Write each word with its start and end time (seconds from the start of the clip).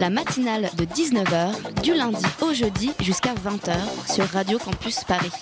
La 0.00 0.10
matinale 0.10 0.70
de 0.76 0.84
19h, 0.84 1.82
du 1.82 1.94
lundi 1.94 2.24
au 2.42 2.52
jeudi 2.52 2.90
jusqu'à 3.00 3.34
20h 3.34 3.74
sur 4.12 4.24
Radio 4.26 4.58
Campus 4.58 5.04
Paris. 5.04 5.32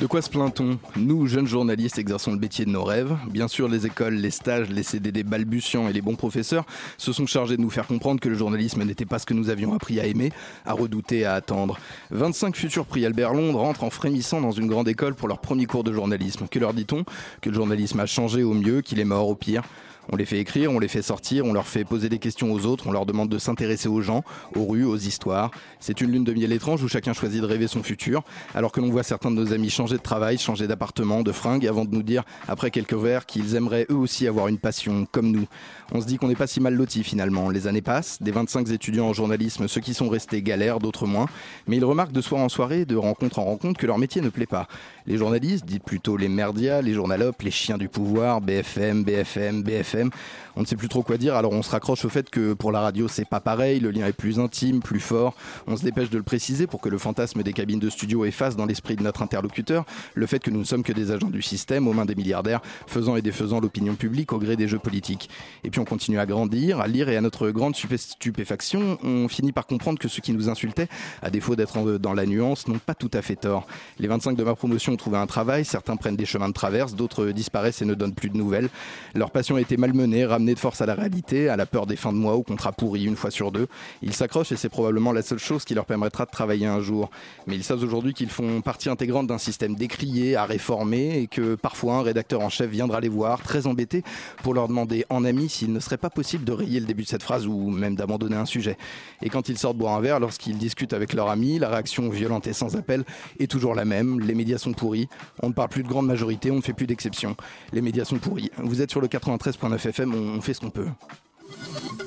De 0.00 0.06
quoi 0.06 0.20
se 0.20 0.28
plaint-on? 0.28 0.78
Nous, 0.94 1.26
jeunes 1.26 1.46
journalistes, 1.46 1.98
exerçons 1.98 2.32
le 2.32 2.38
métier 2.38 2.66
de 2.66 2.70
nos 2.70 2.84
rêves. 2.84 3.16
Bien 3.30 3.48
sûr, 3.48 3.66
les 3.66 3.86
écoles, 3.86 4.14
les 4.14 4.30
stages, 4.30 4.68
les 4.68 4.82
CDD 4.82 5.22
balbutiants 5.22 5.88
et 5.88 5.92
les 5.94 6.02
bons 6.02 6.16
professeurs 6.16 6.66
se 6.98 7.12
sont 7.12 7.26
chargés 7.26 7.56
de 7.56 7.62
nous 7.62 7.70
faire 7.70 7.86
comprendre 7.86 8.20
que 8.20 8.28
le 8.28 8.34
journalisme 8.34 8.84
n'était 8.84 9.06
pas 9.06 9.18
ce 9.18 9.24
que 9.24 9.32
nous 9.32 9.48
avions 9.48 9.72
appris 9.72 9.98
à 9.98 10.04
aimer, 10.04 10.32
à 10.66 10.74
redouter, 10.74 11.24
à 11.24 11.32
attendre. 11.32 11.78
25 12.10 12.54
futurs 12.54 12.84
prix 12.84 13.06
Albert 13.06 13.32
Londres 13.32 13.60
rentrent 13.60 13.84
en 13.84 13.90
frémissant 13.90 14.42
dans 14.42 14.52
une 14.52 14.66
grande 14.66 14.88
école 14.88 15.14
pour 15.14 15.28
leur 15.28 15.38
premier 15.38 15.64
cours 15.64 15.82
de 15.82 15.94
journalisme. 15.94 16.46
Que 16.50 16.58
leur 16.58 16.74
dit-on? 16.74 17.04
Que 17.40 17.48
le 17.48 17.54
journalisme 17.54 18.00
a 18.00 18.06
changé 18.06 18.42
au 18.42 18.52
mieux, 18.52 18.82
qu'il 18.82 19.00
est 19.00 19.04
mort 19.04 19.28
au 19.28 19.34
pire 19.34 19.62
on 20.10 20.16
les 20.16 20.24
fait 20.24 20.38
écrire, 20.38 20.72
on 20.72 20.78
les 20.78 20.88
fait 20.88 21.02
sortir, 21.02 21.44
on 21.44 21.52
leur 21.52 21.66
fait 21.66 21.84
poser 21.84 22.08
des 22.08 22.18
questions 22.18 22.52
aux 22.52 22.66
autres, 22.66 22.86
on 22.86 22.92
leur 22.92 23.06
demande 23.06 23.28
de 23.28 23.38
s'intéresser 23.38 23.88
aux 23.88 24.00
gens, 24.00 24.22
aux 24.54 24.64
rues, 24.64 24.84
aux 24.84 24.96
histoires. 24.96 25.50
C'est 25.80 26.00
une 26.00 26.12
lune 26.12 26.24
de 26.24 26.32
miel 26.32 26.52
étrange 26.52 26.82
où 26.82 26.88
chacun 26.88 27.12
choisit 27.12 27.40
de 27.40 27.46
rêver 27.46 27.66
son 27.66 27.82
futur, 27.82 28.22
alors 28.54 28.72
que 28.72 28.80
l'on 28.80 28.90
voit 28.90 29.02
certains 29.02 29.30
de 29.30 29.36
nos 29.36 29.52
amis 29.52 29.70
changer 29.70 29.96
de 29.96 30.02
travail, 30.02 30.38
changer 30.38 30.66
d'appartement, 30.66 31.22
de 31.22 31.32
fringues, 31.32 31.66
avant 31.66 31.84
de 31.84 31.94
nous 31.94 32.02
dire, 32.02 32.24
après 32.48 32.70
quelques 32.70 32.94
verres, 32.94 33.26
qu'ils 33.26 33.54
aimeraient 33.54 33.86
eux 33.90 33.96
aussi 33.96 34.26
avoir 34.26 34.48
une 34.48 34.58
passion 34.58 35.06
comme 35.10 35.30
nous. 35.30 35.46
On 35.92 36.00
se 36.00 36.06
dit 36.06 36.16
qu'on 36.16 36.28
n'est 36.28 36.34
pas 36.34 36.46
si 36.46 36.60
mal 36.60 36.74
lotis 36.74 37.04
finalement. 37.04 37.50
Les 37.50 37.66
années 37.66 37.82
passent, 37.82 38.20
des 38.20 38.32
25 38.32 38.70
étudiants 38.70 39.08
en 39.08 39.12
journalisme, 39.12 39.68
ceux 39.68 39.80
qui 39.80 39.94
sont 39.94 40.08
restés 40.08 40.42
galèrent, 40.42 40.78
d'autres 40.78 41.06
moins, 41.06 41.26
mais 41.66 41.76
ils 41.76 41.84
remarquent 41.84 42.12
de 42.12 42.20
soir 42.20 42.40
en 42.40 42.48
soirée, 42.48 42.84
de 42.84 42.96
rencontre 42.96 43.38
en 43.38 43.44
rencontre, 43.44 43.78
que 43.78 43.86
leur 43.86 43.98
métier 43.98 44.20
ne 44.20 44.28
plaît 44.28 44.46
pas. 44.46 44.68
Les 45.06 45.18
journalistes, 45.18 45.64
dites 45.64 45.84
plutôt 45.84 46.16
les 46.16 46.28
merdias, 46.28 46.82
les 46.82 46.92
journalopes, 46.92 47.42
les 47.42 47.50
chiens 47.50 47.78
du 47.78 47.88
pouvoir, 47.88 48.40
BFM, 48.40 49.04
BFM, 49.04 49.62
BFM, 49.62 50.10
on 50.56 50.62
ne 50.62 50.66
sait 50.66 50.74
plus 50.74 50.88
trop 50.88 51.02
quoi 51.02 51.16
dire, 51.18 51.36
alors 51.36 51.52
on 51.52 51.62
se 51.62 51.70
raccroche 51.70 52.04
au 52.04 52.08
fait 52.08 52.28
que 52.30 52.54
pour 52.54 52.72
la 52.72 52.80
radio 52.80 53.08
c'est 53.08 53.28
pas 53.28 53.40
pareil, 53.40 53.78
le 53.78 53.90
lien 53.90 54.06
est 54.06 54.12
plus 54.12 54.40
intime, 54.40 54.80
plus 54.80 55.00
fort. 55.00 55.34
On 55.66 55.76
se 55.76 55.84
dépêche 55.84 56.10
de 56.10 56.16
le 56.16 56.22
préciser 56.22 56.66
pour 56.66 56.80
que 56.80 56.88
le 56.88 56.98
fantasme 56.98 57.42
des 57.42 57.52
cabines 57.52 57.78
de 57.78 57.90
studio 57.90 58.24
efface 58.24 58.56
dans 58.56 58.64
l'esprit 58.66 58.96
de 58.96 59.02
notre 59.02 59.22
interlocuteur 59.22 59.84
le 60.14 60.26
fait 60.26 60.38
que 60.40 60.50
nous 60.50 60.60
ne 60.60 60.64
sommes 60.64 60.82
que 60.82 60.92
des 60.92 61.10
agents 61.10 61.28
du 61.30 61.42
système 61.42 61.86
aux 61.86 61.92
mains 61.92 62.06
des 62.06 62.14
milliardaires, 62.14 62.60
faisant 62.86 63.16
et 63.16 63.22
défaisant 63.22 63.60
l'opinion 63.60 63.94
publique 63.94 64.32
au 64.32 64.38
gré 64.38 64.56
des 64.56 64.66
jeux 64.66 64.78
politiques. 64.78 65.28
Et 65.62 65.70
puis 65.70 65.78
on 65.78 65.84
continue 65.84 66.18
à 66.18 66.26
grandir, 66.26 66.80
à 66.80 66.88
lire 66.88 67.08
et 67.08 67.16
à 67.16 67.20
notre 67.20 67.50
grande 67.50 67.74
stupé- 67.74 67.98
stupéfaction, 67.98 68.98
on 69.04 69.28
finit 69.28 69.52
par 69.52 69.66
comprendre 69.66 69.98
que 69.98 70.08
ceux 70.08 70.22
qui 70.22 70.32
nous 70.32 70.48
insultaient, 70.48 70.88
à 71.22 71.30
défaut 71.30 71.54
d'être 71.54 71.98
dans 71.98 72.14
la 72.14 72.26
nuance, 72.26 72.66
n'ont 72.66 72.78
pas 72.78 72.94
tout 72.94 73.10
à 73.12 73.22
fait 73.22 73.36
tort. 73.36 73.66
Les 73.98 74.08
25 74.08 74.36
de 74.36 74.42
ma 74.42 74.54
promotion 74.54 74.95
ont 74.96 74.98
trouvé 74.98 75.18
un 75.18 75.26
travail, 75.26 75.66
certains 75.66 75.96
prennent 75.96 76.16
des 76.16 76.24
chemins 76.24 76.48
de 76.48 76.54
traverse, 76.54 76.94
d'autres 76.94 77.26
disparaissent 77.26 77.82
et 77.82 77.84
ne 77.84 77.94
donnent 77.94 78.14
plus 78.14 78.30
de 78.30 78.36
nouvelles. 78.36 78.70
Leur 79.14 79.30
passion 79.30 79.56
a 79.56 79.60
été 79.60 79.76
malmenée, 79.76 80.24
ramenée 80.24 80.54
de 80.54 80.58
force 80.58 80.80
à 80.80 80.86
la 80.86 80.94
réalité, 80.94 81.50
à 81.50 81.56
la 81.56 81.66
peur 81.66 81.86
des 81.86 81.96
fins 81.96 82.12
de 82.12 82.18
mois, 82.18 82.34
au 82.34 82.42
contrat 82.42 82.72
pourri 82.72 83.04
une 83.04 83.16
fois 83.16 83.30
sur 83.30 83.52
deux. 83.52 83.66
Ils 84.00 84.14
s'accrochent 84.14 84.52
et 84.52 84.56
c'est 84.56 84.70
probablement 84.70 85.12
la 85.12 85.20
seule 85.20 85.38
chose 85.38 85.64
qui 85.64 85.74
leur 85.74 85.84
permettra 85.84 86.24
de 86.24 86.30
travailler 86.30 86.66
un 86.66 86.80
jour. 86.80 87.10
Mais 87.46 87.56
ils 87.56 87.64
savent 87.64 87.82
aujourd'hui 87.82 88.14
qu'ils 88.14 88.30
font 88.30 88.62
partie 88.62 88.88
intégrante 88.88 89.26
d'un 89.26 89.38
système 89.38 89.74
décrié, 89.74 90.34
à 90.34 90.46
réformer, 90.46 91.20
et 91.20 91.26
que 91.26 91.56
parfois 91.56 91.96
un 91.96 92.02
rédacteur 92.02 92.40
en 92.40 92.48
chef 92.48 92.70
viendra 92.70 93.00
les 93.00 93.10
voir, 93.10 93.42
très 93.42 93.66
embêté, 93.66 94.02
pour 94.42 94.54
leur 94.54 94.66
demander 94.68 95.04
en 95.10 95.24
ami 95.24 95.50
s'il 95.50 95.72
ne 95.72 95.80
serait 95.80 95.98
pas 95.98 96.10
possible 96.10 96.44
de 96.44 96.52
rayer 96.52 96.80
le 96.80 96.86
début 96.86 97.02
de 97.02 97.08
cette 97.08 97.22
phrase 97.22 97.46
ou 97.46 97.70
même 97.70 97.96
d'abandonner 97.96 98.36
un 98.36 98.46
sujet. 98.46 98.78
Et 99.20 99.28
quand 99.28 99.50
ils 99.50 99.58
sortent 99.58 99.76
boire 99.76 99.94
un 99.94 100.00
verre, 100.00 100.20
lorsqu'ils 100.20 100.56
discutent 100.56 100.94
avec 100.94 101.12
leur 101.12 101.28
ami, 101.28 101.58
la 101.58 101.68
réaction 101.68 102.08
violente 102.08 102.46
et 102.46 102.54
sans 102.54 102.76
appel 102.76 103.04
est 103.38 103.50
toujours 103.50 103.74
la 103.74 103.84
même. 103.84 104.20
Les 104.20 104.34
médias 104.34 104.58
sont 104.58 104.72
pourris. 104.86 105.08
On 105.42 105.48
ne 105.48 105.52
parle 105.52 105.68
plus 105.68 105.82
de 105.82 105.88
grande 105.88 106.06
majorité, 106.06 106.52
on 106.52 106.56
ne 106.56 106.60
fait 106.60 106.72
plus 106.72 106.86
d'exception. 106.86 107.36
Les 107.72 107.82
médias 107.82 108.04
sont 108.04 108.18
pourris. 108.18 108.50
Vous 108.58 108.82
êtes 108.82 108.90
sur 108.92 109.00
le 109.00 109.08
93.9 109.08 109.88
FM, 109.88 110.14
on 110.14 110.40
fait 110.40 110.54
ce 110.54 110.60
qu'on 110.60 110.70
peut. 110.70 110.86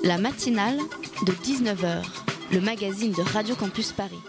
La 0.06 0.18
matinale 0.18 0.78
de 1.26 1.34
19h, 1.34 2.06
le 2.54 2.62
magazine 2.62 3.12
de 3.12 3.22
Radio 3.22 3.56
Campus 3.56 3.92
Paris. 3.92 4.20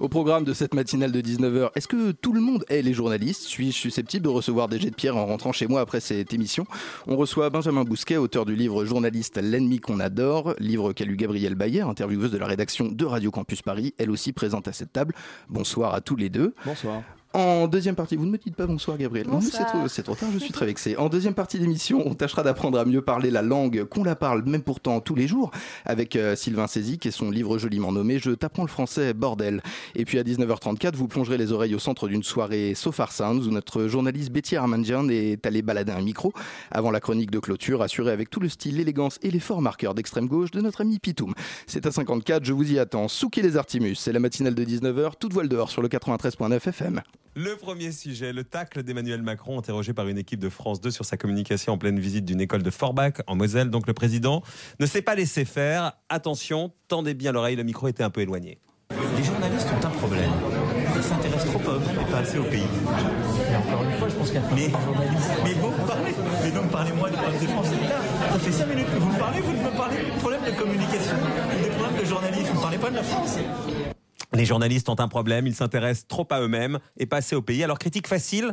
Au 0.00 0.08
programme 0.08 0.44
de 0.44 0.52
cette 0.52 0.74
matinale 0.74 1.12
de 1.12 1.20
19h, 1.22 1.70
est-ce 1.74 1.88
que 1.88 2.10
tout 2.10 2.32
le 2.32 2.40
monde 2.40 2.64
est 2.68 2.82
les 2.82 2.92
journalistes? 2.92 3.44
Suis-je 3.44 3.76
susceptible 3.76 4.24
de 4.24 4.28
recevoir 4.28 4.68
des 4.68 4.78
jets 4.78 4.90
de 4.90 4.94
pierre 4.94 5.16
en 5.16 5.24
rentrant 5.24 5.52
chez 5.52 5.68
moi 5.68 5.80
après 5.80 6.00
cette 6.00 6.34
émission? 6.34 6.66
On 7.06 7.16
reçoit 7.16 7.48
Benjamin 7.48 7.84
Bousquet, 7.84 8.16
auteur 8.16 8.44
du 8.44 8.56
livre 8.56 8.84
Journaliste, 8.84 9.40
l'ennemi 9.40 9.78
qu'on 9.78 10.00
adore, 10.00 10.54
livre 10.58 10.92
qu'a 10.92 11.04
lu 11.04 11.16
Gabrielle 11.16 11.54
Bayer, 11.54 11.82
intervieweuse 11.82 12.32
de 12.32 12.38
la 12.38 12.46
rédaction 12.46 12.88
de 12.88 13.04
Radio 13.06 13.30
Campus 13.30 13.62
Paris, 13.62 13.94
elle 13.98 14.10
aussi 14.10 14.32
présente 14.32 14.68
à 14.68 14.72
cette 14.72 14.92
table. 14.92 15.14
Bonsoir 15.48 15.94
à 15.94 16.02
tous 16.02 16.16
les 16.16 16.28
deux. 16.28 16.54
Bonsoir. 16.66 17.02
En 17.36 17.68
deuxième 17.68 17.96
partie, 17.96 18.16
vous 18.16 18.24
ne 18.24 18.30
me 18.30 18.38
dites 18.38 18.56
pas 18.56 18.66
bonsoir 18.66 18.96
Gabriel. 18.96 19.28
Non, 19.28 19.42
c'est 19.42 20.02
trop, 20.02 20.14
tard, 20.14 20.30
je 20.32 20.38
suis 20.38 20.52
très 20.54 20.64
vexé. 20.64 20.96
En 20.96 21.10
deuxième 21.10 21.34
partie 21.34 21.58
d'émission, 21.58 22.02
on 22.06 22.14
tâchera 22.14 22.42
d'apprendre 22.42 22.78
à 22.78 22.86
mieux 22.86 23.02
parler 23.02 23.30
la 23.30 23.42
langue 23.42 23.84
qu'on 23.84 24.04
la 24.04 24.16
parle, 24.16 24.42
même 24.46 24.62
pourtant 24.62 25.02
tous 25.02 25.14
les 25.14 25.28
jours, 25.28 25.50
avec 25.84 26.16
euh, 26.16 26.34
Sylvain 26.34 26.66
Sézic 26.66 27.04
et 27.04 27.10
son 27.10 27.30
livre 27.30 27.58
joliment 27.58 27.92
nommé 27.92 28.18
Je 28.18 28.30
t'apprends 28.30 28.62
le 28.62 28.70
français, 28.70 29.12
bordel. 29.12 29.62
Et 29.94 30.06
puis 30.06 30.18
à 30.18 30.22
19h34, 30.22 30.94
vous 30.94 31.08
plongerez 31.08 31.36
les 31.36 31.52
oreilles 31.52 31.74
au 31.74 31.78
centre 31.78 32.08
d'une 32.08 32.22
soirée 32.22 32.72
Sofar 32.74 33.12
Sounds 33.12 33.46
où 33.46 33.50
notre 33.50 33.86
journaliste 33.86 34.32
Betty 34.32 34.56
Armanjian 34.56 35.06
est 35.10 35.44
allé 35.44 35.60
balader 35.60 35.92
un 35.92 36.00
micro 36.00 36.32
avant 36.70 36.90
la 36.90 37.00
chronique 37.00 37.30
de 37.30 37.38
clôture, 37.38 37.82
assurée 37.82 38.12
avec 38.12 38.30
tout 38.30 38.40
le 38.40 38.48
style, 38.48 38.76
l'élégance 38.76 39.18
et 39.20 39.30
les 39.30 39.40
forts 39.40 39.60
marqueurs 39.60 39.92
d'extrême 39.92 40.26
gauche 40.26 40.52
de 40.52 40.62
notre 40.62 40.80
ami 40.80 40.98
Pitoum. 40.98 41.34
C'est 41.66 41.84
à 41.84 41.90
54, 41.90 42.46
je 42.46 42.54
vous 42.54 42.72
y 42.72 42.78
attends. 42.78 43.08
Souquez 43.08 43.42
les 43.42 43.58
Artimus, 43.58 43.96
c'est 43.96 44.12
la 44.12 44.20
matinale 44.20 44.54
de 44.54 44.64
19h, 44.64 45.18
toute 45.20 45.34
voile 45.34 45.50
dehors 45.50 45.68
sur 45.68 45.82
le 45.82 45.88
93.9 45.88 46.66
FM. 46.66 47.02
Le 47.38 47.54
premier 47.54 47.92
sujet, 47.92 48.32
le 48.32 48.44
tacle 48.44 48.82
d'Emmanuel 48.82 49.20
Macron, 49.20 49.58
interrogé 49.58 49.92
par 49.92 50.08
une 50.08 50.16
équipe 50.16 50.40
de 50.40 50.48
France 50.48 50.80
2 50.80 50.90
sur 50.90 51.04
sa 51.04 51.18
communication 51.18 51.74
en 51.74 51.76
pleine 51.76 52.00
visite 52.00 52.24
d'une 52.24 52.40
école 52.40 52.62
de 52.62 52.70
Forbach 52.70 53.20
en 53.26 53.36
Moselle. 53.36 53.68
Donc 53.68 53.86
le 53.86 53.92
président 53.92 54.42
ne 54.80 54.86
s'est 54.86 55.02
pas 55.02 55.14
laissé 55.14 55.44
faire. 55.44 55.92
Attention, 56.08 56.72
tendez 56.88 57.12
bien 57.12 57.32
l'oreille, 57.32 57.56
le 57.56 57.62
micro 57.62 57.88
était 57.88 58.02
un 58.02 58.08
peu 58.08 58.22
éloigné. 58.22 58.58
Les 59.18 59.22
journalistes 59.22 59.68
ont 59.70 59.86
un 59.86 59.90
problème. 59.90 60.30
Ils 60.96 61.02
s'intéressent 61.02 61.52
trop 61.52 61.72
à 61.72 61.74
eux-mêmes 61.74 62.00
et 62.08 62.10
pas 62.10 62.18
assez 62.20 62.38
au 62.38 62.44
pays. 62.44 62.62
Et 62.62 63.56
encore 63.56 63.82
une 63.84 63.98
fois, 63.98 64.08
je 64.08 64.14
pense 64.14 64.30
qu'il 64.30 64.40
y 64.40 64.42
a 64.42 64.48
mais, 64.54 64.70
mais 65.44 65.52
vous 65.60 65.72
parlez, 65.86 66.14
mais 66.42 66.50
donc 66.52 66.70
parlez-moi 66.70 67.10
du 67.10 67.16
problème 67.16 67.38
des 67.38 67.48
Français. 67.48 67.76
Là, 67.86 68.32
ça 68.32 68.38
fait 68.38 68.52
5 68.52 68.66
minutes 68.66 68.86
que 68.86 68.98
vous 68.98 69.12
me 69.12 69.18
parlez, 69.18 69.40
vous 69.42 69.52
ne 69.52 69.62
me 69.62 69.76
parlez 69.76 69.96
plus 69.98 70.10
de 70.10 70.18
problème 70.20 70.40
de 70.40 70.58
communication, 70.58 71.16
des 71.62 71.68
problèmes 71.68 72.00
de 72.00 72.04
journalisme, 72.06 72.48
vous 72.48 72.56
ne 72.56 72.62
parlez 72.62 72.78
pas 72.78 72.88
de 72.88 72.96
la 72.96 73.02
France. 73.02 73.36
Les 74.36 74.44
journalistes 74.44 74.90
ont 74.90 75.00
un 75.00 75.08
problème, 75.08 75.46
ils 75.46 75.54
s'intéressent 75.54 76.08
trop 76.08 76.28
à 76.30 76.42
eux-mêmes 76.42 76.78
et 76.98 77.06
pas 77.06 77.16
assez 77.18 77.34
au 77.34 77.40
pays. 77.40 77.64
Alors 77.64 77.78
critique 77.78 78.06
facile 78.06 78.52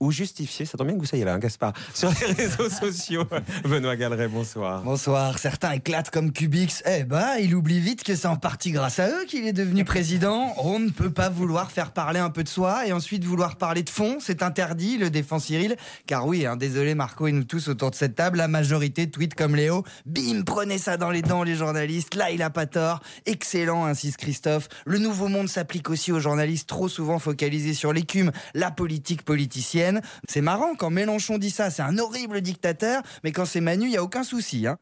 ou 0.00 0.10
justifiée, 0.10 0.66
ça 0.66 0.78
tombe 0.78 0.88
bien 0.88 0.96
que 0.96 1.00
vous 1.00 1.06
soyez 1.06 1.24
là, 1.24 1.34
hein, 1.34 1.38
Gaspard, 1.38 1.72
sur 1.94 2.10
les 2.20 2.32
réseaux 2.32 2.68
sociaux. 2.68 3.24
Benoît 3.64 3.96
Galeret, 3.96 4.28
bonsoir. 4.28 4.82
Bonsoir, 4.82 5.38
certains 5.38 5.72
éclatent 5.72 6.10
comme 6.10 6.32
Cubix. 6.32 6.82
Eh 6.86 7.04
ben, 7.04 7.36
il 7.40 7.54
oublie 7.54 7.80
vite 7.80 8.02
que 8.02 8.14
c'est 8.14 8.28
en 8.28 8.36
partie 8.36 8.72
grâce 8.72 8.98
à 8.98 9.08
eux 9.08 9.24
qu'il 9.26 9.46
est 9.46 9.52
devenu 9.52 9.84
président. 9.84 10.54
On 10.58 10.78
ne 10.78 10.90
peut 10.90 11.10
pas 11.10 11.28
vouloir 11.28 11.70
faire 11.70 11.92
parler 11.92 12.20
un 12.20 12.30
peu 12.30 12.42
de 12.42 12.48
soi 12.48 12.86
et 12.86 12.92
ensuite 12.92 13.24
vouloir 13.24 13.56
parler 13.56 13.82
de 13.82 13.90
fond. 13.90 14.18
C'est 14.20 14.42
interdit, 14.42 14.98
le 14.98 15.10
défend 15.10 15.38
Cyril. 15.38 15.76
Car 16.06 16.26
oui, 16.26 16.46
hein, 16.46 16.56
désolé 16.56 16.94
Marco 16.94 17.26
et 17.26 17.32
nous 17.32 17.44
tous 17.44 17.68
autour 17.68 17.90
de 17.90 17.96
cette 17.96 18.14
table, 18.14 18.38
la 18.38 18.48
majorité 18.48 19.10
tweet 19.10 19.34
comme 19.34 19.56
Léo. 19.56 19.84
Bim, 20.06 20.42
prenez 20.44 20.78
ça 20.78 20.96
dans 20.96 21.10
les 21.10 21.22
dents 21.22 21.42
les 21.42 21.56
journalistes. 21.56 22.14
Là, 22.14 22.30
il 22.30 22.42
a 22.42 22.50
pas 22.50 22.66
tort. 22.66 23.00
Excellent, 23.26 23.84
insiste 23.84 24.18
Christophe. 24.18 24.68
Le 24.86 24.98
nouveau 24.98 25.28
monde 25.28 25.48
s'applique 25.48 25.90
aussi 25.90 26.12
aux 26.12 26.20
journalistes 26.20 26.68
trop 26.68 26.88
souvent 26.88 27.18
focalisés 27.18 27.74
sur 27.74 27.92
l'écume, 27.92 28.32
la 28.54 28.70
politique 28.70 29.22
politicienne. 29.22 29.81
C'est 30.28 30.40
marrant 30.40 30.74
quand 30.74 30.90
Mélenchon 30.90 31.38
dit 31.38 31.50
ça, 31.50 31.70
c'est 31.70 31.82
un 31.82 31.98
horrible 31.98 32.40
dictateur, 32.40 33.02
mais 33.24 33.32
quand 33.32 33.44
c'est 33.44 33.60
Manu, 33.60 33.86
il 33.86 33.92
y 33.92 33.96
a 33.96 34.02
aucun 34.02 34.22
souci. 34.22 34.66
Hein. 34.66 34.78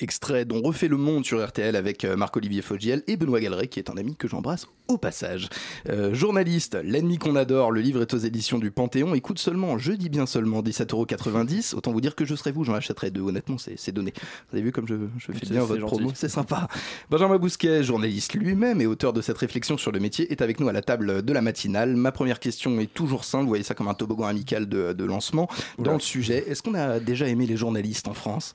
Extrait 0.00 0.44
dont 0.44 0.60
refait 0.62 0.88
le 0.88 0.96
monde 0.96 1.24
sur 1.24 1.44
RTL 1.44 1.76
avec 1.76 2.04
euh, 2.04 2.16
Marc-Olivier 2.16 2.62
Fogiel 2.62 3.02
et 3.06 3.16
Benoît 3.16 3.40
Galeret, 3.40 3.68
qui 3.68 3.78
est 3.78 3.90
un 3.90 3.96
ami 3.96 4.16
que 4.16 4.28
j'embrasse 4.28 4.66
au 4.88 4.98
passage. 4.98 5.48
Euh, 5.88 6.12
journaliste, 6.14 6.76
l'ennemi 6.82 7.18
qu'on 7.18 7.36
adore, 7.36 7.70
le 7.70 7.80
livre 7.80 8.02
est 8.02 8.14
aux 8.14 8.18
éditions 8.18 8.58
du 8.58 8.70
Panthéon. 8.70 9.14
Il 9.14 9.22
coûte 9.22 9.38
seulement, 9.38 9.78
je 9.78 9.92
dis 9.92 10.08
bien 10.08 10.26
seulement, 10.26 10.60
17,90€. 10.62 11.74
Autant 11.74 11.92
vous 11.92 12.00
dire 12.00 12.14
que 12.14 12.24
je 12.24 12.34
serais 12.34 12.52
vous, 12.52 12.64
j'en 12.64 12.74
achèterais 12.74 13.10
deux. 13.10 13.22
Honnêtement, 13.22 13.56
c'est 13.58 13.92
donné. 13.92 14.12
Vous 14.50 14.56
avez 14.56 14.62
vu 14.62 14.72
comme 14.72 14.86
je, 14.88 14.94
je 15.18 15.32
fais 15.32 15.46
bien 15.46 15.60
votre 15.60 15.80
gentil. 15.80 15.94
promo, 15.94 16.12
c'est 16.14 16.28
sympa. 16.28 16.68
Benjamin 17.10 17.38
Bousquet, 17.38 17.82
journaliste 17.82 18.34
lui-même 18.34 18.80
et 18.80 18.86
auteur 18.86 19.12
de 19.12 19.20
cette 19.20 19.38
réflexion 19.38 19.76
sur 19.78 19.92
le 19.92 20.00
métier, 20.00 20.30
est 20.32 20.42
avec 20.42 20.60
nous 20.60 20.68
à 20.68 20.72
la 20.72 20.82
table 20.82 21.22
de 21.22 21.32
la 21.32 21.40
matinale. 21.40 21.96
Ma 21.96 22.12
première 22.12 22.40
question 22.40 22.80
est 22.80 22.92
toujours 22.92 23.24
simple, 23.24 23.44
vous 23.44 23.48
voyez 23.48 23.64
ça 23.64 23.74
comme 23.74 23.88
un 23.88 23.94
toboggan 23.94 24.26
amical 24.26 24.68
de, 24.68 24.92
de 24.92 25.04
lancement. 25.04 25.48
Dans 25.78 25.84
Oula. 25.84 25.94
le 25.94 26.00
sujet, 26.00 26.44
est-ce 26.48 26.62
qu'on 26.62 26.74
a 26.74 27.00
déjà 27.00 27.28
aimé 27.28 27.46
les 27.46 27.56
journalistes 27.56 28.08
en 28.08 28.14
France? 28.14 28.54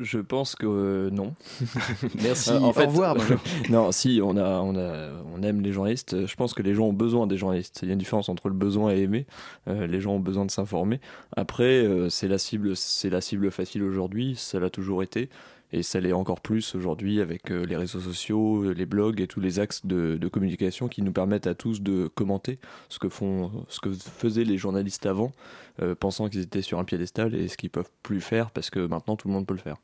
Je 0.00 0.18
pense 0.18 0.56
que 0.56 0.66
euh, 0.66 1.10
non. 1.10 1.34
Merci. 2.22 2.50
En 2.50 2.70
Au 2.70 2.72
fait, 2.72 2.86
revoir, 2.86 3.14
Benjamin. 3.14 3.40
non, 3.70 3.92
si 3.92 4.20
on 4.22 4.36
a, 4.36 4.58
on 4.60 4.76
a, 4.76 5.10
on 5.32 5.42
aime 5.42 5.60
les 5.60 5.72
journalistes. 5.72 6.26
Je 6.26 6.34
pense 6.34 6.52
que 6.52 6.62
les 6.62 6.74
gens 6.74 6.86
ont 6.86 6.92
besoin 6.92 7.28
des 7.28 7.36
journalistes. 7.36 7.80
Il 7.82 7.88
y 7.88 7.90
a 7.90 7.92
une 7.92 7.98
différence 7.98 8.28
entre 8.28 8.48
le 8.48 8.54
besoin 8.54 8.92
et 8.92 9.02
aimer. 9.02 9.26
Euh, 9.68 9.86
les 9.86 10.00
gens 10.00 10.14
ont 10.14 10.20
besoin 10.20 10.44
de 10.46 10.50
s'informer. 10.50 11.00
Après, 11.36 11.84
euh, 11.84 12.08
c'est 12.08 12.26
la 12.26 12.38
cible, 12.38 12.76
c'est 12.76 13.10
la 13.10 13.20
cible 13.20 13.52
facile 13.52 13.84
aujourd'hui. 13.84 14.34
Ça 14.36 14.58
l'a 14.58 14.68
toujours 14.68 15.02
été. 15.04 15.28
Et 15.72 15.82
ça 15.82 15.98
l'est 16.00 16.12
encore 16.12 16.40
plus 16.40 16.76
aujourd'hui 16.76 17.20
avec 17.20 17.50
les 17.50 17.76
réseaux 17.76 17.98
sociaux, 17.98 18.72
les 18.72 18.86
blogs 18.86 19.20
et 19.20 19.26
tous 19.26 19.40
les 19.40 19.58
axes 19.58 19.84
de, 19.84 20.16
de 20.20 20.28
communication 20.28 20.86
qui 20.86 21.02
nous 21.02 21.10
permettent 21.10 21.48
à 21.48 21.54
tous 21.56 21.82
de 21.82 22.06
commenter 22.06 22.60
ce 22.88 23.00
que 23.00 23.08
font, 23.08 23.50
ce 23.68 23.80
que 23.80 23.90
faisaient 23.92 24.44
les 24.44 24.56
journalistes 24.56 25.04
avant, 25.04 25.32
euh, 25.82 25.94
pensant 25.94 26.28
qu'ils 26.28 26.42
étaient 26.42 26.62
sur 26.62 26.78
un 26.78 26.84
piédestal 26.84 27.34
et 27.34 27.48
ce 27.48 27.56
qu'ils 27.56 27.70
peuvent 27.70 27.90
plus 28.02 28.20
faire 28.20 28.50
parce 28.50 28.70
que 28.70 28.80
maintenant 28.80 29.16
tout 29.16 29.28
le 29.28 29.34
monde 29.34 29.46
peut 29.46 29.54
le 29.54 29.60
faire. 29.60 29.76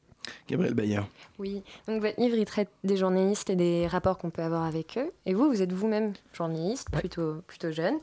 Gabriel 0.48 0.74
Bayer. 0.74 1.00
Oui, 1.38 1.62
donc 1.88 2.02
votre 2.02 2.20
livre, 2.20 2.36
il 2.36 2.44
traite 2.44 2.68
des 2.84 2.96
journalistes 2.96 3.48
et 3.50 3.56
des 3.56 3.86
rapports 3.86 4.18
qu'on 4.18 4.30
peut 4.30 4.42
avoir 4.42 4.64
avec 4.64 4.98
eux. 4.98 5.10
Et 5.24 5.32
vous, 5.32 5.48
vous 5.48 5.62
êtes 5.62 5.72
vous-même 5.72 6.12
journaliste, 6.32 6.88
plutôt, 6.90 7.36
plutôt 7.46 7.70
jeune. 7.72 7.94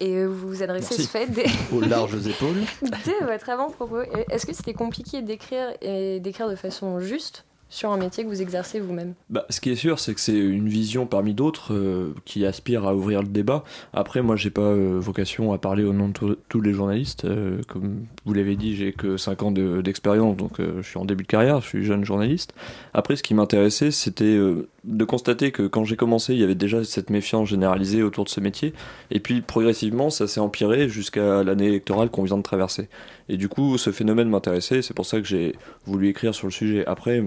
Et 0.00 0.24
vous 0.24 0.48
vous 0.48 0.62
adressez 0.62 0.96
Merci. 0.96 1.04
ce 1.04 1.08
fait 1.08 1.26
dès, 1.28 1.46
Aux 1.72 1.80
larges 1.80 2.26
épaules. 2.26 2.62
dès 3.04 3.24
votre 3.24 3.48
avant-propos. 3.48 4.00
Est-ce 4.30 4.44
que 4.44 4.52
c'était 4.52 4.74
compliqué 4.74 5.22
d'écrire 5.22 5.68
et 5.80 6.18
d'écrire 6.20 6.48
de 6.48 6.56
façon 6.56 6.98
juste 6.98 7.44
sur 7.72 7.90
un 7.90 7.96
métier 7.96 8.22
que 8.22 8.28
vous 8.28 8.42
exercez 8.42 8.80
vous-même? 8.80 9.14
Bah, 9.30 9.46
ce 9.48 9.60
qui 9.62 9.70
est 9.70 9.76
sûr, 9.76 9.98
c'est 9.98 10.12
que 10.14 10.20
c'est 10.20 10.36
une 10.36 10.68
vision 10.68 11.06
parmi 11.06 11.32
d'autres 11.32 11.72
euh, 11.72 12.14
qui 12.26 12.44
aspire 12.44 12.86
à 12.86 12.94
ouvrir 12.94 13.22
le 13.22 13.28
débat. 13.28 13.64
Après, 13.94 14.20
moi, 14.20 14.36
j'ai 14.36 14.50
pas 14.50 14.60
euh, 14.60 14.98
vocation 15.00 15.52
à 15.54 15.58
parler 15.58 15.82
au 15.82 15.94
nom 15.94 16.08
de 16.08 16.38
tous- 16.48 16.60
les 16.60 16.72
journalistes. 16.74 17.24
Euh, 17.24 17.60
comme 17.68 18.04
vous 18.26 18.34
l'avez 18.34 18.56
dit, 18.56 18.76
j'ai 18.76 18.92
que 18.92 19.16
5 19.16 19.42
ans 19.42 19.50
de- 19.52 19.80
d'expérience, 19.80 20.36
donc 20.36 20.58
je 20.60 20.82
suis 20.86 20.98
en 20.98 21.06
début 21.06 21.22
de 21.24 21.28
carrière, 21.28 21.60
je 21.62 21.66
suis 21.68 21.84
jeune 21.84 22.04
journaliste. 22.04 22.52
Après, 22.92 23.16
ce 23.16 23.22
qui 23.22 23.32
m'intéressait, 23.34 23.90
c'était 23.90 24.38
de 24.84 25.04
constater 25.04 25.50
que 25.50 25.66
quand 25.66 25.84
j'ai 25.84 25.96
commencé, 25.96 26.34
il 26.34 26.40
y 26.40 26.44
avait 26.44 26.54
déjà 26.54 26.84
cette 26.84 27.08
méfiance 27.08 27.48
généralisée 27.48 28.02
autour 28.02 28.24
de 28.24 28.28
ce 28.28 28.40
métier. 28.40 28.74
Et 29.10 29.18
puis, 29.18 29.40
progressivement, 29.40 30.10
ça 30.10 30.28
s'est 30.28 30.40
empiré 30.40 30.88
jusqu'à 30.88 31.42
l'année 31.42 31.68
électorale 31.68 32.10
qu'on 32.10 32.24
vient 32.24 32.36
de 32.36 32.42
traverser. 32.42 32.88
Et 33.28 33.36
du 33.38 33.48
coup, 33.48 33.78
ce 33.78 33.90
phénomène 33.92 34.28
m'intéressait, 34.28 34.82
c'est 34.82 34.94
pour 34.94 35.06
ça 35.06 35.20
que 35.20 35.26
j'ai 35.26 35.54
voulu 35.86 36.08
écrire 36.08 36.34
sur 36.34 36.46
le 36.48 36.52
sujet. 36.52 36.84
Après, 36.86 37.24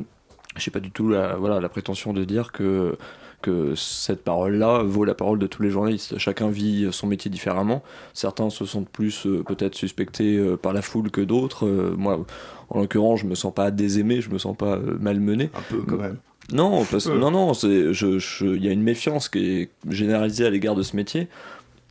j'ai 0.57 0.71
pas 0.71 0.79
du 0.79 0.91
tout 0.91 1.09
la, 1.09 1.35
voilà, 1.35 1.59
la 1.59 1.69
prétention 1.69 2.13
de 2.13 2.23
dire 2.23 2.51
que, 2.51 2.97
que 3.41 3.75
cette 3.75 4.23
parole-là 4.23 4.83
vaut 4.83 5.03
la 5.05 5.13
parole 5.15 5.39
de 5.39 5.47
tous 5.47 5.61
les 5.61 5.69
journalistes. 5.69 6.17
Chacun 6.17 6.49
vit 6.49 6.87
son 6.91 7.07
métier 7.07 7.29
différemment. 7.29 7.83
Certains 8.13 8.49
se 8.49 8.65
sentent 8.65 8.89
plus 8.89 9.25
euh, 9.27 9.43
peut-être 9.43 9.75
suspectés 9.75 10.37
euh, 10.37 10.57
par 10.57 10.73
la 10.73 10.81
foule 10.81 11.11
que 11.11 11.21
d'autres. 11.21 11.65
Euh, 11.67 11.93
moi, 11.97 12.25
en 12.69 12.79
l'occurrence, 12.81 13.19
je 13.21 13.25
me 13.25 13.35
sens 13.35 13.53
pas 13.53 13.69
désaimé, 13.71 14.21
je 14.21 14.29
me 14.29 14.37
sens 14.37 14.55
pas 14.57 14.79
malmené. 14.99 15.49
Un 15.53 15.61
peu 15.69 15.81
quand 15.81 15.97
même. 15.97 16.17
Non, 16.53 16.83
parce, 16.89 17.05
peu. 17.05 17.17
non, 17.17 17.31
non, 17.31 17.53
je, 17.53 17.91
je- 17.91 18.45
il 18.55 18.63
y 18.63 18.67
a 18.69 18.71
une 18.71 18.83
méfiance 18.83 19.29
qui 19.29 19.39
est 19.61 19.69
généralisée 19.89 20.45
à 20.45 20.49
l'égard 20.49 20.75
de 20.75 20.83
ce 20.83 20.95
métier. 20.95 21.27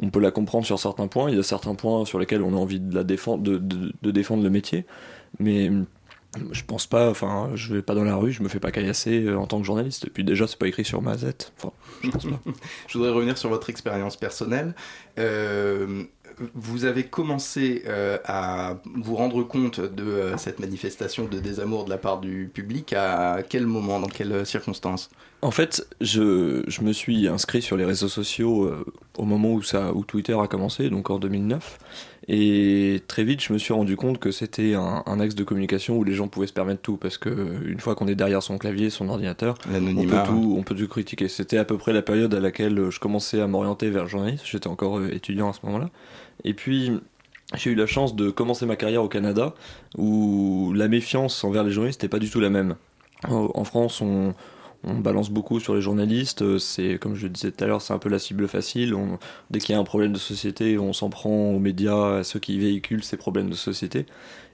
On 0.03 0.11
peut 0.11 0.21
la 0.21 0.31
comprendre 0.31 0.65
sur 0.67 0.79
certains 0.79 1.07
points. 1.07 1.31
Il 1.31 1.37
y 1.37 1.39
a 1.39 1.43
certains 1.43 1.75
points 1.75 2.05
sur 2.05 2.19
lesquels 2.19 2.43
on 2.43 2.53
a 2.55 2.57
envie 2.57 2.81
de 2.81 2.95
la 2.95 3.05
défendre, 3.05 3.43
de, 3.43 3.57
de- 3.59 3.93
de 4.03 4.11
défendre 4.11 4.43
le 4.43 4.51
métier, 4.51 4.85
mais 5.39 5.71
je 6.53 6.63
pense 6.65 6.87
pas. 6.87 7.11
Enfin, 7.11 7.51
je 7.55 7.75
vais 7.75 7.83
pas 7.83 7.95
dans 7.95 8.05
la 8.05 8.17
rue, 8.17 8.33
je 8.33 8.43
me 8.43 8.49
fais 8.49 8.61
pas 8.61 8.71
caillasser 8.71 9.25
euh, 9.25 9.37
en 9.37 9.47
tant 9.47 9.59
que 9.59 9.65
journaliste. 9.65 10.07
Et 10.07 10.11
puis 10.11 10.25
déjà, 10.25 10.47
c'est 10.47 10.59
pas 10.59 10.69
écrit 10.69 10.85
sur 10.85 11.03
ma 11.03 11.17
Z. 11.17 11.33
Enfin, 11.59 11.73
je 12.03 12.11
pense 12.11 12.25
pas. 12.25 12.41
Je 12.89 12.99
voudrais 12.99 13.13
revenir 13.13 13.39
sur 13.39 13.49
votre 13.49 13.71
expérience 13.71 14.17
personnelle. 14.17 14.75
Euh, 15.19 16.05
vous 16.55 16.85
avez 16.85 17.05
commencé 17.05 17.85
euh, 17.87 18.19
à 18.25 18.77
vous 18.97 19.15
rendre 19.15 19.45
compte 19.45 19.81
de 19.81 20.03
euh, 20.03 20.37
cette 20.37 20.59
manifestation 20.59 21.27
de 21.27 21.39
désamour 21.39 21.85
de 21.85 21.91
la 21.91 21.99
part 21.99 22.21
du 22.21 22.51
public 22.53 22.93
à 22.93 23.43
quel 23.49 23.67
moment, 23.67 24.01
dans 24.01 24.09
quelles 24.09 24.45
circonstances? 24.45 25.11
En 25.43 25.51
fait, 25.51 25.87
je, 26.01 26.65
je 26.67 26.83
me 26.83 26.93
suis 26.93 27.29
inscrit 27.29 27.63
sur 27.63 27.77
les 27.77 27.85
réseaux 27.85 28.09
sociaux 28.09 28.73
au 29.19 29.25
moment 29.25 29.53
où, 29.53 29.63
ça, 29.63 29.93
où 29.93 30.03
Twitter 30.03 30.37
a 30.41 30.49
commencé, 30.49 30.89
donc 30.89 31.11
en 31.11 31.19
2009. 31.19 31.79
Et 32.29 33.03
très 33.07 33.23
vite, 33.23 33.43
je 33.43 33.53
me 33.53 33.59
suis 33.59 33.75
rendu 33.75 33.97
compte 33.97 34.19
que 34.19 34.31
c'était 34.31 34.75
un, 34.75 35.03
un 35.05 35.21
axe 35.21 35.35
de 35.35 35.45
communication 35.45 35.99
où 35.99 36.05
les 36.05 36.15
gens 36.15 36.29
pouvaient 36.29 36.47
se 36.47 36.53
permettre 36.53 36.81
tout, 36.81 36.97
parce 36.97 37.19
que 37.19 37.63
une 37.67 37.81
fois 37.81 37.95
qu'on 37.95 38.09
est 38.09 38.15
derrière 38.15 38.43
son 38.43 38.57
clavier, 38.57 38.89
son 38.89 39.09
ordinateur, 39.09 39.59
on 39.71 40.07
peut, 40.07 40.17
tout, 40.27 40.55
on 40.59 40.63
peut 40.63 40.75
tout 40.75 40.89
critiquer. 40.89 41.29
C'était 41.29 41.59
à 41.59 41.65
peu 41.65 41.77
près 41.77 41.93
la 41.93 42.03
période 42.03 42.35
à 42.35 42.41
laquelle 42.41 42.91
je 42.91 42.99
commençais 42.99 43.41
à 43.41 43.47
m'orienter 43.47 43.91
vers 43.91 44.05
le 44.05 44.09
journalisme. 44.09 44.45
J'étais 44.47 44.69
encore 44.69 44.99
euh, 44.99 45.15
étudiant 45.15 45.51
à 45.51 45.53
ce 45.53 45.61
moment-là. 45.67 45.91
Et 46.45 46.55
puis, 46.55 46.93
j'ai 47.55 47.71
eu 47.71 47.75
la 47.75 47.87
chance 47.87 48.17
de 48.17 48.31
commencer 48.31 48.65
ma 48.65 48.77
carrière 48.77 49.03
au 49.03 49.09
Canada, 49.09 49.55
où 49.99 50.73
la 50.75 50.89
méfiance 50.89 51.45
envers 51.45 51.63
les 51.63 51.73
journalistes 51.73 52.03
n'est 52.03 52.09
pas 52.09 52.19
du 52.19 52.31
tout 52.31 52.41
la 52.41 52.51
même. 52.51 52.77
En 53.29 53.65
France, 53.65 54.03
on, 54.03 54.35
on 54.87 54.99
balance 54.99 55.31
beaucoup 55.31 55.61
sur 55.61 55.75
les 55.75 55.81
journalistes. 55.81 56.43
euh, 56.43 56.59
C'est, 56.59 56.99
comme 56.99 57.15
je 57.15 57.25
le 57.25 57.31
disais 57.31 57.51
tout 57.51 57.65
à 57.65 57.67
l'heure, 57.67 57.83
c'est 57.83 57.93
un 57.93 57.99
peu 57.99 58.09
la 58.09 58.19
cible 58.19 58.49
facile. 58.49 58.95
Dès 59.51 59.59
qu'il 59.59 59.75
y 59.75 59.77
a 59.77 59.81
un 59.81 59.85
problème 59.85 60.13
de 60.13 60.19
société, 60.19 60.79
on 60.79 60.93
s'en 60.93 61.11
prend 61.11 61.31
aux 61.53 61.59
médias, 61.59 62.19
à 62.19 62.25
ceux 62.25 62.39
qui 62.39 62.59
véhiculent 62.59 63.05
ces 63.05 63.17
problèmes 63.17 63.51
de 63.51 63.55
société. 63.55 64.07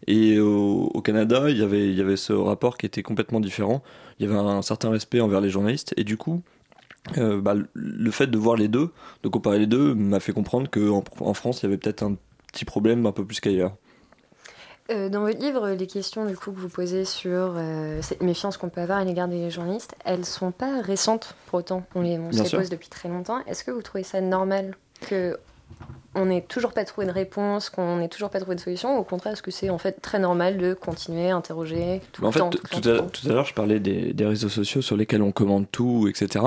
Et 0.06 0.38
au, 0.40 1.00
Canada, 1.02 1.50
il 1.50 1.58
y, 1.58 1.62
avait, 1.62 2.16
ce 2.16 2.32
rapport 2.32 2.78
qui 2.78 2.86
était 2.86 3.02
complètement 3.02 3.40
différent. 3.40 3.82
Il 4.18 4.26
y 4.26 4.28
avait 4.28 4.38
un 4.38 4.62
certain 4.62 4.90
respect 4.90 5.20
envers 5.20 5.40
les 5.40 5.50
journalistes. 5.50 5.94
Et 5.96 6.04
du 6.04 6.16
coup, 6.16 6.42
euh, 7.18 7.40
bah, 7.40 7.54
le- 7.74 8.10
fait 8.10 8.26
de 8.26 8.38
voir 8.38 8.56
les 8.56 8.68
deux, 8.68 8.90
de 9.22 9.28
comparer 9.28 9.58
les 9.58 9.66
deux, 9.66 9.94
m'a 9.94 10.20
fait 10.20 10.32
comprendre 10.32 10.68
qu'en 10.70 11.04
en 11.20 11.34
France, 11.34 11.62
il 11.62 11.64
y 11.64 11.66
avait 11.66 11.78
peut-être 11.78 12.02
un 12.02 12.16
petit 12.52 12.64
problème 12.64 13.06
un 13.06 13.12
peu 13.12 13.24
plus 13.24 13.40
qu'ailleurs. 13.40 13.76
Euh, 14.90 15.08
Dans 15.08 15.20
votre 15.20 15.38
livre, 15.38 15.70
les 15.70 15.86
questions 15.86 16.24
du 16.24 16.36
coup 16.36 16.50
que 16.52 16.58
vous 16.58 16.68
posez 16.68 17.04
sur 17.04 17.54
euh, 17.56 18.00
cette 18.02 18.22
méfiance 18.22 18.56
qu'on 18.56 18.68
peut 18.68 18.80
avoir 18.80 18.98
à 18.98 19.04
l'égard 19.04 19.28
des 19.28 19.50
journalistes, 19.50 19.94
elles 20.04 20.24
sont 20.24 20.50
pas 20.50 20.80
récentes 20.80 21.36
pour 21.46 21.60
autant. 21.60 21.84
On 21.94 22.02
les, 22.02 22.18
on 22.18 22.32
se 22.32 22.42
les 22.42 22.50
pose 22.50 22.70
depuis 22.70 22.88
très 22.88 23.08
longtemps. 23.08 23.38
Est-ce 23.46 23.62
que 23.62 23.70
vous 23.70 23.82
trouvez 23.82 24.02
ça 24.02 24.20
normal 24.20 24.76
que 25.08 25.38
on 26.16 26.26
n'ait 26.26 26.42
toujours 26.42 26.72
pas 26.72 26.84
trouvé 26.84 27.06
de 27.06 27.12
réponse, 27.12 27.70
qu'on 27.70 27.98
n'ait 27.98 28.08
toujours 28.08 28.30
pas 28.30 28.40
trouvé 28.40 28.56
de 28.56 28.60
solution 28.60 28.96
ou 28.96 29.00
Au 29.00 29.04
contraire, 29.04 29.34
est-ce 29.34 29.42
que 29.42 29.52
c'est 29.52 29.70
en 29.70 29.78
fait 29.78 30.00
très 30.00 30.18
normal 30.18 30.58
de 30.58 30.74
continuer 30.74 31.30
à 31.30 31.36
interroger 31.36 32.00
tout 32.10 32.24
en 32.24 32.32
fait, 32.32 32.40
à, 32.40 32.44
le 32.46 32.50
temps 32.98 33.06
tout 33.06 33.28
à 33.28 33.32
l'heure, 33.32 33.44
je 33.44 33.54
parlais 33.54 33.78
des, 33.78 34.12
des 34.12 34.26
réseaux 34.26 34.48
sociaux 34.48 34.82
sur 34.82 34.96
lesquels 34.96 35.22
on 35.22 35.30
commande 35.30 35.66
tout, 35.70 36.08
etc. 36.08 36.44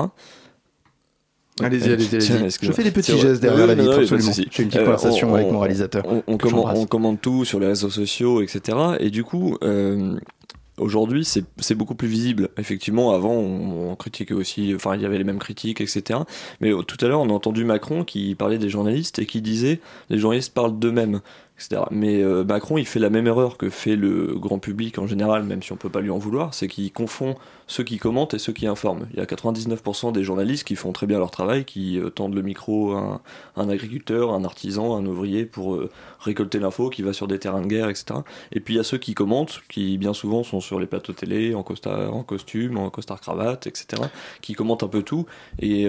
Allez-y, 1.62 1.92
allez-y, 1.92 2.16
excuse-moi. 2.16 2.48
Je 2.62 2.72
fais 2.72 2.82
des 2.82 2.90
petits 2.90 3.16
gestes 3.18 3.40
derrière 3.40 3.66
la 3.66 3.74
vitre, 3.74 4.00
absolument. 4.00 4.32
J'ai 4.32 4.42
une 4.62 4.68
petite 4.68 4.76
Euh, 4.80 4.84
conversation 4.84 5.30
on- 5.30 5.34
avec 5.34 5.46
on- 5.46 5.52
mon 5.52 5.60
réalisateur. 5.60 6.04
On, 6.26 6.36
commande, 6.36 6.50
j'embrasse. 6.62 6.78
on 6.78 6.86
commande 6.86 7.20
tout 7.20 7.44
sur 7.44 7.60
les 7.60 7.66
réseaux 7.68 7.90
sociaux, 7.90 8.42
etc. 8.42 8.76
Et 8.98 9.10
du 9.10 9.22
coup, 9.22 9.56
euh, 9.62 10.18
aujourd'hui, 10.78 11.24
c'est 11.24 11.74
beaucoup 11.76 11.94
plus 11.94 12.08
visible. 12.08 12.48
Effectivement, 12.58 13.12
avant, 13.12 13.34
on, 13.34 13.90
on 13.92 13.96
critiquait 13.96 14.34
aussi, 14.34 14.72
enfin, 14.74 14.96
il 14.96 15.02
y 15.02 15.06
avait 15.06 15.18
les 15.18 15.22
mêmes 15.24 15.38
critiques, 15.38 15.80
etc. 15.80 16.18
Mais 16.60 16.72
euh, 16.72 16.82
tout 16.82 16.96
à 17.04 17.08
l'heure, 17.08 17.20
on 17.20 17.28
a 17.28 17.32
entendu 17.32 17.64
Macron 17.64 18.02
qui 18.04 18.34
parlait 18.34 18.58
des 18.58 18.68
journalistes 18.68 19.20
et 19.20 19.26
qui 19.26 19.40
disait 19.40 19.80
les 20.10 20.18
journalistes 20.18 20.52
parlent 20.52 20.76
d'eux-mêmes, 20.76 21.20
Mais 21.92 22.20
euh, 22.20 22.44
Macron, 22.44 22.78
il 22.78 22.86
fait 22.86 22.98
la 22.98 23.10
même 23.10 23.26
erreur 23.26 23.56
que 23.56 23.70
fait 23.70 23.94
le 23.96 24.34
grand 24.36 24.58
public 24.58 24.98
en 24.98 25.06
général, 25.06 25.44
même 25.44 25.62
si 25.62 25.72
on 25.72 25.76
peut 25.76 25.88
pas 25.88 26.00
lui 26.00 26.10
en 26.10 26.18
vouloir, 26.18 26.52
c'est 26.52 26.66
qu'il 26.66 26.92
confond 26.92 27.36
ceux 27.68 27.84
qui 27.84 27.98
commentent 27.98 28.34
et 28.34 28.38
ceux 28.38 28.52
qui 28.52 28.66
informent. 28.66 29.06
Il 29.12 29.18
y 29.18 29.22
a 29.22 29.24
99% 29.24 30.12
des 30.12 30.24
journalistes 30.24 30.64
qui 30.64 30.74
font 30.74 30.92
très 30.92 31.06
bien 31.06 31.18
leur 31.18 31.30
travail, 31.30 31.64
qui 31.64 31.98
euh, 31.98 32.10
tendent 32.10 32.34
le 32.34 32.42
micro 32.42 32.92
à 32.92 33.22
un, 33.56 33.68
agriculteur, 33.68 34.32
un 34.32 34.44
artisan, 34.44 34.96
un 34.96 35.06
ouvrier 35.06 35.46
pour 35.46 35.76
euh, 35.76 35.90
récolter 36.18 36.58
l'info, 36.58 36.90
qui 36.90 37.02
va 37.02 37.12
sur 37.12 37.28
des 37.28 37.38
terrains 37.38 37.62
de 37.62 37.68
guerre, 37.68 37.88
etc. 37.88 38.20
Et 38.52 38.60
puis 38.60 38.74
il 38.74 38.76
y 38.76 38.80
a 38.80 38.84
ceux 38.84 38.98
qui 38.98 39.14
commentent, 39.14 39.62
qui 39.68 39.96
bien 39.96 40.12
souvent 40.12 40.42
sont 40.42 40.60
sur 40.60 40.80
les 40.80 40.86
plateaux 40.86 41.12
télé, 41.12 41.54
en, 41.54 41.64
en 41.64 42.22
costume, 42.24 42.78
en 42.78 42.90
costard 42.90 43.20
cravate, 43.20 43.68
etc. 43.68 44.02
Qui 44.42 44.54
commentent 44.54 44.82
un 44.82 44.88
peu 44.88 45.02
tout. 45.02 45.26
Et 45.60 45.86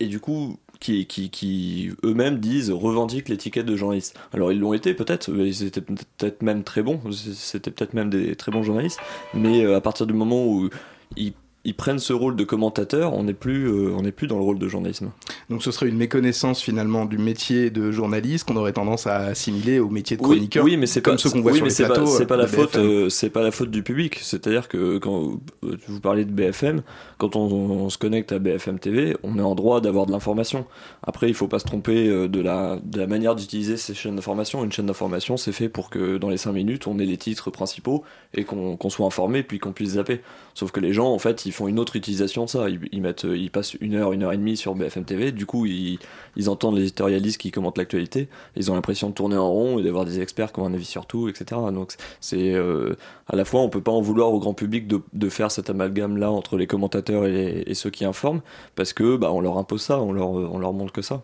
du 0.00 0.18
coup, 0.18 0.58
qui, 0.80 1.06
qui, 1.06 1.30
qui 1.30 1.90
eux-mêmes 2.04 2.38
disent, 2.38 2.70
revendiquent 2.70 3.28
l'étiquette 3.28 3.66
de 3.66 3.76
journaliste. 3.76 4.18
Alors 4.32 4.50
ils 4.50 4.58
l'ont 4.58 4.72
été 4.72 4.94
peut-être, 4.94 5.30
ils 5.30 5.62
étaient 5.62 5.82
peut-être 5.82 6.42
même 6.42 6.64
très 6.64 6.82
bons, 6.82 7.00
c'était 7.12 7.70
peut-être 7.70 7.94
même 7.94 8.10
des 8.10 8.34
très 8.34 8.50
bons 8.50 8.62
journalistes, 8.62 8.98
mais 9.34 9.64
euh, 9.64 9.76
à 9.76 9.80
partir 9.80 10.06
du 10.06 10.14
moment 10.14 10.46
où 10.46 10.70
ils, 11.16 11.34
prennent 11.76 11.98
ce 11.98 12.12
rôle 12.12 12.34
de 12.34 12.44
commentateur, 12.44 13.14
on 13.14 13.24
n'est 13.24 13.34
plus, 13.34 13.68
euh, 13.68 14.10
plus 14.10 14.26
dans 14.26 14.38
le 14.38 14.42
rôle 14.42 14.58
de 14.58 14.68
journalisme. 14.68 15.10
Donc 15.50 15.64
ce 15.64 15.72
serait 15.72 15.88
une 15.88 15.96
méconnaissance 15.96 16.62
finalement 16.62 17.06
du 17.06 17.18
métier 17.18 17.70
de 17.70 17.90
journaliste 17.90 18.46
qu'on 18.46 18.54
aurait 18.54 18.72
tendance 18.72 19.08
à 19.08 19.16
assimiler 19.16 19.80
au 19.80 19.90
métier 19.90 20.16
de 20.16 20.22
Oui, 20.22 20.36
chroniqueur. 20.36 20.64
oui, 20.64 20.76
mais 20.76 20.86
c'est 20.86 21.02
comme 21.02 21.14
pas, 21.16 21.18
ceux 21.18 21.30
qu'on 21.30 21.40
voit 21.40 21.50
oui, 21.50 21.58
sur 21.58 21.66
mais 21.66 21.72
les 21.76 21.84
pas- 21.88 21.94
plateaux. 21.94 22.06
C'est 22.16 22.26
pas, 22.26 22.34
euh, 22.36 22.38
la 22.38 22.46
faute, 22.46 22.76
euh, 22.76 23.08
c'est 23.08 23.30
pas 23.30 23.42
la 23.42 23.50
faute 23.50 23.70
du 23.72 23.82
public. 23.82 24.20
C'est-à-dire 24.22 24.68
que 24.68 24.98
quand 24.98 25.40
euh, 25.64 25.76
vous 25.88 25.98
parlez 26.00 26.24
de 26.24 26.30
BFM, 26.30 26.82
quand 27.18 27.34
on, 27.34 27.40
on 27.50 27.90
se 27.90 27.98
connecte 27.98 28.30
à 28.30 28.38
BFM 28.38 28.78
TV, 28.78 29.16
on 29.24 29.38
est 29.38 29.42
en 29.42 29.56
droit 29.56 29.80
d'avoir 29.80 30.06
de 30.06 30.12
l'information. 30.12 30.66
Après, 31.02 31.28
il 31.28 31.34
faut 31.34 31.48
pas 31.48 31.58
se 31.58 31.64
tromper 31.64 32.06
euh, 32.06 32.28
de 32.28 32.40
la, 32.40 32.78
de 32.84 32.98
la 33.00 33.08
manière 33.08 33.34
d'utiliser 33.34 33.76
ces 33.76 33.92
chaînes 33.92 34.14
d'information. 34.14 34.62
Une 34.64 34.70
chaîne 34.70 34.86
d'information, 34.86 35.36
c'est 35.36 35.50
fait 35.52 35.68
pour 35.68 35.90
que 35.90 36.16
dans 36.16 36.30
les 36.30 36.36
5 36.36 36.52
minutes, 36.52 36.86
on 36.86 37.00
ait 37.00 37.04
les 37.04 37.16
titres 37.16 37.50
principaux 37.50 38.04
et 38.34 38.44
qu'on 38.44 38.76
qu'on 38.76 38.88
soit 38.88 39.06
informé 39.06 39.42
puis 39.42 39.58
qu'on 39.58 39.72
puisse 39.72 39.90
zapper. 39.94 40.20
Sauf 40.54 40.70
que 40.70 40.78
les 40.78 40.92
gens, 40.92 41.12
en 41.12 41.18
fait, 41.18 41.44
ils 41.44 41.52
font 41.52 41.66
une 41.66 41.80
autre 41.80 41.96
utilisation 41.96 42.44
de 42.44 42.50
ça. 42.50 42.68
Ils, 42.70 42.78
ils 42.92 43.02
mettent, 43.02 43.24
ils 43.28 43.50
passent 43.50 43.74
une 43.80 43.96
heure, 43.96 44.12
une 44.12 44.22
heure 44.22 44.32
et 44.32 44.36
demie 44.36 44.56
sur 44.56 44.76
BFM 44.76 45.04
TV. 45.04 45.32
Du 45.40 45.46
coup, 45.46 45.64
ils, 45.64 45.98
ils 46.36 46.50
entendent 46.50 46.76
les 46.76 46.82
éditorialistes 46.82 47.40
qui 47.40 47.50
commentent 47.50 47.78
l'actualité. 47.78 48.28
Ils 48.56 48.70
ont 48.70 48.74
l'impression 48.74 49.08
de 49.08 49.14
tourner 49.14 49.38
en 49.38 49.50
rond 49.50 49.78
et 49.78 49.82
d'avoir 49.82 50.04
des 50.04 50.20
experts 50.20 50.52
qui 50.52 50.60
ont 50.60 50.66
un 50.66 50.74
avis 50.74 50.84
sur 50.84 51.06
tout, 51.06 51.30
etc. 51.30 51.58
Donc, 51.72 51.94
c'est 52.20 52.52
euh, 52.52 52.94
à 53.26 53.36
la 53.36 53.46
fois, 53.46 53.62
on 53.62 53.70
peut 53.70 53.80
pas 53.80 53.90
en 53.92 54.02
vouloir 54.02 54.30
au 54.34 54.38
grand 54.38 54.52
public 54.52 54.86
de, 54.86 55.00
de 55.14 55.28
faire 55.30 55.50
cet 55.50 55.70
amalgame 55.70 56.18
là 56.18 56.30
entre 56.30 56.58
les 56.58 56.66
commentateurs 56.66 57.24
et, 57.24 57.32
les- 57.32 57.64
et 57.66 57.74
ceux 57.74 57.88
qui 57.88 58.04
informent, 58.04 58.42
parce 58.76 58.92
que 58.92 59.16
bah, 59.16 59.32
on 59.32 59.40
leur 59.40 59.56
impose 59.56 59.80
ça, 59.80 59.98
on 59.98 60.12
leur, 60.12 60.28
on 60.28 60.58
leur 60.58 60.74
montre 60.74 60.92
que 60.92 61.00
ça. 61.02 61.22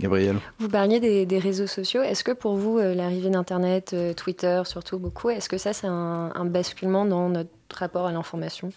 Gabriel. 0.00 0.36
Vous 0.58 0.68
parliez 0.68 0.98
des, 1.00 1.24
des 1.26 1.38
réseaux 1.38 1.66
sociaux. 1.66 2.02
Est-ce 2.02 2.24
que 2.24 2.32
pour 2.32 2.56
vous, 2.56 2.78
euh, 2.78 2.94
l'arrivée 2.94 3.30
d'Internet, 3.30 3.92
euh, 3.94 4.12
Twitter 4.12 4.62
surtout 4.66 4.98
beaucoup, 4.98 5.30
est-ce 5.30 5.48
que 5.48 5.58
ça 5.58 5.72
c'est 5.72 5.86
un, 5.86 6.30
un 6.34 6.44
basculement 6.44 7.04
dans 7.06 7.28
notre 7.28 7.50
rapport 7.76 8.06
à 8.06 8.12
l'information 8.12 8.72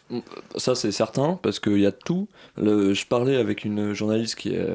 Ça 0.56 0.75
c'est 0.75 0.92
certain 0.92 1.39
parce 1.42 1.60
qu'il 1.60 1.80
y 1.80 1.86
a 1.86 1.92
tout. 1.92 2.27
Je 2.58 3.06
parlais 3.06 3.38
avec 3.38 3.66
une 3.66 3.94
journaliste 3.94 4.36
qui 4.36 4.54
est, 4.54 4.68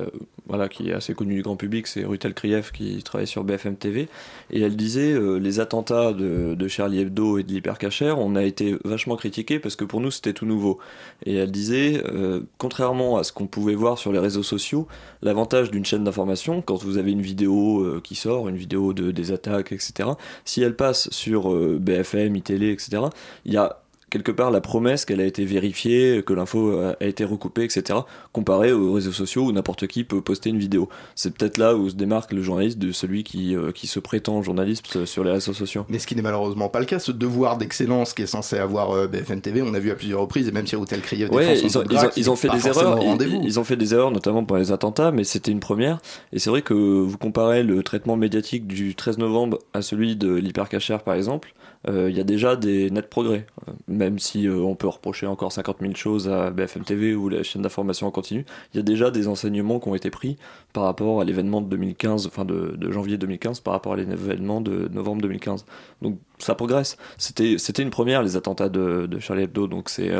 voilà, 0.46 0.68
qui 0.68 0.90
est 0.90 0.92
assez 0.92 1.14
connue 1.14 1.36
du 1.36 1.42
grand 1.42 1.56
public, 1.56 1.86
c'est 1.86 2.04
Rutel 2.04 2.34
Krief 2.34 2.72
qui 2.72 3.02
travaille 3.02 3.26
sur 3.26 3.44
BFM 3.44 3.76
TV 3.76 4.08
et 4.50 4.60
elle 4.60 4.76
disait 4.76 5.12
euh, 5.12 5.36
les 5.36 5.60
attentats 5.60 6.12
de, 6.12 6.68
Charlie 6.68 7.00
Hebdo 7.00 7.38
et 7.38 7.42
de 7.42 7.52
l'hypercacher, 7.52 8.14
on 8.16 8.34
a 8.36 8.42
été 8.42 8.76
vachement 8.84 9.16
critiqués 9.16 9.58
parce 9.58 9.76
que 9.76 9.84
pour 9.84 10.00
nous 10.00 10.10
c'était 10.10 10.32
tout 10.32 10.46
nouveau. 10.46 10.78
Et 11.26 11.36
elle 11.36 11.50
disait 11.50 12.02
euh, 12.06 12.40
contrairement 12.58 13.18
à 13.18 13.24
ce 13.24 13.32
qu'on 13.32 13.46
pouvait 13.46 13.74
voir 13.74 13.98
sur 13.98 14.12
les 14.12 14.18
réseaux 14.18 14.42
sociaux, 14.42 14.86
l'avantage 15.22 15.70
d'une 15.70 15.84
chaîne 15.84 16.04
d'information 16.04 16.62
quand 16.62 16.76
vous 16.76 16.98
avez 16.98 17.12
une 17.12 17.22
vidéo 17.22 17.80
euh, 17.80 18.00
qui 18.02 18.14
sort, 18.14 18.48
une 18.48 18.56
vidéo 18.56 18.92
de 18.92 19.10
des 19.10 19.32
attaques, 19.32 19.72
etc. 19.72 20.10
Si 20.44 20.62
elle 20.62 20.76
passe 20.76 21.10
sur 21.10 21.52
BFM, 21.78 22.36
iTélé, 22.36 22.70
etc. 22.72 23.02
Il 23.44 23.52
y 23.52 23.56
a 23.56 23.81
quelque 24.12 24.30
part 24.30 24.50
la 24.50 24.60
promesse 24.60 25.06
qu'elle 25.06 25.20
a 25.20 25.24
été 25.24 25.44
vérifiée, 25.46 26.22
que 26.24 26.34
l'info 26.34 26.78
a 26.78 27.04
été 27.04 27.24
recoupée, 27.24 27.64
etc. 27.64 28.00
Comparé 28.32 28.70
aux 28.72 28.92
réseaux 28.92 29.10
sociaux 29.10 29.44
où 29.44 29.52
n'importe 29.52 29.86
qui 29.86 30.04
peut 30.04 30.20
poster 30.20 30.50
une 30.50 30.58
vidéo. 30.58 30.88
C'est 31.14 31.34
peut-être 31.34 31.56
là 31.56 31.74
où 31.74 31.88
se 31.88 31.94
démarque 31.94 32.32
le 32.32 32.42
journaliste 32.42 32.78
de 32.78 32.92
celui 32.92 33.24
qui, 33.24 33.56
euh, 33.56 33.72
qui 33.72 33.86
se 33.86 33.98
prétend 33.98 34.42
journaliste 34.42 35.06
sur 35.06 35.24
les 35.24 35.30
réseaux 35.30 35.54
sociaux. 35.54 35.86
Mais 35.88 35.98
ce 35.98 36.06
qui 36.06 36.14
n'est 36.14 36.22
malheureusement 36.22 36.68
pas 36.68 36.80
le 36.80 36.84
cas, 36.84 36.98
ce 36.98 37.10
devoir 37.10 37.56
d'excellence 37.56 38.12
qui 38.12 38.22
est 38.22 38.26
censé 38.26 38.58
avoir 38.58 38.90
euh, 38.90 39.06
BFM 39.06 39.40
TV, 39.40 39.62
on 39.62 39.72
a 39.72 39.78
vu 39.78 39.90
à 39.90 39.94
plusieurs 39.94 40.20
reprises, 40.20 40.46
et 40.46 40.52
même 40.52 40.66
si 40.66 40.76
Routel 40.76 41.00
Krief 41.00 41.30
Ouais, 41.30 41.54
défend 41.54 41.68
son 41.68 41.82
ils 41.84 41.96
ont, 41.96 42.10
ils 42.16 42.28
ils 42.28 42.36
fait 42.36 42.48
des 42.50 42.68
erreurs. 42.68 42.98
Ils, 43.02 43.44
ils 43.44 43.60
ont 43.60 43.64
fait 43.64 43.76
des 43.76 43.94
erreurs, 43.94 44.10
notamment 44.10 44.44
pour 44.44 44.58
les 44.58 44.72
attentats, 44.72 45.10
mais 45.10 45.24
c'était 45.24 45.52
une 45.52 45.60
première. 45.60 46.00
Et 46.32 46.38
c'est 46.38 46.50
vrai 46.50 46.60
que 46.60 46.74
vous 46.74 47.16
comparez 47.16 47.62
le 47.62 47.82
traitement 47.82 48.16
médiatique 48.16 48.66
du 48.66 48.94
13 48.94 49.18
novembre 49.18 49.58
à 49.72 49.80
celui 49.80 50.16
de 50.16 50.34
l'hypercacher, 50.34 50.98
par 51.04 51.14
exemple. 51.14 51.54
Euh, 51.88 52.10
Il 52.10 52.16
y 52.16 52.20
a 52.20 52.24
déjà 52.24 52.56
des 52.56 52.90
nets 52.90 53.08
progrès, 53.08 53.46
Euh, 53.68 53.72
même 53.88 54.18
si 54.18 54.46
euh, 54.48 54.56
on 54.56 54.74
peut 54.74 54.88
reprocher 54.88 55.26
encore 55.26 55.52
50 55.52 55.78
000 55.80 55.94
choses 55.94 56.28
à 56.28 56.50
BFM 56.50 56.84
TV 56.84 57.14
ou 57.14 57.28
la 57.28 57.42
chaîne 57.42 57.62
d'information 57.62 58.06
en 58.06 58.10
continu. 58.10 58.44
Il 58.72 58.76
y 58.78 58.80
a 58.80 58.82
déjà 58.82 59.10
des 59.10 59.28
enseignements 59.28 59.80
qui 59.80 59.88
ont 59.88 59.94
été 59.94 60.10
pris 60.10 60.36
par 60.72 60.84
rapport 60.84 61.20
à 61.20 61.24
l'événement 61.24 61.60
de 61.60 61.68
2015, 61.68 62.26
enfin 62.26 62.44
de, 62.44 62.90
janvier 62.90 63.18
2015, 63.18 63.60
par 63.60 63.74
rapport 63.74 63.94
à 63.94 63.96
l'événement 63.96 64.60
de 64.60 64.88
novembre 64.88 65.22
2015. 65.22 65.64
Donc 66.02 66.18
ça 66.38 66.54
progresse. 66.54 66.96
C'était 67.18 67.82
une 67.82 67.90
première 67.90 68.22
les 68.22 68.36
attentats 68.36 68.68
de, 68.68 69.08
Charlie 69.20 69.44
Hebdo, 69.44 69.66
donc 69.66 69.88
c'est 69.88 70.10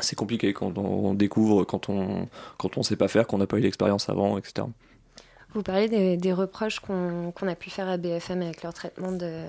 c'est 0.00 0.16
compliqué 0.16 0.52
quand 0.52 0.78
on 0.78 1.14
découvre, 1.14 1.64
quand 1.64 1.88
on 1.88 2.28
quand 2.56 2.78
on 2.78 2.82
sait 2.82 2.96
pas 2.96 3.08
faire, 3.08 3.26
qu'on 3.26 3.38
n'a 3.38 3.46
pas 3.46 3.58
eu 3.58 3.60
l'expérience 3.60 4.08
avant, 4.08 4.38
etc. 4.38 4.66
Vous 5.54 5.62
parlez 5.62 5.88
des, 5.88 6.16
des 6.18 6.32
reproches 6.32 6.78
qu'on 6.80 7.32
qu'on 7.34 7.48
a 7.48 7.54
pu 7.54 7.70
faire 7.70 7.88
à 7.88 7.96
BFM 7.96 8.42
avec 8.42 8.62
leur 8.62 8.74
traitement 8.74 9.12
de, 9.12 9.40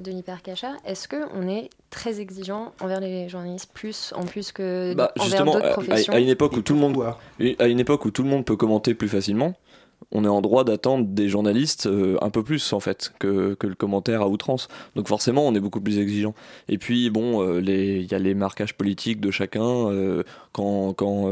de 0.00 0.10
l'hypercacha. 0.10 0.72
Est-ce 0.86 1.08
qu'on 1.08 1.48
est 1.48 1.68
très 1.90 2.20
exigeant 2.20 2.72
envers 2.80 3.00
les 3.00 3.28
journalistes, 3.28 3.70
plus 3.74 4.12
en 4.16 4.22
plus 4.24 4.52
que 4.52 4.94
Bah, 4.94 5.12
envers 5.18 5.24
justement, 5.30 5.52
d'autres 5.54 5.66
à, 5.66 5.70
professions 5.70 6.12
à- 6.12 6.16
à 6.16 6.20
une 6.20 6.28
époque 6.28 6.52
où 6.56 6.62
tout 6.62 6.74
le 6.74 6.80
monde, 6.80 6.96
à 7.58 7.66
une 7.66 7.80
époque 7.80 8.04
où 8.04 8.10
tout 8.12 8.22
le 8.22 8.28
monde 8.28 8.44
peut 8.44 8.56
commenter 8.56 8.94
plus 8.94 9.08
facilement, 9.08 9.54
on 10.10 10.24
est 10.24 10.28
en 10.28 10.40
droit 10.40 10.64
d'attendre 10.64 11.06
des 11.06 11.28
journalistes 11.28 11.86
euh, 11.86 12.16
un 12.22 12.30
peu 12.30 12.42
plus 12.42 12.72
en 12.72 12.80
fait 12.80 13.12
que, 13.18 13.54
que 13.54 13.66
le 13.66 13.74
commentaire 13.74 14.22
à 14.22 14.28
outrance. 14.28 14.68
Donc 14.96 15.08
forcément, 15.08 15.46
on 15.46 15.54
est 15.54 15.60
beaucoup 15.60 15.80
plus 15.80 15.98
exigeant. 15.98 16.34
Et 16.68 16.78
puis 16.78 17.10
bon, 17.10 17.42
euh, 17.42 17.60
il 17.60 18.10
y 18.10 18.14
a 18.14 18.18
les 18.18 18.34
marquages 18.34 18.74
politiques 18.74 19.20
de 19.20 19.30
chacun. 19.30 19.62
euh, 19.62 20.22
quand 20.52 20.92
quand 20.94 21.30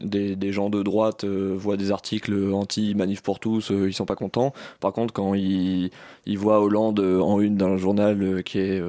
des, 0.00 0.52
gens 0.52 0.70
de 0.70 0.82
droite 0.82 1.24
voient 1.24 1.76
des 1.76 1.90
articles 1.90 2.52
anti-manif 2.52 3.22
pour 3.22 3.38
tous, 3.38 3.70
ils 3.70 3.92
sont 3.92 4.06
pas 4.06 4.14
contents. 4.14 4.52
Par 4.80 4.92
contre, 4.92 5.12
quand 5.12 5.34
ils, 5.34 5.90
ils 6.26 6.38
voient 6.38 6.60
Hollande 6.60 7.00
en 7.00 7.40
une 7.40 7.56
d'un 7.56 7.76
journal 7.76 8.42
qui 8.44 8.58
est 8.58 8.82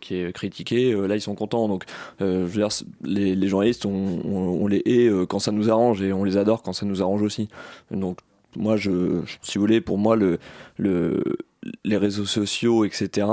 qui 0.00 0.16
est 0.16 0.32
critiqué, 0.32 0.94
là 0.94 1.14
ils 1.16 1.20
sont 1.20 1.34
contents. 1.34 1.68
Donc 1.68 1.84
je 2.20 2.24
veux 2.26 2.48
dire, 2.48 2.68
les, 3.02 3.48
journalistes, 3.48 3.86
on, 3.86 4.20
on, 4.24 4.66
les 4.66 4.82
hait 4.86 5.10
quand 5.28 5.38
ça 5.38 5.52
nous 5.52 5.70
arrange 5.70 6.02
et 6.02 6.12
on 6.12 6.24
les 6.24 6.36
adore 6.36 6.62
quand 6.62 6.72
ça 6.72 6.86
nous 6.86 7.02
arrange 7.02 7.22
aussi. 7.22 7.48
Donc 7.90 8.18
moi, 8.56 8.76
je, 8.76 9.22
si 9.42 9.58
vous 9.58 9.62
voulez, 9.62 9.80
pour 9.80 9.98
moi, 9.98 10.16
le, 10.16 10.38
le, 10.76 11.22
les 11.84 11.96
réseaux 11.96 12.26
sociaux, 12.26 12.84
etc., 12.84 13.26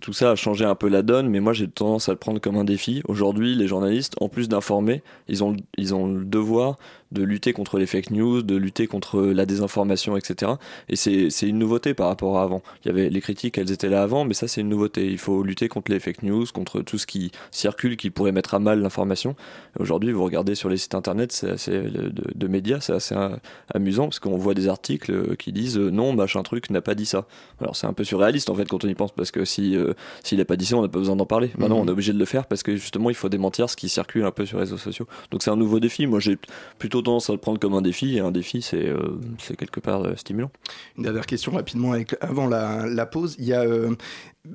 tout 0.00 0.12
ça 0.12 0.30
a 0.30 0.34
changé 0.36 0.64
un 0.64 0.74
peu 0.74 0.88
la 0.88 1.02
donne, 1.02 1.28
mais 1.28 1.40
moi 1.40 1.52
j'ai 1.52 1.68
tendance 1.68 2.08
à 2.08 2.12
le 2.12 2.18
prendre 2.18 2.40
comme 2.40 2.56
un 2.56 2.64
défi. 2.64 3.02
Aujourd'hui, 3.08 3.54
les 3.54 3.66
journalistes, 3.66 4.14
en 4.20 4.28
plus 4.28 4.48
d'informer, 4.48 5.02
ils 5.28 5.42
ont, 5.42 5.56
ils 5.76 5.94
ont 5.94 6.06
le 6.06 6.24
devoir 6.24 6.76
de 7.12 7.22
lutter 7.22 7.52
contre 7.52 7.78
les 7.78 7.86
fake 7.86 8.10
news, 8.10 8.42
de 8.42 8.56
lutter 8.56 8.86
contre 8.86 9.20
la 9.20 9.46
désinformation, 9.46 10.16
etc. 10.16 10.52
Et 10.88 10.96
c'est 10.96 11.48
une 11.48 11.58
nouveauté 11.58 11.94
par 11.94 12.08
rapport 12.08 12.38
à 12.38 12.42
avant. 12.42 12.62
Il 12.84 12.88
y 12.88 12.90
avait 12.90 13.10
les 13.10 13.20
critiques, 13.20 13.58
elles 13.58 13.70
étaient 13.70 13.88
là 13.88 14.02
avant, 14.02 14.24
mais 14.24 14.34
ça 14.34 14.48
c'est 14.48 14.60
une 14.60 14.68
nouveauté. 14.68 15.06
Il 15.06 15.18
faut 15.18 15.42
lutter 15.42 15.68
contre 15.68 15.92
les 15.92 16.00
fake 16.00 16.22
news, 16.22 16.44
contre 16.52 16.80
tout 16.80 16.98
ce 16.98 17.06
qui 17.06 17.30
circule, 17.50 17.96
qui 17.96 18.10
pourrait 18.10 18.32
mettre 18.32 18.54
à 18.54 18.58
mal 18.58 18.80
l'information. 18.80 19.36
Aujourd'hui, 19.78 20.12
vous 20.12 20.24
regardez 20.24 20.54
sur 20.54 20.68
les 20.68 20.76
sites 20.76 20.94
internet 20.94 21.46
assez, 21.50 21.70
de, 21.70 22.12
de 22.34 22.48
médias, 22.48 22.80
c'est 22.80 22.92
assez 22.92 23.14
euh, 23.14 23.36
amusant 23.72 24.04
parce 24.04 24.18
qu'on 24.18 24.36
voit 24.36 24.54
des 24.54 24.68
articles 24.68 25.12
euh, 25.12 25.34
qui 25.36 25.52
disent 25.52 25.78
euh, 25.78 25.90
non, 25.90 26.12
machin 26.12 26.42
truc 26.42 26.70
n'a 26.70 26.80
pas 26.80 26.94
dit 26.94 27.06
ça. 27.06 27.26
Alors 27.60 27.76
c'est 27.76 27.86
un 27.86 27.92
peu 27.92 28.04
surréaliste 28.04 28.50
en 28.50 28.54
fait 28.54 28.66
quand 28.68 28.84
on 28.84 28.88
y 28.88 28.94
pense 28.94 29.12
parce 29.12 29.30
que 29.30 29.44
si 29.44 29.76
euh, 29.88 29.94
s'il 30.22 30.40
a 30.40 30.44
pas 30.44 30.56
dit 30.56 30.66
ça, 30.66 30.76
on 30.76 30.82
n'a 30.82 30.88
pas 30.88 30.98
besoin 30.98 31.16
d'en 31.16 31.26
parler. 31.26 31.50
Maintenant, 31.58 31.76
Mhm. 31.76 31.82
on 31.84 31.88
est 31.88 31.92
obligé 31.92 32.12
de 32.12 32.18
le 32.18 32.24
faire 32.24 32.46
parce 32.46 32.62
que 32.62 32.76
justement, 32.76 33.10
il 33.10 33.16
faut 33.16 33.28
démentir 33.28 33.68
ce 33.70 33.76
qui 33.76 33.88
circule 33.88 34.24
un 34.24 34.30
peu 34.30 34.46
sur 34.46 34.58
les 34.58 34.64
réseaux 34.64 34.78
sociaux. 34.78 35.06
Donc 35.30 35.42
c'est 35.42 35.50
un 35.50 35.56
nouveau 35.56 35.80
défi. 35.80 36.06
Moi, 36.06 36.20
j'ai 36.20 36.38
plutôt 36.78 37.02
tendance 37.02 37.28
à 37.30 37.32
le 37.32 37.38
prendre 37.38 37.58
comme 37.58 37.74
un 37.74 37.82
défi 37.82 38.16
et 38.16 38.20
un 38.20 38.30
défi, 38.32 38.62
c'est 38.62 38.86
euh, 38.88 39.18
quelque 39.58 39.80
part 39.80 40.04
euh, 40.04 40.14
stimulant. 40.16 40.50
Une 40.96 41.04
dernière 41.04 41.26
question 41.26 41.52
rapidement 41.52 41.92
avec, 41.92 42.16
avant 42.20 42.46
la, 42.46 42.86
la 42.86 43.06
pause. 43.06 43.36
Il 43.38 43.44
y 43.46 43.52
a 43.52 43.62
euh, 43.62 43.94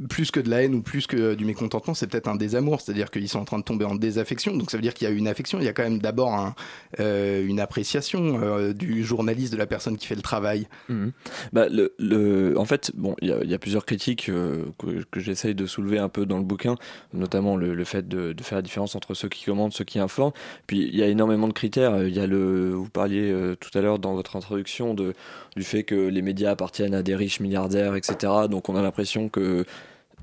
plus 0.10 0.32
que 0.32 0.40
de 0.40 0.50
la 0.50 0.64
haine 0.64 0.76
ou 0.76 0.82
plus 0.82 1.08
que 1.08 1.34
du 1.36 1.46
mécontentement, 1.46 1.94
c'est 1.94 2.08
peut-être 2.08 2.28
un 2.28 2.36
désamour, 2.36 2.82
c'est-à-dire 2.82 3.12
qu'ils 3.12 3.30
sont 3.30 3.40
en 3.40 3.46
train 3.46 3.60
de 3.60 3.64
tomber 3.64 3.86
en 3.86 3.96
désaffection. 3.96 4.56
Donc 4.56 4.72
ça 4.72 4.78
veut 4.78 4.82
dire 4.82 4.94
qu'il 4.94 5.08
y 5.08 5.12
a 5.12 5.14
une 5.14 5.28
affection. 5.28 5.60
Il 5.60 5.66
y 5.66 5.68
a 5.68 5.74
quand 5.74 5.84
même 5.84 6.00
d'abord 6.00 6.54
euh, 7.00 7.46
une 7.46 7.60
appréciation 7.60 8.42
euh, 8.42 8.74
du 8.74 9.04
journaliste, 9.04 9.54
de 9.54 9.58
la 9.58 9.66
personne 9.66 9.98
qui 9.98 10.08
fait 10.08 10.16
le 10.16 10.22
travail. 10.22 10.68
Mhm. 10.90 11.12
Bah, 11.54 11.68
le, 11.70 11.94
le, 12.00 12.58
en 12.58 12.66
fait, 12.66 12.92
bon, 12.96 13.16
il 13.22 13.30
y 13.30 13.54
a, 13.54 13.60
plusieurs 13.60 13.86
critiques 13.86 14.30
euh, 14.30 14.66
que, 14.78 15.20
j'essaye 15.20 15.56
de 15.56 15.66
soulever 15.66 16.00
un 16.00 16.10
peu 16.10 16.26
dans 16.26 16.38
le 16.38 16.44
bouquin, 16.44 16.76
notamment 17.14 17.56
le, 17.56 17.84
fait 17.84 18.08
de, 18.08 18.34
de 18.34 18.44
faire 18.44 18.58
la 18.58 18.64
différence 18.64 18.96
entre 18.96 19.14
ceux 19.14 19.30
qui 19.30 19.46
commandent, 19.46 19.74
ceux 19.74 19.84
qui 19.84 20.00
informent. 20.00 20.34
Puis 20.68 20.80
il 20.80 20.96
y 20.96 21.04
a 21.04 21.08
énormément 21.08 21.48
de 21.48 21.54
critères. 21.54 22.08
Y 22.08 22.20
a 22.20 22.28
le, 22.28 22.72
vous 22.72 22.90
parliez 22.90 23.34
tout 23.60 23.78
à 23.78 23.82
l'heure 23.82 24.00
dans 24.00 24.14
votre 24.14 24.36
introduction 24.36 24.94
de, 24.94 25.14
du 25.56 25.64
fait 25.64 25.84
que 25.84 25.96
les 25.96 26.22
médias 26.22 26.52
appartiennent 26.52 26.96
à 26.96 27.04
des 27.04 27.16
riches 27.16 27.40
milliardaires, 27.40 27.96
etc. 27.96 28.34
Donc 28.50 28.70
on 28.70 28.76
a 28.76 28.82
l'impression 28.82 29.30
que 29.30 29.66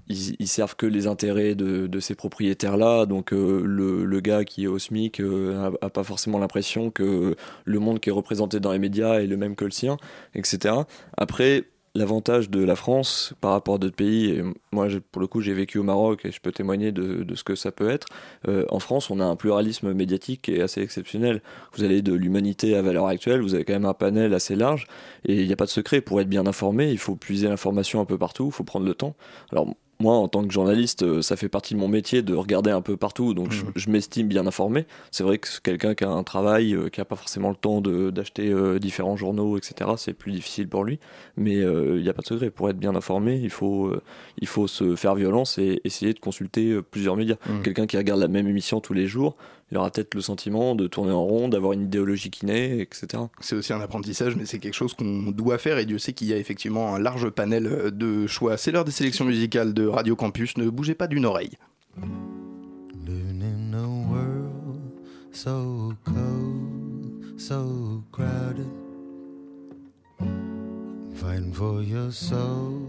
ils, 0.09 0.37
ils 0.39 0.49
servent 0.49 0.77
que 0.77 0.87
les 0.87 1.07
intérêts 1.07 1.55
de, 1.55 1.87
de 1.87 2.01
ces 2.01 2.15
propriétaires-là. 2.15 3.07
Donc 3.07 3.33
euh, 3.33 3.63
le, 3.65 4.05
le 4.05 4.21
gars 4.21 4.45
qui 4.45 4.65
est 4.65 4.67
au 4.69 4.79
SMIC 4.79 5.21
euh, 5.21 5.71
pas 5.93 6.05
forcément 6.05 6.39
l'impression 6.39 6.91
que 6.91 7.37
le 7.65 7.79
monde 7.79 8.01
qui 8.01 8.11
est 8.11 8.13
représenté 8.13 8.61
dans 8.61 8.73
les 8.73 8.79
médias 8.79 9.21
est 9.21 9.27
le 9.27 9.37
même 9.37 9.57
que 9.57 9.65
le 9.65 9.71
sien, 9.71 9.97
etc. 10.35 10.75
Après, 11.17 11.65
l'avantage 11.95 12.51
de 12.51 12.63
la 12.63 12.77
France 12.77 13.35
par 13.41 13.53
rapport 13.53 13.77
à 13.77 13.79
d'autres 13.79 13.97
pays, 13.97 14.31
et 14.31 14.43
moi 14.73 14.87
pour 15.11 15.21
le 15.21 15.27
coup 15.27 15.41
j'ai 15.41 15.53
vécu 15.53 15.79
au 15.79 15.83
Maroc 15.83 16.25
et 16.25 16.31
je 16.31 16.41
peux 16.41 16.53
témoigner 16.53 16.93
de, 16.93 17.25
de 17.25 17.35
ce 17.35 17.45
que 17.45 17.55
ça 17.55 17.73
peut 17.73 17.91
être, 17.91 18.07
euh, 18.47 18.65
en 18.71 18.79
France 18.79 19.11
on 19.11 19.21
a 19.21 19.25
un 19.25 19.37
pluralisme 19.37 19.93
médiatique 19.93 20.43
qui 20.43 20.55
est 20.55 20.61
assez 20.63 20.81
exceptionnel. 20.81 21.43
Vous 21.75 21.85
allez 21.85 22.03
de 22.03 22.13
l'humanité 22.13 22.77
à 22.77 22.83
valeur 22.83 23.07
actuelle, 23.07 23.41
vous 23.41 23.55
avez 23.55 23.65
quand 23.65 23.73
même 23.73 23.87
un 23.87 23.95
panel 23.95 24.35
assez 24.35 24.55
large 24.55 24.87
et 25.25 25.41
il 25.41 25.47
n'y 25.47 25.53
a 25.53 25.57
pas 25.57 25.65
de 25.65 25.71
secret. 25.71 26.01
Pour 26.01 26.21
être 26.21 26.29
bien 26.29 26.47
informé, 26.47 26.91
il 26.91 26.99
faut 26.99 27.17
puiser 27.17 27.49
l'information 27.49 28.01
un 28.01 28.05
peu 28.05 28.19
partout, 28.19 28.47
il 28.47 28.53
faut 28.53 28.65
prendre 28.65 28.87
le 28.87 28.95
temps. 28.95 29.17
Alors 29.51 29.75
moi, 30.01 30.15
en 30.15 30.29
tant 30.29 30.47
que 30.47 30.53
journaliste, 30.53 31.03
euh, 31.03 31.23
ça 31.23 31.37
fait 31.37 31.49
partie 31.49 31.75
de 31.75 31.79
mon 31.81 31.89
métier 31.89 32.23
de 32.23 32.35
regarder 32.35 32.71
un 32.71 32.81
peu 32.81 32.97
partout, 32.97 33.35
donc 33.35 33.51
je, 33.51 33.65
je 33.75 33.91
m'estime 33.91 34.29
bien 34.29 34.47
informé. 34.47 34.87
C'est 35.11 35.25
vrai 35.25 35.39
que 35.39 35.49
quelqu'un 35.63 35.95
qui 35.95 36.05
a 36.05 36.11
un 36.11 36.23
travail, 36.23 36.75
euh, 36.75 36.89
qui 36.89 37.01
a 37.01 37.05
pas 37.05 37.17
forcément 37.17 37.51
le 37.51 37.57
temps 37.57 37.81
d'acheter 37.81 38.49
euh, 38.49 38.79
différents 38.79 39.17
journaux, 39.17 39.59
etc., 39.59 39.91
c'est 39.97 40.13
plus 40.13 40.31
difficile 40.31 40.69
pour 40.69 40.85
lui. 40.85 41.01
Mais 41.37 41.57
euh, 41.57 41.97
il 41.97 42.03
n'y 42.03 42.09
a 42.09 42.13
pas 42.13 42.23
de 42.23 42.27
secret. 42.29 42.51
Pour 42.51 42.71
être 42.71 42.79
bien 42.79 42.95
informé, 42.95 43.41
il 43.43 43.51
faut, 43.51 43.93
il 44.41 44.47
faut 44.47 44.69
se 44.69 44.95
faire 44.95 45.15
violence 45.15 45.59
et 45.59 45.81
essayer 45.85 46.15
de 46.15 46.21
consulter 46.21 46.81
plusieurs 46.83 47.17
médias. 47.17 47.37
Mhm. 47.49 47.63
Quelqu'un 47.63 47.87
qui 47.87 47.97
regarde 47.97 48.21
la 48.21 48.29
même 48.29 48.47
émission 48.47 48.81
tous 48.81 48.95
les 48.95 49.07
jours, 49.07 49.37
il 49.71 49.79
aura 49.79 49.91
peut-être 49.91 50.15
le 50.15 50.21
sentiment 50.21 50.75
de 50.75 50.87
tourner 50.87 51.13
en 51.13 51.25
rond, 51.25 51.49
d'avoir 51.49 51.73
une 51.73 51.83
idéologie 51.83 52.31
qui 52.31 52.47
naît, 52.47 52.79
etc. 52.81 53.25
C'est 53.41 53.57
aussi 53.57 53.73
un 53.73 53.81
apprentissage, 53.81 54.35
mais 54.37 54.47
c'est 54.47 54.59
quelque 54.59 54.75
chose 54.75 54.95
qu'on 54.95 55.31
doit 55.31 55.59
faire 55.59 55.79
et 55.79 55.87
Dieu 55.87 55.99
sait 55.99 56.13
qu'il 56.13 56.29
y 56.29 56.33
a 56.33 56.39
effectivement 56.39 56.95
un 56.95 56.99
large 56.99 57.29
panel 57.31 57.67
euh, 57.67 57.91
de 57.91 58.27
choix. 58.27 58.57
C'est 58.57 58.73
l'heure 58.73 58.85
des 58.85 58.93
sélections 58.93 59.25
musicales 59.25 59.75
de 59.75 59.87
Radio 59.87 60.17
Campus. 60.17 60.57
Ne 60.57 60.71
bougez 60.71 60.95
pas 60.95 61.07
d'une 61.07 61.27
oreille. 61.27 61.53
Living 63.07 63.43
in 63.43 63.75
a 63.75 63.87
world 64.11 64.49
so 65.33 65.95
cold, 66.05 67.41
so 67.41 68.03
crowded. 68.11 68.71
Fighting 71.15 71.53
for 71.53 71.83
your 71.83 72.11
soul, 72.11 72.89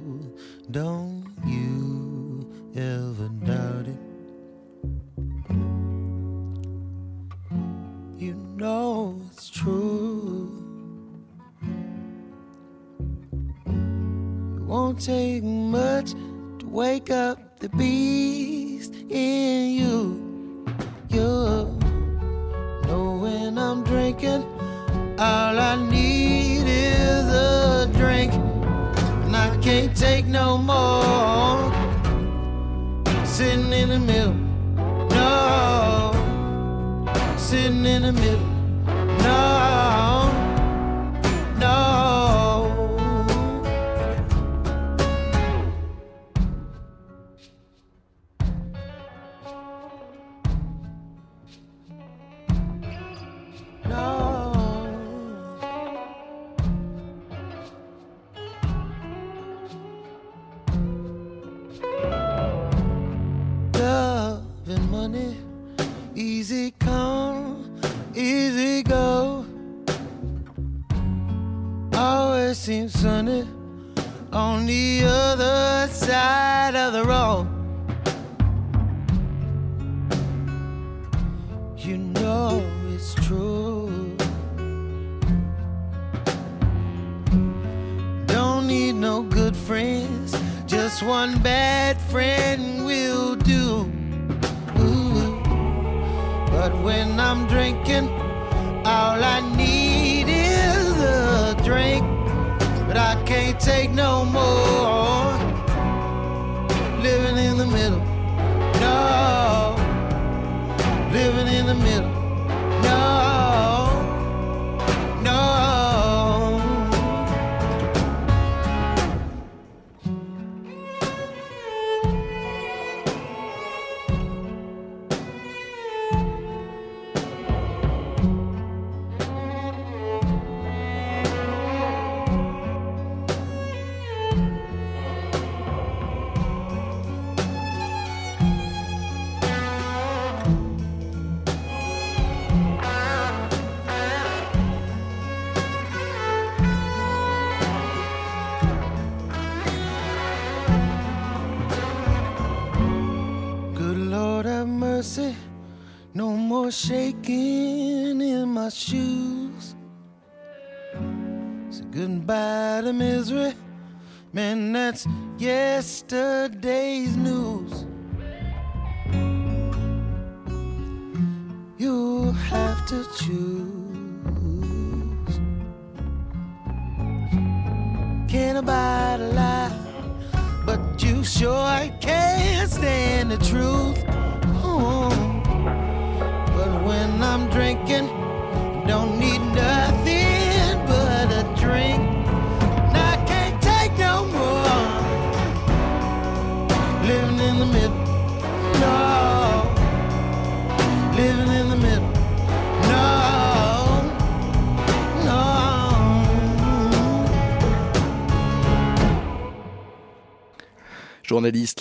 don't 0.72 1.26
you 1.46 2.48
ever 2.76 3.30
doubt 3.46 3.88
it? 3.88 4.09
Take 15.00 15.44
much 15.44 16.12
to 16.12 16.68
wake 16.68 17.10
up 17.10 17.60
the 17.60 17.70
beast 17.70 18.94
in 19.10 19.70
you. 19.72 20.66
You 21.08 21.80
know 22.86 23.18
when 23.22 23.58
I'm 23.58 23.86
drinking, 23.86 24.44
all 25.18 25.58
I 25.58 25.78
need 25.90 26.66
is 26.68 27.26
a 27.28 27.90
drink, 27.94 28.34
and 28.34 29.36
I 29.36 29.58
can't 29.62 29.96
take 29.96 30.26
no 30.26 30.58
more. 30.58 31.72
Sitting 33.26 33.72
in 33.72 33.90
the 33.90 34.00
middle, 34.00 34.34
no. 35.12 36.12
Sitting 37.38 37.86
in 37.86 38.02
the 38.02 38.12
middle, 38.12 38.49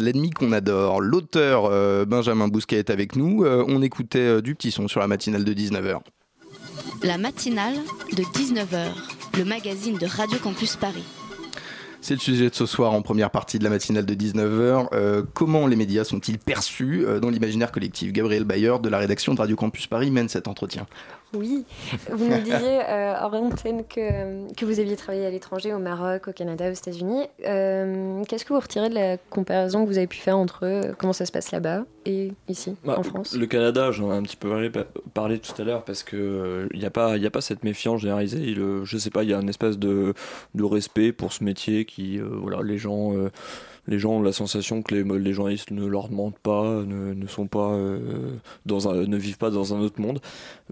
L'ennemi 0.01 0.31
qu'on 0.31 0.53
adore, 0.53 1.01
l'auteur 1.01 1.65
euh, 1.65 2.05
Benjamin 2.05 2.49
Bousquet 2.49 2.79
est 2.79 2.91
avec 2.91 3.17
nous. 3.17 3.45
Euh, 3.45 3.65
on 3.69 3.83
écoutait 3.83 4.19
euh, 4.19 4.41
du 4.41 4.55
petit 4.55 4.71
son 4.71 4.87
sur 4.87 5.01
la 5.01 5.09
matinale 5.09 5.45
de 5.45 5.53
19h. 5.53 5.99
La 7.03 7.19
matinale 7.19 7.75
de 8.17 8.23
19h, 8.23 8.91
le 9.37 9.45
magazine 9.45 9.99
de 9.99 10.07
Radio 10.07 10.39
Campus 10.39 10.77
Paris. 10.77 11.05
C'est 12.01 12.15
le 12.15 12.21
sujet 12.21 12.49
de 12.49 12.55
ce 12.55 12.65
soir 12.65 12.93
en 12.93 13.03
première 13.03 13.31
partie 13.31 13.59
de 13.59 13.65
la 13.65 13.71
matinale 13.71 14.07
de 14.07 14.15
19h. 14.15 14.89
Euh, 14.93 15.23
comment 15.35 15.67
les 15.67 15.75
médias 15.75 16.05
sont-ils 16.05 16.39
perçus 16.39 17.05
dans 17.21 17.29
l'imaginaire 17.29 17.73
collectif? 17.73 18.13
Gabriel 18.13 18.45
Bayer 18.45 18.75
de 18.81 18.89
la 18.89 18.99
rédaction 18.99 19.35
de 19.35 19.41
Radio 19.41 19.57
Campus 19.57 19.89
Paris 19.89 20.11
mène 20.13 20.29
cet 20.29 20.47
entretien. 20.47 20.87
Oui, 21.35 21.65
vous 22.11 22.27
nous 22.27 22.39
disiez 22.41 22.81
euh, 22.89 23.15
hors 23.21 23.35
antenne 23.35 23.85
que, 23.85 24.51
que 24.55 24.65
vous 24.65 24.81
aviez 24.81 24.97
travaillé 24.97 25.27
à 25.27 25.31
l'étranger, 25.31 25.75
au 25.75 25.79
Maroc, 25.79 26.29
au 26.29 26.33
Canada, 26.33 26.71
aux 26.71 26.75
États-Unis. 26.75 27.25
Euh, 27.47 28.23
Qu'est-ce 28.29 28.45
que 28.45 28.53
vous 28.55 28.61
retirez 28.61 28.89
de 28.89 28.95
la 28.95 29.17
comparaison 29.19 29.85
que 29.85 29.91
vous 29.91 29.99
avez 29.99 30.07
pu 30.07 30.19
faire 30.19 30.39
entre 30.39 30.65
euh, 30.65 30.93
comment 30.99 31.13
ça 31.13 31.27
se 31.27 31.33
passe 31.33 31.51
là-bas 31.53 31.85
et 32.07 32.33
ici, 32.49 32.77
Bah, 32.85 32.97
en 32.99 33.03
France? 33.03 33.37
Le 33.37 33.47
Canada, 33.47 33.91
j'en 33.91 34.13
ai 34.13 34.17
un 34.17 34.23
petit 34.23 34.37
peu 34.37 34.49
parlé, 34.49 34.71
parlé 35.13 35.39
tout 35.39 35.61
à 35.61 35.65
l'heure 35.65 35.85
parce 35.85 36.03
que 36.03 36.69
il 36.73 36.81
n'y 36.81 36.87
a 36.87 36.91
pas 36.91 37.17
y 37.19 37.27
a 37.27 37.31
pas 37.31 37.43
cette 37.43 37.65
méfiance 37.65 38.01
généralisée. 38.01 38.41
Il, 38.41 38.61
euh, 38.61 38.85
je 38.85 38.97
sais 38.97 39.11
pas, 39.11 39.23
il 39.25 39.31
y 39.31 39.35
a 39.35 39.39
une 39.41 39.49
espèce 39.51 39.79
de, 39.79 40.15
de 40.55 40.65
respect 40.65 41.13
pour 41.13 41.33
ce 41.33 41.45
métier 41.45 41.85
qui 41.85 42.19
euh, 42.19 42.29
voilà 42.41 42.63
les 42.63 42.79
gens 42.79 43.15
euh, 43.15 43.31
les 43.87 43.99
gens 43.99 44.13
ont 44.13 44.23
la 44.23 44.33
sensation 44.33 44.83
que 44.83 44.95
les, 44.95 45.03
les 45.19 45.33
journalistes 45.33 45.71
ne 45.71 45.87
leur 45.87 46.09
demandent 46.09 46.39
pas, 46.39 46.63
ne, 46.85 47.15
ne 47.15 47.27
sont 47.27 47.47
pas 47.47 47.71
euh, 47.73 48.33
dans 48.67 48.89
un, 48.91 49.07
ne 49.07 49.17
vivent 49.17 49.39
pas 49.39 49.51
dans 49.51 49.75
un 49.75 49.81
autre 49.81 50.01
monde. 50.01 50.21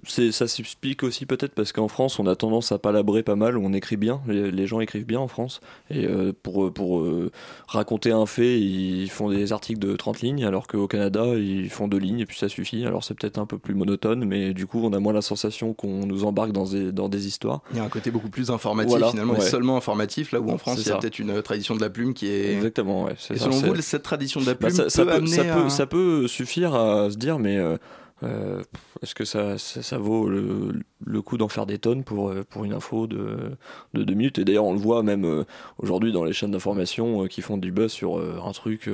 Ça 0.05 0.47
s'explique 0.47 1.03
aussi 1.03 1.27
peut-être 1.27 1.53
parce 1.55 1.73
qu'en 1.73 1.89
France 1.89 2.19
on 2.19 2.27
a 2.27 2.37
tendance 2.37 2.71
à 2.71 2.79
palabrer 2.79 3.23
pas 3.23 3.35
mal, 3.35 3.57
on 3.57 3.73
écrit 3.73 3.97
bien, 3.97 4.21
les, 4.29 4.51
les 4.51 4.67
gens 4.67 4.81
écrivent 4.81 5.07
bien 5.07 5.21
en 5.21 5.27
France 5.29 5.61
et 5.91 6.05
euh, 6.07 6.33
pour 6.43 6.73
pour 6.73 7.01
euh, 7.01 7.31
raconter 7.67 8.13
un 8.13 8.27
fait 8.27 8.61
ils 8.61 9.09
font 9.11 9.31
des 9.31 9.53
articles 9.53 9.79
de 9.81 9.97
30 9.97 10.21
lignes 10.21 10.45
alors 10.45 10.67
qu'au 10.67 10.87
Canada 10.87 11.25
ils 11.35 11.71
font 11.71 11.89
deux 11.89 11.97
lignes 11.99 12.21
et 12.21 12.27
puis 12.27 12.39
ça 12.39 12.49
suffit. 12.49 12.85
Alors 12.85 13.05
c'est 13.05 13.15
peut-être 13.15 13.39
un 13.39 13.47
peu 13.47 13.59
plus 13.59 13.75
monotone 13.75 14.25
mais 14.25 14.53
du 14.53 14.67
coup 14.67 14.81
on 14.85 14.93
a 14.93 15.01
moins 15.01 15.13
la 15.15 15.23
sensation 15.23 15.73
qu'on 15.73 16.07
nous 16.07 16.25
embarque 16.25 16.53
dans 16.53 16.65
des 16.67 16.93
dans 16.93 17.09
des 17.09 17.27
histoires. 17.27 17.63
Il 17.73 17.79
y 17.79 17.81
a 17.81 17.85
un 17.85 17.89
côté 17.89 18.11
beaucoup 18.11 18.29
plus 18.29 18.51
informatif 18.51 18.91
Voilà, 18.91 19.11
finalement, 19.11 19.37
et 19.37 19.41
seulement 19.41 19.77
informatif, 19.77 20.33
là 20.33 20.41
où 20.41 20.51
en 20.51 20.59
France 20.59 20.83
il 20.85 20.89
y 20.89 20.93
a 20.93 20.99
peut-être 20.99 21.19
une 21.19 21.31
euh, 21.31 21.43
tradition 21.43 21.75
de 21.75 21.81
la 21.81 21.91
plume 21.91 22.15
qui 22.15 22.27
est... 22.29 22.53
Exactement, 22.55 23.05
ouais. 23.05 23.13
Et 23.31 23.37
ça, 23.39 23.51
selon 23.51 23.57
vous, 23.61 23.81
cette 23.81 24.03
tradition 24.03 24.41
de 24.41 24.47
la 24.47 24.53
Bah, 24.55 24.67
plume 24.69 24.77
ça, 24.77 24.91
ça 24.91 25.03
peut 25.05 25.11
peut, 25.11 25.17
amener 25.17 25.31
ça, 25.37 25.55
à- 25.55 25.63
peut, 25.63 25.69
ça 25.69 25.87
peut 25.87 26.29
suffire 26.29 26.75
à 26.75 27.11
se 27.11 27.17
dire, 27.17 27.39
mais 27.39 27.57
euh, 27.57 27.77
Euh, 28.23 28.63
Est-ce 29.03 29.15
que 29.15 29.25
ça, 29.27 29.59
ça, 29.59 29.99
vaut 29.99 30.29
le, 30.29 31.23
coup 31.23 31.37
d'en 31.37 31.49
faire 31.49 31.67
des 31.67 31.79
tonnes 31.79 32.03
pour, 32.03 32.31
euh, 32.31 32.45
pour 32.49 32.65
une 32.65 32.73
info 32.73 33.07
de, 33.07 33.57
de 33.95 34.03
deux 34.05 34.15
minutes? 34.15 34.39
Et 34.39 34.45
d'ailleurs, 34.45 34.65
on 34.65 34.73
le 34.73 34.79
voit 34.79 35.03
même 35.03 35.25
euh, 35.27 35.45
aujourd'hui 35.79 36.13
dans 36.13 36.25
les 36.25 36.33
chaînes 36.33 36.51
d'information 36.51 37.27
qui 37.27 37.43
font 37.43 37.59
du 37.59 37.73
buzz 37.73 37.93
sur 37.93 38.17
un 38.19 38.53
truc 38.53 38.89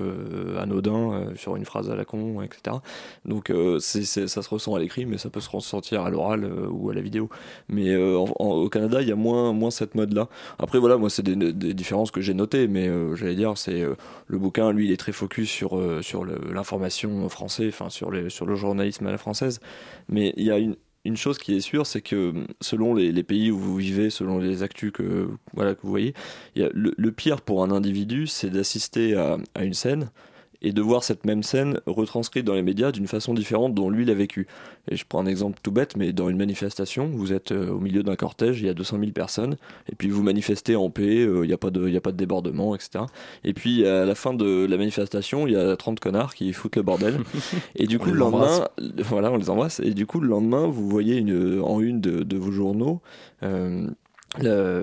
anodin, 0.58 1.26
sur 1.37 1.56
une 1.56 1.64
phrase 1.64 1.90
à 1.90 1.96
la 1.96 2.04
con, 2.04 2.42
etc. 2.42 2.76
Donc 3.24 3.52
c'est- 3.78 4.04
ça 4.04 4.42
se 4.42 4.48
ressent 4.48 4.74
à 4.74 4.78
l'écrit, 4.80 5.06
mais 5.06 5.18
ça 5.18 5.30
peut 5.30 5.40
se 5.40 5.50
ressentir 5.50 6.02
à 6.02 6.11
l'oral 6.11 6.50
ou 6.70 6.90
à 6.90 6.94
la 6.94 7.00
vidéo. 7.00 7.28
Mais 7.68 7.94
au 7.96 8.68
Canada, 8.68 9.02
il 9.02 9.08
y 9.08 9.12
a 9.12 9.16
moins, 9.16 9.52
moins 9.52 9.70
cette 9.70 9.94
mode-là. 9.94 10.28
Après, 10.58 10.78
voilà, 10.78 10.96
moi, 10.96 11.11
c'est 11.11 11.22
des, 11.22 11.52
différences 11.74 12.11
que 12.11 12.20
j'ai 12.20 12.35
notées, 12.35 12.66
mais 12.68 12.88
j'allais 13.16 13.35
dire, 13.35 13.56
c'est 13.56 13.85
le 14.26 14.38
bouquin, 14.38 14.72
lui, 14.72 14.87
il 14.87 14.92
est 14.92 14.96
très 14.96 15.12
focus 15.12 15.48
sur, 15.50 15.80
sur 16.02 16.24
l'information 16.24 17.28
française, 17.28 17.72
sur, 17.88 18.11
les- 18.11 18.30
sur 18.30 18.46
le 18.46 18.54
journalisme 18.54 19.06
française. 19.18 19.61
Mais 20.09 20.33
il 20.37 20.44
y 20.44 20.51
a 20.51 20.59
une, 20.59 21.16
chose 21.16 21.38
qui 21.38 21.55
est 21.57 21.61
sûre, 21.61 21.87
c'est 21.87 22.03
que 22.03 22.33
selon 22.61 22.94
les, 22.94 23.22
pays 23.22 23.51
où 23.51 23.59
vous 23.59 23.77
vivez, 23.77 24.11
selon 24.11 24.38
les 24.38 24.62
actus 24.62 24.92
que, 24.92 25.29
voilà, 25.55 25.75
que 25.75 25.83
vous 25.83 25.90
voyez, 25.90 26.14
le, 26.55 27.11
pire 27.11 27.40
pour 27.40 27.62
un 27.64 27.70
individu, 27.70 28.27
c'est 28.27 28.51
d'assister 28.51 29.14
à 29.16 29.64
une 29.64 29.75
scène 29.75 30.11
et 30.62 30.72
de 30.72 30.81
voir 30.81 31.05
cette 31.05 31.25
même 31.27 31.42
scène 31.42 31.81
retranscrite 31.87 32.44
dans 32.44 32.55
les 32.55 32.62
médias 32.62 32.92
d'une 32.92 33.07
façon 33.07 33.35
différente 33.35 33.75
dont 33.75 33.90
lui 33.90 34.05
l'a 34.05 34.14
vécu. 34.14 34.46
Et 34.90 34.96
je 34.96 35.05
prends 35.09 35.20
un 35.20 35.27
exemple 35.27 35.59
tout 35.62 35.72
bête, 35.72 35.96
mais 35.96 36.12
dans 36.12 36.29
une 36.29 36.37
manifestation, 36.38 37.11
vous 37.12 37.33
êtes 37.33 37.53
euh, 37.53 37.70
au 37.70 37.79
milieu 37.81 38.03
d'un 38.03 38.16
cortège, 38.16 38.61
il 38.61 38.66
y 38.66 38.68
a 38.68 38.75
200 38.75 38.98
000 39.01 39.11
personnes, 39.12 39.57
et 39.90 39.94
puis 39.94 40.09
vous 40.11 40.22
manifestez 40.22 40.75
en 40.77 40.88
paix, 40.90 41.20
euh, 41.20 41.44
il 41.44 41.48
n'y 41.48 41.53
a, 41.53 41.59
pas 41.59 41.70
de- 41.70 41.88
y 41.88 41.96
a 41.96 42.01
pas 42.01 42.12
de 42.12 42.16
débordement, 42.16 42.75
etc. 42.75 43.05
Et 43.44 43.53
puis 43.55 43.87
à 43.87 44.05
la 44.05 44.14
fin 44.14 44.35
de 44.35 44.66
la 44.68 44.77
manifestation, 44.77 45.46
il 45.46 45.53
y 45.53 45.57
a 45.57 45.77
30 45.77 46.01
connards 46.01 46.35
qui 46.35 46.53
foutent 46.53 46.77
le 46.77 46.83
bordel. 46.83 47.18
et 47.77 47.87
du 47.87 47.98
coup, 47.98 48.07
le 48.11 48.18
lendemain, 48.18 48.68
voilà, 48.98 49.31
on 49.33 49.37
les 49.37 49.51
embrasse. 49.51 49.81
Et 49.81 49.94
du 49.94 50.07
coup, 50.07 50.20
le 50.20 50.29
lendemain, 50.29 50.66
vous 50.66 50.88
voyez 50.88 51.16
une, 51.16 51.61
en 51.61 51.81
une 51.81 52.01
de, 52.01 52.22
de 52.22 52.37
vos 52.37 52.51
journaux. 52.53 53.01
euh, 53.42 53.87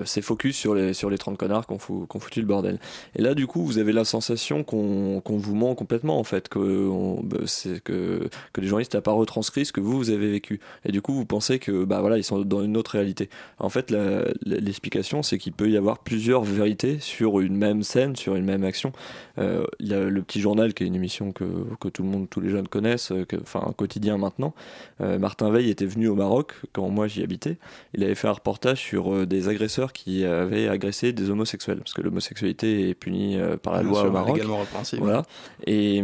c'est 0.04 0.22
focus 0.22 0.56
sur 0.56 0.74
les, 0.74 0.94
sur 0.94 1.10
les 1.10 1.18
30 1.18 1.36
connards 1.36 1.66
qui 1.66 1.72
ont, 1.72 1.78
fou- 1.78 2.06
qui 2.08 2.16
ont 2.16 2.20
foutu 2.20 2.40
le 2.40 2.46
bordel. 2.46 2.78
Et 3.16 3.22
là, 3.22 3.34
du 3.34 3.46
coup, 3.48 3.64
vous 3.64 3.78
avez 3.78 3.92
la 3.92 4.04
sensation 4.04 4.62
qu'on 4.62 5.20
qu'on 5.24 5.36
vous 5.38 5.54
ment 5.56 5.74
complètement, 5.74 6.18
en 6.18 6.24
fait, 6.24 6.48
que, 6.48 6.58
on- 6.88 7.20
bah, 7.22 7.38
que, 7.84 8.28
que 8.52 8.60
les 8.60 8.66
journalistes 8.68 8.94
n'ont 8.94 9.00
pas 9.00 9.10
retranscrit 9.12 9.64
ce 9.66 9.72
que 9.72 9.80
vous, 9.80 9.96
vous 9.98 10.10
avez 10.10 10.30
vécu. 10.30 10.60
Et 10.84 10.92
du 10.92 11.02
coup, 11.02 11.12
vous 11.14 11.24
pensez 11.26 11.58
que, 11.58 11.84
bah 11.84 12.00
voilà, 12.00 12.16
ils 12.16 12.22
sont 12.24 12.40
dans 12.42 12.62
une 12.62 12.76
autre 12.76 12.92
réalité. 12.92 13.28
En 13.58 13.70
fait, 13.70 13.90
l'explication, 14.44 15.22
c'est 15.22 15.38
qu'il 15.38 15.52
peut 15.52 15.68
y 15.70 15.76
avoir 15.76 15.98
plusieurs 15.98 16.42
vérités 16.42 16.98
sur 17.00 17.40
une 17.40 17.56
même 17.56 17.82
scène, 17.82 18.16
sur 18.16 18.36
une 18.36 18.44
même 18.44 18.64
action. 18.64 18.92
Euh, 19.38 19.64
Il 19.80 19.88
y 19.88 19.94
a 19.94 20.00
le 20.04 20.22
Petit 20.22 20.40
Journal, 20.40 20.74
qui 20.74 20.84
est 20.84 20.86
une 20.86 20.94
émission 20.94 21.32
que, 21.32 21.44
que 21.80 21.88
tout 21.88 22.02
le 22.02 22.08
monde, 22.08 22.28
tous 22.30 22.40
les 22.40 22.50
jeunes 22.50 22.68
connaissent, 22.68 23.12
enfin, 23.42 23.64
un 23.66 23.72
quotidien 23.72 24.16
maintenant. 24.16 24.54
Euh, 25.00 25.18
Martin 25.18 25.50
Veil 25.50 25.70
était 25.70 25.86
venu 25.86 26.08
au 26.08 26.14
Maroc 26.14 26.52
quand 26.72 26.88
moi 26.88 27.08
j'y 27.08 27.22
habitais. 27.22 27.56
Il 27.94 28.04
avait 28.04 28.14
fait 28.14 28.28
un 28.28 28.32
reportage 28.32 28.80
sur 28.80 29.12
euh, 29.14 29.26
des 29.40 29.48
agresseurs 29.48 29.92
qui 29.92 30.24
avaient 30.24 30.68
agressé 30.68 31.12
des 31.12 31.30
homosexuels, 31.30 31.78
parce 31.78 31.94
que 31.94 32.02
l'homosexualité 32.02 32.88
est 32.90 32.94
punie 32.94 33.38
euh, 33.38 33.56
par 33.56 33.74
la 33.74 33.80
Bien 33.80 33.90
loi 33.90 34.00
sûr, 34.00 34.08
au 34.08 34.12
Maroc. 34.12 34.40
Voilà. 34.98 35.22
Et, 35.66 36.02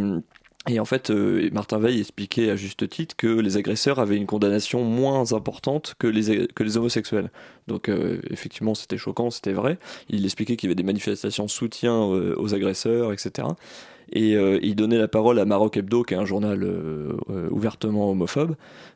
et 0.68 0.80
en 0.80 0.84
fait, 0.84 1.10
euh, 1.10 1.48
Martin 1.52 1.78
Veil 1.78 2.00
expliquait 2.00 2.50
à 2.50 2.56
juste 2.56 2.88
titre 2.88 3.14
que 3.16 3.26
les 3.26 3.56
agresseurs 3.56 3.98
avaient 3.98 4.16
une 4.16 4.26
condamnation 4.26 4.82
moins 4.82 5.32
importante 5.32 5.94
que 5.98 6.06
les, 6.06 6.48
que 6.48 6.62
les 6.62 6.76
homosexuels. 6.76 7.30
Donc 7.68 7.88
euh, 7.88 8.20
effectivement, 8.30 8.74
c'était 8.74 8.98
choquant, 8.98 9.30
c'était 9.30 9.52
vrai. 9.52 9.78
Il 10.08 10.24
expliquait 10.24 10.56
qu'il 10.56 10.68
y 10.68 10.70
avait 10.70 10.76
des 10.76 10.82
manifestations 10.82 11.44
de 11.44 11.50
soutien 11.50 11.94
aux 11.96 12.54
agresseurs, 12.54 13.12
etc. 13.12 13.48
Et 14.12 14.36
euh, 14.36 14.58
il 14.62 14.76
donnait 14.76 14.98
la 14.98 15.08
parole 15.08 15.38
à 15.38 15.44
Maroc 15.44 15.76
Hebdo, 15.76 16.02
qui 16.04 16.14
est 16.14 16.16
un 16.16 16.24
journal 16.24 16.62
euh, 16.62 17.12
euh, 17.30 17.48
ouvertement 17.50 18.10
homophobe, 18.10 18.54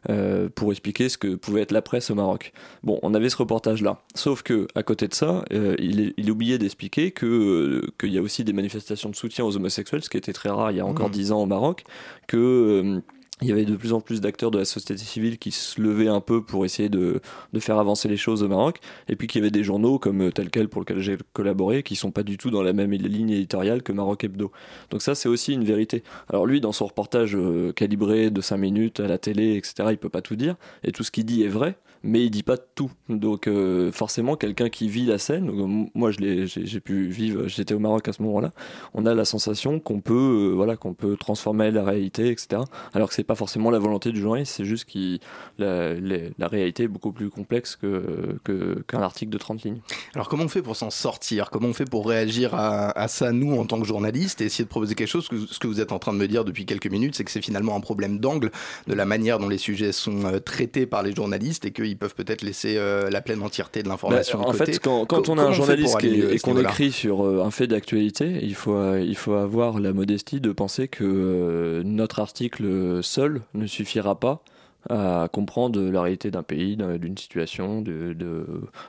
euh, 0.09 0.49
pour 0.55 0.71
expliquer 0.71 1.09
ce 1.09 1.19
que 1.19 1.35
pouvait 1.35 1.63
être 1.63 1.73
la 1.73 1.83
presse 1.83 2.11
au 2.11 2.15
Maroc. 2.15 2.53
Bon, 2.85 2.99
on 3.03 3.13
avait 3.15 3.29
ce 3.29 3.37
reportage-là. 3.37 4.01
Sauf 4.15 4.43
que, 4.43 4.69
à 4.75 4.83
côté 4.83 5.09
de 5.09 5.15
ça, 5.15 5.45
il, 5.51 6.15
il 6.17 6.31
oubliait 6.31 6.59
d'expliquer 6.59 7.11
que 7.11 7.83
qu'il 7.99 8.13
y 8.13 8.19
a 8.19 8.23
aussi 8.23 8.45
des 8.45 8.53
manifestations 8.53 9.11
de 9.11 9.17
soutien 9.17 9.45
aux 9.45 9.57
homosexuels, 9.57 10.03
ce 10.03 10.11
qui 10.11 10.17
était 10.17 10.33
très 10.33 10.49
rare 10.51 10.71
il 10.71 10.77
y 10.77 10.81
a 10.81 10.87
encore 10.87 11.07
Mhm. 11.07 11.13
dix 11.13 11.33
ans 11.33 11.43
au 11.43 11.47
Maroc, 11.47 11.85
que 12.29 13.03
il 13.43 13.49
y 13.49 13.53
avait 13.53 13.65
de 13.65 13.77
plus 13.77 13.93
en 13.93 14.01
plus 14.01 14.21
d'acteurs 14.21 14.51
de 14.51 14.59
la 14.59 14.65
société 14.65 14.97
civile 15.03 15.39
qui 15.39 15.51
se 15.51 15.81
levaient 15.81 16.09
un 16.09 16.21
peu 16.21 16.43
pour 16.43 16.65
essayer 16.65 16.89
de, 16.89 17.21
de 17.53 17.61
faire 17.61 17.79
avancer 17.79 18.09
les 18.09 18.17
choses 18.17 18.43
au 18.43 18.49
Maroc, 18.49 18.81
et 19.09 19.17
puis 19.17 19.27
qu'il 19.27 19.41
y 19.41 19.43
avait 19.43 19.51
des 19.51 19.65
journaux 19.65 19.99
comme 19.99 20.23
euh, 20.23 20.31
tel 20.31 20.51
quel 20.51 20.69
pour 20.69 20.81
lequel 20.81 21.01
j'ai 21.01 21.17
collaboré 21.33 21.83
qui 21.83 21.97
sont 21.97 22.11
pas 22.11 22.23
du 22.23 22.37
tout 22.37 22.51
dans 22.51 22.63
la 22.63 22.73
même 22.73 22.93
ligne 22.93 23.31
éditoriale 23.31 23.83
que 23.83 23.93
Maroc 23.93 24.25
Hebdo. 24.25 24.53
Donc 24.91 25.03
ça 25.03 25.15
c'est 25.15 25.29
aussi 25.29 25.53
une 25.53 25.65
vérité. 25.65 26.03
Alors 26.29 26.47
lui 26.47 26.61
dans 26.61 26.73
son 26.73 26.87
reportage 26.87 27.35
euh, 27.37 27.73
calibré 27.73 28.31
de 28.31 28.41
5 28.41 28.57
minutes 28.57 29.01
à 29.01 29.07
la 29.07 29.19
télé 29.19 29.57
etc 29.57 29.89
il 29.91 29.99
peut 29.99 30.09
pas 30.09 30.23
tout 30.23 30.37
dire, 30.37 30.57
et 30.85 30.93
tout 30.93 31.03
ce 31.03 31.11
qu'il 31.11 31.25
dit 31.25 31.43
est 31.43 31.49
vrai, 31.49 31.77
mais 32.03 32.25
il 32.25 32.31
dit 32.31 32.43
pas 32.43 32.57
tout. 32.57 32.91
Donc 33.09 33.47
euh, 33.47 33.93
forcément 33.93 34.37
quelqu'un 34.37 34.69
qui 34.69 34.89
vit 34.89 35.07
la 35.07 35.19
scène, 35.19 35.51
moi 35.95 36.11
j'ai, 36.11 36.81
pu 36.81 37.09
vivre, 37.09 37.47
j'étais 37.47 37.75
au 37.75 37.79
Maroc 37.79 38.09
à 38.09 38.13
ce 38.13 38.23
moment-là, 38.23 38.53
on 38.95 39.07
a 39.07 39.15
la 39.15 39.25
sensation 39.25 39.81
qu'on 39.81 40.01
peut, 40.01 40.53
voilà, 40.55 40.77
qu'on 40.77 40.95
peut 40.95 41.17
transformer 41.17 41.71
la 41.71 41.85
réalité, 41.85 42.29
etc. 42.29 42.63
Alors 42.95 43.09
que 43.09 43.15
c'est 43.15 43.25
pas 43.31 43.37
forcément 43.37 43.71
la 43.71 43.79
volonté 43.79 44.11
du 44.11 44.21
journaliste, 44.21 44.55
c'est 44.57 44.65
juste 44.65 44.87
que 44.93 45.19
la, 45.57 46.49
réalité 46.49 46.83
est 46.83 46.89
beaucoup 46.89 47.13
plus 47.13 47.31
complexe 47.31 47.77
que, 47.77 48.37
que- 48.43 48.83
qu'un 48.89 49.03
article 49.03 49.31
de 49.31 49.39
30 49.39 49.63
lignes. 49.63 49.81
Alors 50.17 50.29
comment 50.29 50.43
on 50.43 50.49
fait 50.49 50.63
pour 50.63 50.75
s'en 50.75 50.91
sortir? 50.91 51.49
Comment 51.51 51.69
on 51.69 51.73
fait 51.73 51.85
pour 51.89 52.09
réagir 52.09 52.57
à, 52.57 52.91
à 52.99 53.07
ça, 53.07 53.31
nous, 53.31 53.57
en 53.57 53.67
tant 53.67 53.79
que 53.81 53.87
journalistes, 53.87 54.41
et 54.41 54.47
essayer 54.47 54.65
de 54.65 54.69
proposer 54.69 54.97
quelque 54.97 55.07
chose? 55.07 55.29
Que, 55.29 55.37
Ce 55.39 55.61
que 55.61 55.69
vous 55.69 55.81
êtes 55.81 55.93
en 55.93 56.01
train 56.01 56.13
de 56.13 56.19
me 56.19 56.27
dire 56.27 56.45
depuis 56.45 56.67
quelques 56.67 56.89
minutes, 56.91 57.15
c'est 57.15 57.23
que 57.23 57.31
c'est 57.31 57.41
finalement 57.41 57.77
un 57.77 57.81
problème 57.81 58.19
d'angle, 58.19 58.51
de 58.89 58.95
la 58.95 59.05
manière 59.07 59.39
dont 59.39 59.49
les 59.49 59.59
sujets 59.59 59.93
sont 59.93 60.25
euh, 60.25 60.41
traités 60.41 60.87
par 60.87 61.05
les 61.05 61.15
journalistes, 61.15 61.65
et 61.65 61.71
qu'ils 61.71 61.97
peuvent 61.97 62.17
peut-être 62.17 62.43
laisser 62.43 62.79
euh, 62.79 63.11
la 63.11 63.21
pleine 63.21 63.43
entièreté 63.43 63.85
de 63.85 63.89
l'information 63.89 64.39
Bah, 64.41 64.47
en 64.49 64.51
côté. 64.53 64.73
fait, 64.73 64.79
quand, 64.81 65.29
on 65.29 65.39
a 65.39 65.43
un 65.45 65.53
journaliste 65.53 66.03
et 66.03 66.39
qu'on 66.41 66.59
écrit 66.59 66.91
sur 66.91 67.25
euh, 67.25 67.45
un 67.45 67.53
fait 67.53 67.69
d'actualité, 67.69 68.41
il 68.43 68.57
faut, 68.57 68.97
il 68.97 69.17
faut 69.17 69.35
avoir 69.35 69.79
la 69.79 69.93
modestie 69.93 70.41
de 70.41 70.51
penser 70.51 70.89
que 70.89 71.05
euh, 71.05 71.83
notre 71.85 72.19
article 72.19 73.01
seul 73.03 73.20
ne 73.55 73.67
suffira 73.67 74.19
pas 74.19 74.43
à 74.89 75.29
comprendre 75.31 75.79
la 75.79 76.01
réalité 76.01 76.31
d'un 76.31 76.43
pays, 76.43 76.75
d'un- 76.75 76.97
d'une 76.97 77.19
situation, 77.19 77.85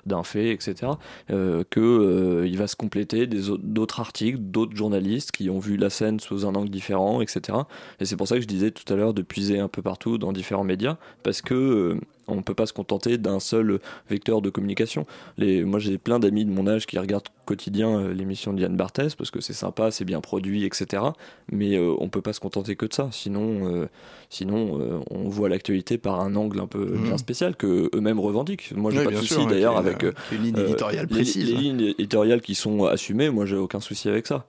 d'un 0.05 0.23
fait, 0.23 0.51
etc. 0.51 0.93
Euh, 1.29 1.63
que 1.69 1.79
euh, 1.81 2.47
il 2.47 2.57
va 2.57 2.67
se 2.67 2.77
compléter 2.77 3.27
d'autres 3.27 3.99
articles, 3.99 4.37
d'autres 4.39 4.75
journalistes 4.75 5.31
qui 5.33 5.49
ont 5.49 5.59
vu 5.59 5.75
la 5.75 5.89
scène 5.89 6.21
sous 6.21 6.45
un 6.45 6.55
angle 6.55 6.69
différent, 6.69 7.21
etc. 7.21 7.57
Et 7.99 8.05
c'est 8.05 8.15
pour 8.15 8.27
ça 8.27 8.35
que 8.35 8.41
je 8.41 8.47
disais 8.47 8.71
tout 8.71 8.91
à 8.93 8.95
l'heure 8.95 9.13
de 9.13 9.21
puiser 9.21 9.59
un 9.59 9.67
peu 9.67 9.81
partout 9.81 10.17
dans 10.17 10.31
différents 10.31 10.63
médias, 10.63 10.95
parce 11.23 11.41
que 11.41 11.53
euh, 11.53 11.99
on 12.31 12.41
peut 12.41 12.53
pas 12.53 12.65
se 12.65 12.73
contenter 12.73 13.17
d'un 13.17 13.39
seul 13.39 13.79
vecteur 14.09 14.41
de 14.41 14.49
communication. 14.49 15.05
Les, 15.37 15.63
moi, 15.63 15.79
j'ai 15.79 15.97
plein 15.97 16.19
d'amis 16.19 16.45
de 16.45 16.51
mon 16.51 16.67
âge 16.67 16.85
qui 16.85 16.97
regardent 16.99 17.27
quotidien 17.45 17.89
euh, 17.99 18.13
l'émission 18.13 18.53
de 18.53 18.61
Yann 18.61 18.75
Barthès 18.77 19.15
parce 19.15 19.31
que 19.31 19.41
c'est 19.41 19.53
sympa, 19.53 19.91
c'est 19.91 20.05
bien 20.05 20.21
produit, 20.21 20.63
etc. 20.65 21.03
Mais 21.51 21.75
euh, 21.77 21.93
on 21.99 22.07
peut 22.09 22.21
pas 22.21 22.33
se 22.33 22.39
contenter 22.39 22.75
que 22.75 22.85
de 22.85 22.93
ça. 22.93 23.09
Sinon, 23.11 23.67
euh, 23.73 23.87
sinon 24.29 24.79
euh, 24.79 24.99
on 25.09 25.27
voit 25.29 25.49
l'actualité 25.49 25.97
par 25.97 26.21
un 26.21 26.35
angle 26.35 26.59
un 26.59 26.67
peu 26.67 26.85
bien 26.97 27.17
spécial 27.17 27.55
que 27.55 27.89
eux-mêmes 27.95 28.19
revendiquent. 28.19 28.71
Moi, 28.75 28.91
j'ai 28.91 28.99
Oui, 28.99 29.05
pas 29.05 29.11
de 29.11 29.15
souci 29.17 29.45
d'ailleurs 29.47 29.77
avec 29.77 30.03
une- 30.03 30.43
ligne 30.43 30.57
éditoriale 30.57 31.07
les- 31.09 31.15
précise. 31.15 31.49
Les, 31.51 31.57
lignes 31.57 31.81
éditoriales 31.97 32.41
qui 32.41 32.55
sont 32.55 32.85
assumées, 32.85 33.29
moi, 33.29 33.45
j'ai 33.45 33.57
aucun 33.57 33.79
souci 33.79 34.07
avec 34.09 34.27
ça. 34.27 34.45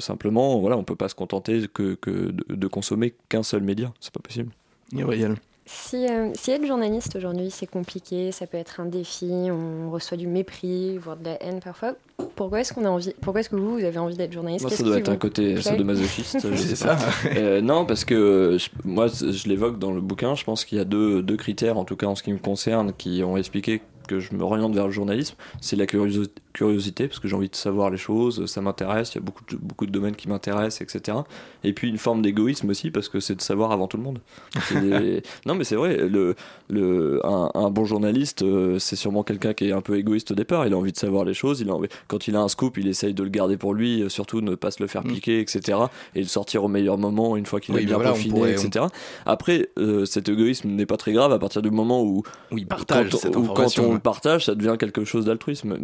Simplement, 0.00 0.58
voilà, 0.60 0.76
on 0.76 0.84
peut 0.84 0.96
pas 0.96 1.08
se 1.08 1.14
contenter 1.14 1.62
que, 1.72 1.94
que 1.94 2.10
de, 2.10 2.54
de 2.54 2.66
consommer 2.66 3.14
qu'un 3.28 3.42
seul 3.42 3.62
média. 3.62 3.92
C'est 4.00 4.12
pas 4.12 4.20
possible. 4.20 4.50
Gabriel. 4.92 5.36
Si, 5.72 6.04
euh, 6.08 6.30
si 6.34 6.50
être 6.50 6.66
journaliste 6.66 7.14
aujourd'hui, 7.14 7.48
c'est 7.50 7.66
compliqué, 7.68 8.32
ça 8.32 8.46
peut 8.48 8.56
être 8.58 8.80
un 8.80 8.86
défi, 8.86 9.30
on 9.50 9.88
reçoit 9.90 10.16
du 10.16 10.26
mépris, 10.26 10.98
voire 10.98 11.16
de 11.16 11.24
la 11.26 11.40
haine 11.42 11.60
parfois. 11.60 11.94
Pourquoi 12.34 12.60
est-ce 12.60 12.72
qu'on 12.72 12.84
a 12.84 12.88
envie 12.90 13.14
Pourquoi 13.20 13.40
est-ce 13.40 13.48
que 13.50 13.54
vous, 13.56 13.78
vous 13.78 13.84
avez 13.84 13.98
envie 13.98 14.16
d'être 14.16 14.32
journaliste? 14.32 14.62
Moi, 14.64 14.70
ça 14.76 14.82
doit 14.82 14.98
être 14.98 15.08
un 15.08 15.16
côté 15.16 15.60
sadomasochiste. 15.62 16.38
je 16.42 16.56
C'est 16.56 16.74
sais 16.76 16.84
pas. 16.86 16.98
ça. 16.98 17.08
Euh, 17.36 17.60
non, 17.60 17.86
parce 17.86 18.04
que 18.04 18.56
je- 18.58 18.68
moi, 18.84 19.06
je 19.06 19.48
l'évoque 19.48 19.78
dans 19.78 19.92
le 19.92 20.00
bouquin. 20.00 20.34
Je 20.34 20.42
pense 20.44 20.64
qu'il 20.64 20.76
y 20.78 20.80
a 20.80 20.84
deux, 20.84 21.22
deux 21.22 21.36
critères, 21.36 21.78
en 21.78 21.84
tout 21.84 21.96
cas 21.96 22.06
en 22.06 22.16
ce 22.16 22.24
qui 22.24 22.32
me 22.32 22.38
concerne, 22.38 22.92
qui 22.92 23.22
ont 23.22 23.36
expliqué 23.36 23.80
que 24.08 24.18
je 24.18 24.34
me 24.34 24.42
oriente 24.42 24.74
vers 24.74 24.86
le 24.86 24.92
journalisme. 24.92 25.36
C'est 25.60 25.76
la 25.76 25.86
curiosi- 25.86 26.28
curiosité, 26.64 27.08
parce 27.08 27.18
que 27.20 27.26
j'ai 27.26 27.34
envie 27.36 27.48
de 27.48 27.56
savoir 27.56 27.88
les 27.90 27.96
choses, 27.96 28.44
ça 28.44 28.60
m'intéresse. 28.60 29.14
Il 29.14 29.18
y 29.18 29.20
a 29.20 29.24
beaucoup 29.24 29.42
de, 29.50 29.56
beaucoup 29.56 29.86
de 29.86 29.90
domaines 29.92 30.14
qui 30.14 30.28
m'intéressent, 30.28 30.82
etc. 30.82 31.16
Et 31.64 31.72
puis 31.72 31.88
une 31.88 31.96
forme 31.96 32.20
d'égoïsme 32.20 32.68
aussi, 32.68 32.90
parce 32.90 33.08
que 33.08 33.18
c'est 33.18 33.34
de 33.34 33.40
savoir 33.40 33.72
avant 33.72 33.86
tout 33.86 33.96
le 33.96 34.02
monde. 34.02 34.18
Des- 34.74 35.22
non, 35.46 35.54
mais 35.54 35.64
c'est 35.64 35.76
vrai. 35.76 35.96
Le, 35.96 36.34
le, 36.68 37.20
un, 37.24 37.50
un 37.54 37.70
bon 37.70 37.84
journaliste, 37.86 38.42
euh, 38.42 38.78
c'est 38.78 38.96
sûrement 38.96 39.22
quelqu'un 39.22 39.54
qui 39.54 39.68
est 39.68 39.72
un 39.72 39.80
peu 39.80 39.96
égoïste 39.96 40.32
au 40.32 40.34
départ. 40.34 40.66
Il 40.66 40.74
a 40.74 40.76
envie 40.76 40.92
de 40.92 40.98
savoir 40.98 41.24
les 41.24 41.32
choses. 41.34 41.60
Il 41.62 41.70
a 41.70 41.74
envie- 41.74 41.88
quand 42.08 42.28
il 42.28 42.36
a 42.36 42.40
un 42.40 42.48
scoop, 42.48 42.76
il 42.76 42.86
essaye 42.88 43.14
de 43.14 43.22
le 43.22 43.30
garder 43.30 43.56
pour 43.56 43.72
lui, 43.72 44.02
euh, 44.02 44.08
surtout 44.10 44.42
ne 44.42 44.54
pas 44.54 44.70
se 44.70 44.82
le 44.82 44.86
faire 44.86 45.02
Mm. 45.04 45.12
piquer, 45.14 45.40
etc. 45.40 45.78
Et 46.14 46.20
le 46.20 46.26
sortir 46.28 46.62
au 46.64 46.68
meilleur 46.68 46.98
moment, 46.98 47.36
une 47.38 47.46
fois 47.46 47.60
qu'il 47.60 47.74
Oui, 47.74 47.86
bien 47.86 47.94
voilà, 47.94 48.10
on 48.10 48.14
peaufiné, 48.14 48.34
pourrait- 48.34 48.52
etc. 48.52 48.84
Après, 49.24 49.70
euh, 49.78 50.04
cet 50.04 50.28
égoïsme 50.28 50.68
n'est 50.68 50.84
pas 50.86 50.98
très 50.98 51.12
grave 51.14 51.32
à 51.32 51.38
partir 51.38 51.62
du 51.62 51.70
moment 51.70 52.02
où, 52.04 52.22
il 52.54 52.66
partage 52.66 53.10
quand, 53.10 53.16
cette 53.18 53.36
où 53.36 53.44
quand 53.44 53.78
on 53.78 53.94
le 53.94 53.98
partage, 53.98 54.44
ça 54.44 54.54
devient 54.54 54.76
quelque 54.78 55.04
chose 55.04 55.24
d'altruisme, 55.24 55.76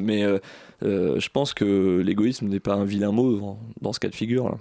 Mais 0.00 0.22
euh, 0.24 0.38
euh, 0.82 1.18
je 1.20 1.28
pense 1.28 1.54
que 1.54 2.00
l'égoïsme 2.04 2.46
n'est 2.48 2.60
pas 2.60 2.74
un 2.74 2.84
vilain 2.84 3.12
mot 3.12 3.56
dans, 3.80 3.92
ce 3.92 4.00
cas 4.00 4.08
de 4.08 4.14
figure. 4.14 4.46
là. 4.48 4.54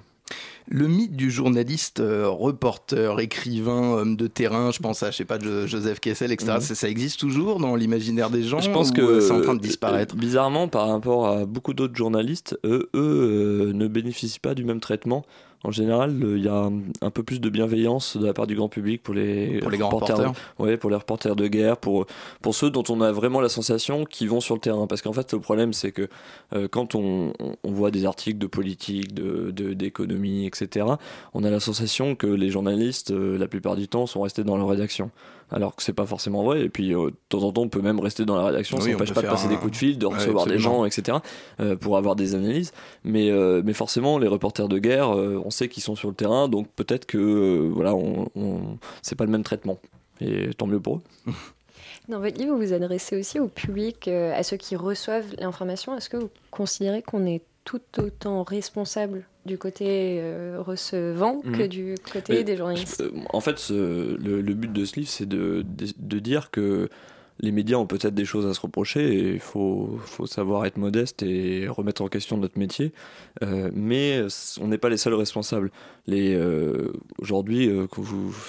Le 0.67 0.87
mythe 0.87 1.15
du 1.17 1.29
journaliste, 1.29 1.99
euh, 1.99 2.29
reporter, 2.29 3.19
écrivain, 3.19 3.93
homme 3.97 4.15
de 4.15 4.27
terrain, 4.27 4.71
je 4.71 4.79
pense 4.79 5.03
à, 5.03 5.11
je 5.11 5.17
sais 5.17 5.25
pas, 5.25 5.37
Jo- 5.39 5.67
Joseph 5.67 5.99
Kessel, 5.99 6.31
etc. 6.31 6.53
Mhm. 6.53 6.61
Ça, 6.61 6.75
ça 6.75 6.87
existe 6.87 7.19
toujours 7.19 7.59
dans 7.59 7.75
l'imaginaire 7.75 8.29
des 8.29 8.43
gens 8.43 8.59
Je 8.61 8.69
pense 8.71 8.91
que 8.91 9.01
euh, 9.01 9.19
c'est 9.21 9.33
en 9.33 9.41
train 9.41 9.55
de 9.55 9.59
disparaître? 9.59 10.15
bizarrement, 10.15 10.69
par 10.69 10.87
rapport 10.87 11.27
à 11.27 11.45
beaucoup 11.45 11.73
d'autres 11.73 11.95
journalistes, 11.95 12.57
eux, 12.63 12.89
eux, 12.95 13.67
euh, 13.69 13.73
ne 13.73 13.87
bénéficient 13.87 14.39
pas 14.39 14.53
du 14.53 14.63
même 14.63 14.79
traitement. 14.79 15.25
En 15.63 15.71
général, 15.71 16.23
euh, 16.23 16.37
il 16.37 16.43
y 16.43 16.47
a 16.47 16.55
un, 16.55 16.73
un 17.01 17.11
peu 17.11 17.21
plus 17.23 17.39
de 17.39 17.49
bienveillance 17.49 18.17
de 18.17 18.25
la 18.25 18.33
part 18.33 18.47
du 18.47 18.55
grand 18.55 18.67
public 18.69 19.03
pour 19.03 19.13
les, 19.13 19.59
Pour 19.59 19.69
les 19.69 19.77
grands 19.77 19.89
reporters. 19.89 20.33
ouais, 20.57 20.77
pour 20.77 20.89
les 20.89 20.95
reporters 20.95 21.35
de 21.35 21.47
guerre, 21.47 21.77
pour 21.77 22.07
pour 22.41 22.55
ceux 22.55 22.71
dont 22.71 22.83
on 22.89 22.99
a 23.01 23.11
vraiment 23.11 23.41
la 23.41 23.49
sensation 23.49 24.05
qu'ils 24.05 24.29
vont 24.29 24.41
sur 24.41 24.55
le 24.55 24.61
terrain. 24.61 24.87
Parce 24.87 25.01
qu'en 25.01 25.13
fait, 25.13 25.31
le 25.33 25.39
problème, 25.39 25.73
c'est 25.73 25.91
que 25.91 26.07
euh, 26.53 26.67
quand 26.67 26.95
on, 26.95 27.33
voit 27.63 27.91
des 27.91 28.05
articles 28.05 28.39
de 28.39 28.47
politique, 28.47 29.13
de 29.13 29.51
de- 29.51 29.73
d'économie, 29.73 30.45
etc., 30.47 30.85
on 31.33 31.43
a 31.43 31.49
la 31.49 31.59
sensation 31.59 32.15
que 32.15 32.27
les 32.27 32.49
journalistes, 32.49 33.11
euh, 33.11 33.37
la 33.37 33.47
plupart 33.47 33.75
du 33.75 33.87
temps, 33.87 34.07
sont 34.07 34.21
restés 34.21 34.43
dans 34.43 34.57
leur 34.57 34.67
rédaction. 34.67 35.11
Alors 35.51 35.75
que 35.75 35.83
c'est 35.83 35.93
pas 35.93 36.05
forcément 36.05 36.43
vrai. 36.43 36.61
Et 36.61 36.69
puis, 36.69 36.93
euh, 36.95 37.07
de 37.09 37.15
temps 37.29 37.43
en 37.43 37.51
temps, 37.51 37.61
on 37.63 37.67
peut 37.69 37.81
même 37.81 37.99
rester 37.99 38.23
dans 38.25 38.35
la 38.37 38.45
rédaction. 38.45 38.77
Oui, 38.77 38.83
ça 38.85 38.91
n'empêche 38.91 39.13
pas 39.13 39.21
de 39.21 39.27
passer 39.27 39.47
un- 39.47 39.49
des 39.49 39.57
coups 39.57 39.71
de 39.71 39.75
fil, 39.77 39.97
de 39.97 40.05
Ouais, 40.05 40.15
recevoir 40.15 40.45
des 40.45 40.57
gens, 40.59 40.85
etc., 40.85 41.17
euh, 41.59 41.75
pour 41.75 41.97
avoir 41.97 42.15
des 42.15 42.35
analyses. 42.35 42.71
Mais, 43.03 43.29
euh, 43.29 43.61
mais 43.65 43.73
forcément, 43.73 44.17
les 44.17 44.27
reporters 44.27 44.69
de 44.69 44.79
guerre, 44.79 45.15
euh, 45.15 45.41
on 45.43 45.49
sait 45.51 45.67
qu'ils 45.67 45.83
sont 45.83 45.95
sur 45.95 46.07
le 46.09 46.15
terrain, 46.15 46.47
donc 46.47 46.67
peut-être 46.75 47.05
que 47.05 47.17
euh, 47.17 47.69
voilà, 47.73 47.93
on, 47.95 48.29
on- 48.35 48.77
c'est 49.01 49.15
pas 49.15 49.25
le 49.25 49.31
même 49.31 49.43
traitement. 49.43 49.77
Et 50.21 50.53
tant 50.53 50.67
mieux 50.67 50.79
pour 50.79 50.97
eux. 50.97 51.01
Dans 52.09 52.19
votre 52.19 52.37
livre, 52.37 52.55
vous 52.55 52.61
vous 52.61 52.73
adressez 52.73 53.17
aussi 53.19 53.39
au 53.39 53.47
public, 53.47 54.07
euh, 54.07 54.33
à 54.35 54.43
ceux 54.43 54.57
qui 54.57 54.75
reçoivent 54.75 55.35
l'information. 55.39 55.95
Est-ce 55.97 56.09
que 56.09 56.17
vous 56.17 56.29
considérez 56.49 57.01
qu'on 57.01 57.25
est 57.25 57.41
tout 57.63 57.79
autant 57.99 58.43
responsable 58.43 59.25
du 59.45 59.57
côté 59.57 60.19
euh, 60.21 60.57
recevant 60.59 61.41
que 61.41 61.63
Mhm. 61.63 61.67
du 61.67 61.95
côté 62.13 62.33
Mais, 62.33 62.43
des 62.43 62.57
journalistes 62.57 63.03
En 63.33 63.41
fait, 63.41 63.57
ce- 63.59 64.15
le, 64.17 64.41
le 64.41 64.53
but 64.53 64.71
de 64.71 64.85
ce 64.85 64.95
livre, 64.97 65.09
c'est 65.09 65.27
de, 65.27 65.63
de, 65.67 65.87
de 65.97 66.19
dire 66.19 66.51
que 66.51 66.89
les 67.39 67.51
médias 67.51 67.77
ont 67.77 67.87
peut-être 67.87 68.13
des 68.13 68.25
choses 68.25 68.45
à 68.45 68.53
se 68.53 68.59
reprocher 68.61 69.15
et 69.15 69.29
il 69.33 69.39
faut, 69.39 69.97
faut 70.05 70.27
savoir 70.27 70.65
être 70.67 70.77
modeste 70.77 71.23
et 71.23 71.67
remettre 71.67 72.03
en 72.03 72.07
question 72.07 72.37
notre 72.37 72.59
métier. 72.59 72.91
Euh, 73.41 73.71
mais 73.73 74.21
on 74.59 74.67
n'est 74.67 74.77
pas 74.77 74.89
les 74.89 74.97
seuls 74.97 75.15
responsables. 75.15 75.71
Les, 76.07 76.33
euh, 76.33 76.91
aujourd'hui, 77.19 77.69
euh, 77.69 77.85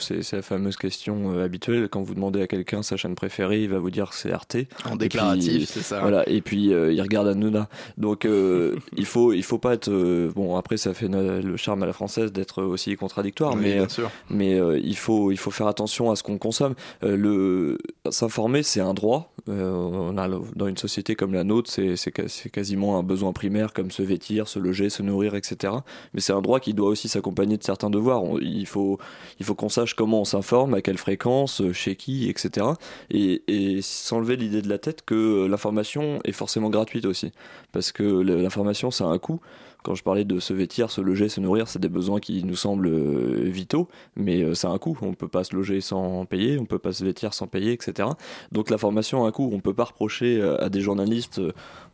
c'est, 0.01 0.33
la 0.33 0.43
fameuse 0.43 0.77
question 0.77 1.35
euh, 1.35 1.45
habituelle. 1.45 1.89
Quand 1.91 2.03
vous 2.03 2.15
demandez 2.15 2.41
à 2.41 2.47
quelqu'un 2.47 2.83
sa 2.83 2.97
chaîne 2.97 3.15
préférée, 3.15 3.63
il 3.63 3.69
va 3.69 3.79
vous 3.79 3.91
dire 3.91 4.11
que 4.11 4.17
c'est 4.17 4.33
Arte. 4.33 4.57
En 4.91 4.97
déclaratif, 4.97 5.69
c'est 5.69 5.83
ça. 5.83 6.01
Voilà. 6.01 6.27
Et 6.29 6.41
puis 6.41 6.67
il 6.67 7.01
regarde 7.03 7.29
Hanouna. 7.29 7.69
Donc 7.99 8.27
il 8.97 9.07
faut, 9.07 9.33
il 9.33 9.43
faut 9.43 9.59
pas 9.59 9.75
être. 9.75 9.91
bon, 10.35 10.57
après 10.57 10.77
ça 10.77 10.95
fait 10.95 11.09
le 11.09 11.57
charme 11.57 11.83
à 11.83 11.87
la 11.87 11.93
française 11.93 12.33
d'être 12.33 12.63
aussi 12.63 12.97
contradictoire, 12.97 13.55
Oui, 13.55 13.61
mais 13.63 13.75
bien 13.75 13.89
sûr. 13.89 14.11
mais 14.31 14.59
il 14.83 14.97
faut 14.97 15.31
il 15.31 15.37
faut 15.37 15.51
faire 15.51 15.67
attention 15.67 16.11
à 16.11 16.17
ce 16.17 16.23
qu'on 16.23 16.39
consomme. 16.39 16.75
Le 17.03 17.79
s'informer 18.11 18.63
c'est 18.63 18.81
un 18.81 18.95
droit. 18.95 19.33
On 19.47 20.17
a 20.17 20.29
dans 20.29 20.69
une 20.69 20.77
société 20.77 21.15
comme 21.17 21.35
la 21.35 21.45
nôtre, 21.45 21.71
c'est 21.71 22.51
quasiment 22.51 22.99
un 22.99 23.03
besoin 23.03 23.33
primaire 23.33 23.73
comme 23.73 23.91
se 23.91 24.03
vêtir, 24.03 24.49
se 24.49 24.59
loger, 24.59 24.89
se 24.89 25.03
nourrir, 25.03 25.35
etc. 25.35 25.75
Mais 26.15 26.21
c'est 26.21 26.33
un 26.33 26.41
droit 26.41 26.61
qui 26.61 26.75
doit 26.75 26.89
aussi 26.89 27.09
s'accompagner 27.09 27.42
de 27.47 27.63
certains 27.63 27.91
devoirs. 27.91 28.23
Il 28.41 28.67
faut 28.67 28.99
il 29.39 29.45
faut 29.45 29.55
qu'on 29.55 29.69
sache 29.69 29.95
comment 29.95 30.21
on 30.21 30.25
s'informe, 30.25 30.75
à 30.75 30.83
quelle 30.83 30.99
fréquence, 30.99 31.61
euh, 31.61 31.73
chez 31.73 31.97
qui, 31.97 32.29
etc. 32.29 32.67
Et, 33.11 33.43
et 33.49 33.83
s'enlever 33.83 34.37
l'idée 34.37 34.63
de 34.63 34.69
la 34.69 34.79
tête 34.79 35.03
que 35.05 35.15
euh, 35.15 35.49
l'information 35.49 36.21
est 36.25 36.33
forcément 36.33 36.71
gratuite 36.71 37.07
aussi, 37.07 37.33
parce 37.73 37.93
que 37.93 38.03
l'information 38.03 38.91
ça 38.91 39.05
a 39.05 39.09
un 39.09 39.19
coût. 39.19 39.41
Quand 39.83 39.97
je 39.97 40.05
parlais 40.05 40.25
de 40.25 40.39
se 40.39 40.55
vêtir, 40.55 40.93
se 40.93 41.01
loger, 41.01 41.29
se 41.29 41.41
nourrir, 41.41 41.67
c'est 41.67 41.81
des 41.81 41.89
besoins 41.89 42.21
qui 42.21 42.45
nous 42.45 42.55
semblent 42.55 42.87
euh, 42.87 43.43
vitaux, 43.47 43.89
mais 44.15 44.55
ça 44.55 44.69
a 44.69 44.71
un 44.71 44.79
coût. 44.79 44.97
On 45.03 45.15
peut 45.15 45.27
pas 45.27 45.43
se 45.43 45.57
loger 45.57 45.81
sans 45.81 46.25
payer, 46.25 46.57
on 46.61 46.67
peut 46.67 46.79
pas 46.79 46.93
se 46.93 47.05
vêtir 47.05 47.35
sans 47.35 47.49
payer, 47.49 47.73
etc. 47.73 48.11
Donc 48.53 48.71
la 48.71 48.79
formation 48.79 49.25
a 49.25 49.29
un 49.29 49.33
coût. 49.33 49.51
On 49.53 49.59
peut 49.59 49.75
pas 49.75 49.85
reprocher 49.87 50.41
à 50.41 50.69
des 50.69 50.81
journalistes, 50.81 51.41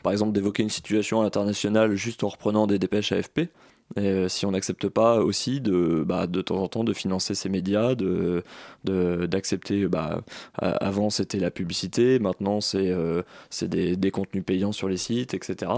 par 0.02 0.12
exemple, 0.12 0.32
d'évoquer 0.32 0.62
une 0.62 0.68
situation 0.68 1.22
internationale 1.22 1.96
juste 1.96 2.24
en 2.24 2.28
reprenant 2.28 2.66
des 2.66 2.78
dépêches 2.78 3.10
AFP. 3.10 3.48
Et, 3.96 4.00
euh, 4.00 4.28
si 4.28 4.46
on 4.46 4.50
n'accepte 4.52 4.88
pas 4.88 5.20
aussi 5.20 5.60
de, 5.60 6.04
bah, 6.06 6.26
de 6.26 6.42
temps 6.42 6.62
en 6.62 6.68
temps 6.68 6.84
de 6.84 6.92
financer 6.92 7.34
ces 7.34 7.48
médias, 7.48 7.94
de 7.94 8.42
d'accepter, 8.84 9.86
bah, 9.86 10.22
avant 10.54 11.10
c'était 11.10 11.38
la 11.38 11.50
publicité, 11.50 12.18
maintenant 12.18 12.60
c'est 12.60 12.90
euh, 12.90 13.22
c'est 13.50 13.68
des, 13.68 13.96
des 13.96 14.10
contenus 14.10 14.44
payants 14.44 14.72
sur 14.72 14.88
les 14.88 14.96
sites, 14.96 15.34
etc. 15.34 15.72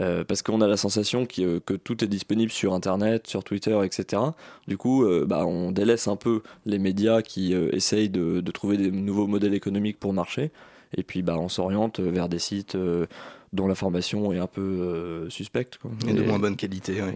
Euh, 0.00 0.24
parce 0.24 0.42
qu'on 0.42 0.60
a 0.60 0.68
la 0.68 0.76
sensation 0.76 1.26
qui, 1.26 1.44
euh, 1.44 1.60
que 1.60 1.74
tout 1.74 2.04
est 2.04 2.08
disponible 2.08 2.50
sur 2.50 2.74
Internet, 2.74 3.26
sur 3.26 3.44
Twitter, 3.44 3.78
etc. 3.84 4.22
Du 4.68 4.76
coup, 4.76 5.04
bah, 5.26 5.46
on 5.46 5.72
délaisse 5.72 6.08
un 6.08 6.16
peu 6.16 6.42
les 6.66 6.78
médias 6.78 7.22
qui 7.22 7.54
essayent 7.54 8.10
de, 8.10 8.40
de 8.40 8.50
trouver 8.52 8.76
des 8.76 8.90
nouveaux 8.90 9.26
modèles 9.26 9.54
économiques 9.54 9.98
pour 9.98 10.12
marcher. 10.12 10.50
Et 10.96 11.02
puis, 11.02 11.24
on 11.28 11.48
s'oriente 11.48 12.00
vers 12.00 12.28
des 12.28 12.38
sites 12.38 12.76
dont 13.52 13.66
l'information 13.66 14.32
est 14.32 14.38
un 14.38 14.46
peu 14.46 14.60
euh, 14.60 15.28
suspecte. 15.30 15.78
quoi. 15.78 15.90
Et 16.08 16.12
de 16.12 16.22
Et- 16.22 16.26
moins 16.26 16.38
bonne 16.38 16.54
qualité. 16.56 17.02
ouais. 17.02 17.12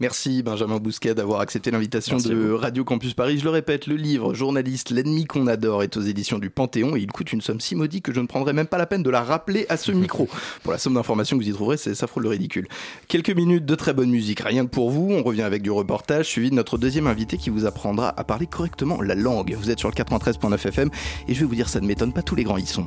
Merci 0.00 0.42
Benjamin 0.42 0.78
Bousquet 0.78 1.14
d'avoir 1.14 1.40
accepté 1.40 1.70
l'invitation 1.70 2.16
de. 2.16 2.50
Radio 2.52 2.84
Campus 2.84 3.14
Paris. 3.14 3.38
Je 3.38 3.44
le 3.44 3.50
répète, 3.50 3.86
le 3.86 3.94
livre 3.96 4.34
Journaliste, 4.34 4.90
l'ennemi 4.90 5.26
qu'on 5.26 5.46
adore 5.46 5.82
est 5.84 5.96
aux 5.96 6.00
éditions 6.00 6.38
du 6.40 6.50
Panthéon 6.50 6.96
et 6.96 7.00
il 7.00 7.06
coûte 7.12 7.32
une 7.32 7.40
somme 7.40 7.60
si 7.60 7.74
maudite 7.76 8.04
que 8.04 8.12
je 8.12 8.20
ne 8.20 8.26
prendrai 8.26 8.52
même 8.52 8.66
pas 8.66 8.78
la 8.78 8.86
peine 8.86 9.02
de 9.04 9.10
la 9.10 9.22
rappeler 9.22 9.66
à 9.68 9.76
ce 9.76 9.92
micro. 10.06 10.28
pour 10.64 10.72
la 10.72 10.78
somme 10.78 10.94
d'informations 10.94 11.38
que 11.38 11.42
vous 11.44 11.48
y 11.50 11.52
trouverez, 11.52 11.76
ça 11.76 12.06
frôle 12.08 12.24
le 12.24 12.30
ridicule. 12.30 12.66
Quelques 13.08 13.30
minutes 13.30 13.64
de 13.66 13.74
très 13.76 13.94
bonne 13.94 14.10
musique, 14.10 14.40
rien 14.40 14.64
que 14.66 14.70
pour 14.70 14.90
vous. 14.90 15.12
On 15.12 15.22
revient 15.22 15.42
avec 15.42 15.62
du 15.62 15.70
reportage 15.70 16.26
suivi 16.26 16.50
de 16.50 16.54
notre 16.56 16.78
deuxième 16.78 17.06
invité 17.06 17.36
qui 17.36 17.50
vous 17.50 17.64
apprendra 17.64 18.12
à 18.18 18.24
parler 18.24 18.46
correctement 18.46 19.00
la 19.00 19.14
langue. 19.14 19.54
Vous 19.58 19.70
êtes 19.70 19.78
sur 19.78 19.88
le 19.88 19.94
93.9 19.94 20.54
FM 20.66 20.90
et 21.28 21.34
je 21.34 21.40
vais 21.40 21.46
vous 21.46 21.54
dire, 21.54 21.68
ça 21.68 21.80
ne 21.80 21.86
m'étonne 21.86 22.12
pas, 22.12 22.22
tous 22.22 22.34
les 22.34 22.42
grands 22.44 22.56
y 22.58 22.66
sont. 22.66 22.86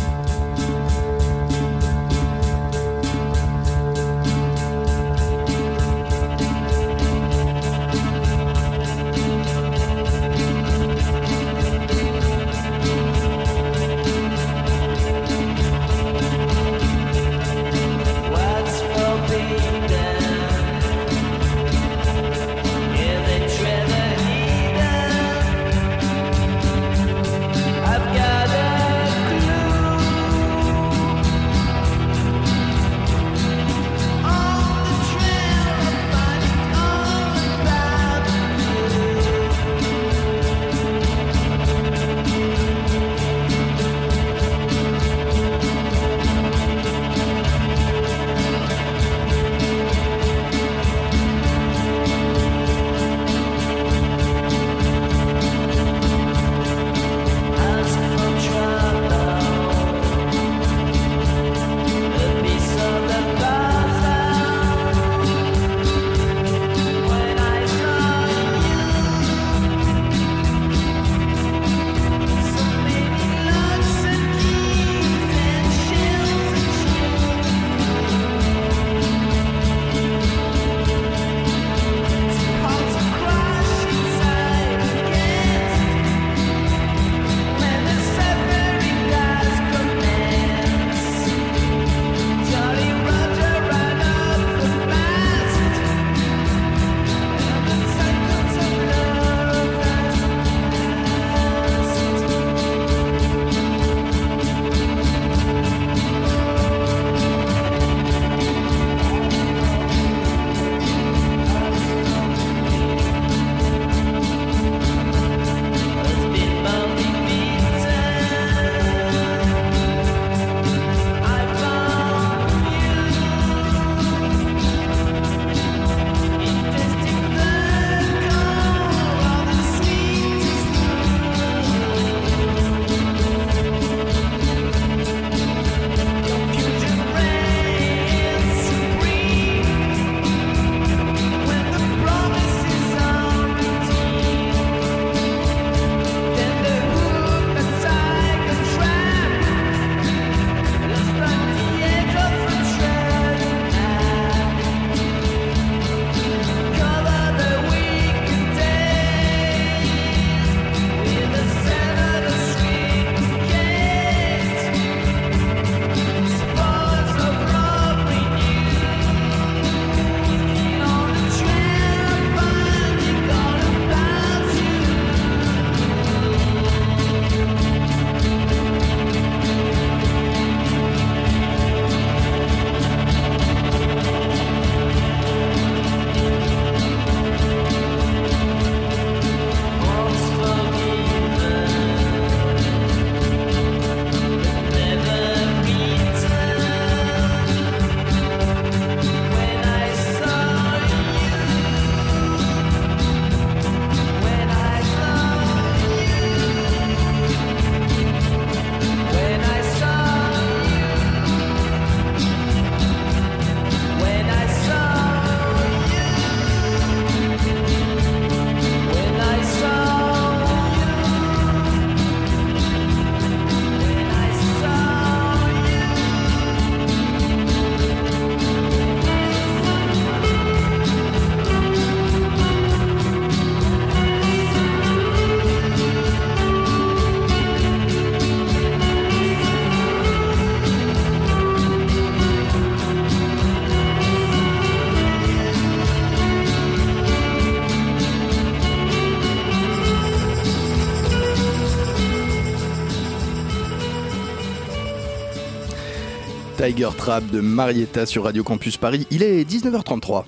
Tiger 256.71 256.91
Trap 256.97 257.27
de 257.31 257.41
Marietta 257.41 258.05
sur 258.05 258.23
Radio 258.23 258.45
Campus 258.45 258.77
Paris. 258.77 259.05
Il 259.11 259.23
est 259.23 259.43
19h33. 259.43 260.23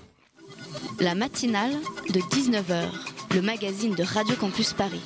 La 1.00 1.16
matinale 1.16 1.72
de 2.14 2.20
19h, 2.20 2.84
le 3.34 3.42
magazine 3.42 3.96
de 3.96 4.04
Radio 4.04 4.36
Campus 4.36 4.74
Paris. 4.74 5.00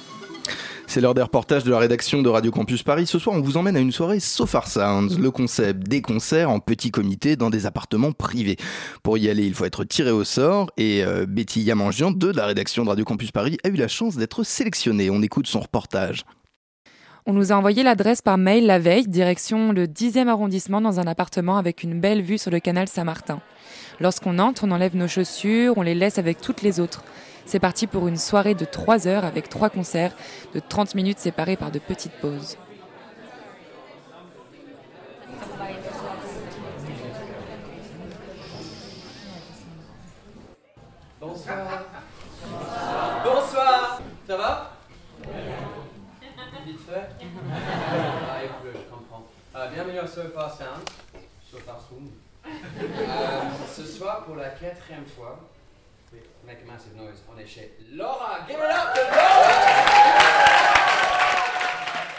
C'est 0.88 1.00
l'heure 1.00 1.14
des 1.14 1.22
reportages 1.22 1.64
de 1.64 1.70
la 1.70 1.78
rédaction 1.78 2.24
de 2.24 2.30
Radio 2.30 2.50
Campus 2.50 2.82
Paris. 2.82 3.06
Ce 3.06 3.20
soir, 3.20 3.36
on 3.36 3.42
vous 3.42 3.56
emmène 3.56 3.78
à 3.78 3.80
une 3.80 3.92
soirée 3.92 4.20
So 4.20 4.48
Far 4.48 4.68
Sounds, 4.68 5.20
le 5.20 5.30
concept 5.30 5.88
des 5.88 6.02
concerts 6.02 6.50
en 6.50 6.60
petit 6.60 6.90
comité 6.90 7.36
dans 7.36 7.52
des 7.52 7.68
appartements 7.68 8.14
privés. 8.14 8.58
Pour 9.04 9.20
y 9.20 9.30
aller, 9.30 9.46
il 9.46 9.54
faut 9.54 9.66
être 9.66 9.84
tiré 9.84 10.10
au 10.10 10.24
sort 10.24 10.72
et 10.76 11.04
euh, 11.04 11.28
Betty 11.28 11.62
Yamangian 11.62 12.10
de 12.10 12.32
la 12.32 12.48
rédaction 12.48 12.84
de 12.84 12.90
Radio 12.90 13.06
Campus 13.06 13.30
Paris 13.30 13.60
a 13.64 13.68
eu 13.68 13.76
la 13.76 13.88
chance 13.88 14.16
d'être 14.16 14.44
sélectionnée. 14.44 15.12
On 15.12 15.22
écoute 15.22 15.46
son 15.46 15.60
reportage. 15.60 16.24
On 17.30 17.34
nous 17.34 17.52
a 17.52 17.56
envoyé 17.56 17.84
l'adresse 17.84 18.22
par 18.22 18.38
mail 18.38 18.66
la 18.66 18.80
veille, 18.80 19.06
direction 19.06 19.74
le 19.74 19.86
10e 19.86 20.30
arrondissement 20.30 20.80
dans 20.80 21.02
un 21.02 21.08
appartement 21.08 21.58
avec 21.58 21.84
une 21.84 22.00
belle 22.00 22.22
vue 22.22 22.38
sur 22.38 22.52
le 22.52 22.62
canal 22.62 22.88
Saint-Martin. 22.88 23.42
Lorsqu'on 24.00 24.40
entre, 24.40 24.64
on 24.64 24.72
enlève 24.72 24.96
nos 24.96 25.10
chaussures, 25.10 25.74
on 25.76 25.82
les 25.82 25.94
laisse 25.94 26.20
avec 26.20 26.40
toutes 26.40 26.62
les 26.62 26.80
autres. 26.80 27.04
C'est 27.46 27.60
parti 27.60 27.86
pour 27.86 28.08
une 28.08 28.16
soirée 28.16 28.56
de 28.56 28.64
3 28.64 29.10
heures 29.10 29.26
avec 29.26 29.50
trois 29.50 29.70
concerts 29.70 30.14
de 30.54 30.62
30 30.62 30.96
minutes 30.96 31.20
séparés 31.20 31.58
par 31.58 31.70
de 31.70 31.80
petites 31.80 32.14
pauses. 32.14 32.56
Ça 44.28 44.38
va 44.38 44.78
Vite 46.68 46.80
fait 46.86 47.08
Ah, 48.30 48.44
écoute, 48.44 48.74
je 48.74 48.94
comprends. 48.94 49.26
Euh, 49.56 49.67
bienvenue 49.78 50.00
à 50.00 50.08
Sofa 50.08 50.50
Sound. 50.50 50.90
Sofa 51.52 51.78
Sound. 51.88 52.10
Euh, 52.48 52.50
ce 53.76 53.84
soir, 53.84 54.26
pour 54.26 54.36
la 54.36 54.50
quatrième 54.50 55.06
fois, 55.06 55.48
oui, 56.12 56.18
make 56.48 56.58
a 56.64 56.72
massive 56.72 56.96
noise, 56.96 57.24
on 57.32 57.38
est 57.40 57.46
chez 57.46 57.78
Laura. 57.94 58.40
Give 58.48 58.58
it 58.58 58.64
up 58.64 58.96
to 58.96 59.02
Laura 59.02 59.44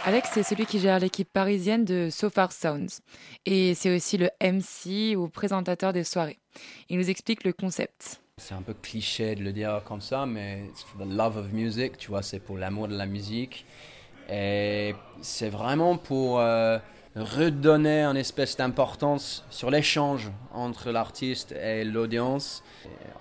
Alex, 0.04 0.30
c'est 0.34 0.44
celui 0.44 0.66
qui 0.66 0.78
gère 0.78 1.00
l'équipe 1.00 1.28
parisienne 1.32 1.84
de 1.84 2.10
So 2.12 2.30
Far 2.30 2.52
Sounds. 2.52 3.00
Et 3.44 3.74
c'est 3.74 3.92
aussi 3.92 4.18
le 4.18 4.30
MC 4.40 5.16
ou 5.16 5.26
présentateur 5.28 5.92
des 5.92 6.04
soirées. 6.04 6.38
Il 6.88 6.96
nous 6.96 7.10
explique 7.10 7.42
le 7.42 7.52
concept. 7.52 8.20
C'est 8.36 8.54
un 8.54 8.62
peu 8.62 8.74
cliché 8.74 9.34
de 9.34 9.42
le 9.42 9.52
dire 9.52 9.82
comme 9.84 10.00
ça, 10.00 10.26
mais 10.26 10.70
c'est 10.76 10.86
for 10.86 11.04
the 11.04 11.10
love 11.10 11.36
of 11.36 11.52
music, 11.52 11.98
tu 11.98 12.10
vois, 12.10 12.22
c'est 12.22 12.38
pour 12.38 12.56
l'amour 12.56 12.86
de 12.86 12.96
la 12.96 13.06
musique. 13.06 13.66
Et 14.30 14.94
c'est 15.22 15.48
vraiment 15.48 15.96
pour 15.96 16.38
euh, 16.38 16.78
redonner 17.18 18.04
une 18.04 18.16
espèce 18.16 18.56
d'importance 18.56 19.44
sur 19.50 19.70
l'échange 19.70 20.30
entre 20.52 20.90
l'artiste 20.90 21.52
et 21.52 21.84
l'audience. 21.84 22.62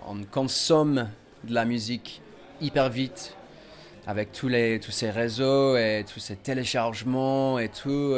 On 0.08 0.24
consomme 0.24 1.10
de 1.44 1.54
la 1.54 1.66
musique 1.66 2.22
hyper 2.62 2.90
vite 2.90 3.36
avec 4.06 4.32
tous, 4.32 4.48
les, 4.48 4.80
tous 4.80 4.92
ces 4.92 5.10
réseaux 5.10 5.76
et 5.78 6.06
tous 6.12 6.20
ces 6.20 6.36
téléchargements 6.36 7.60
et 7.60 7.70
tout. 7.70 8.16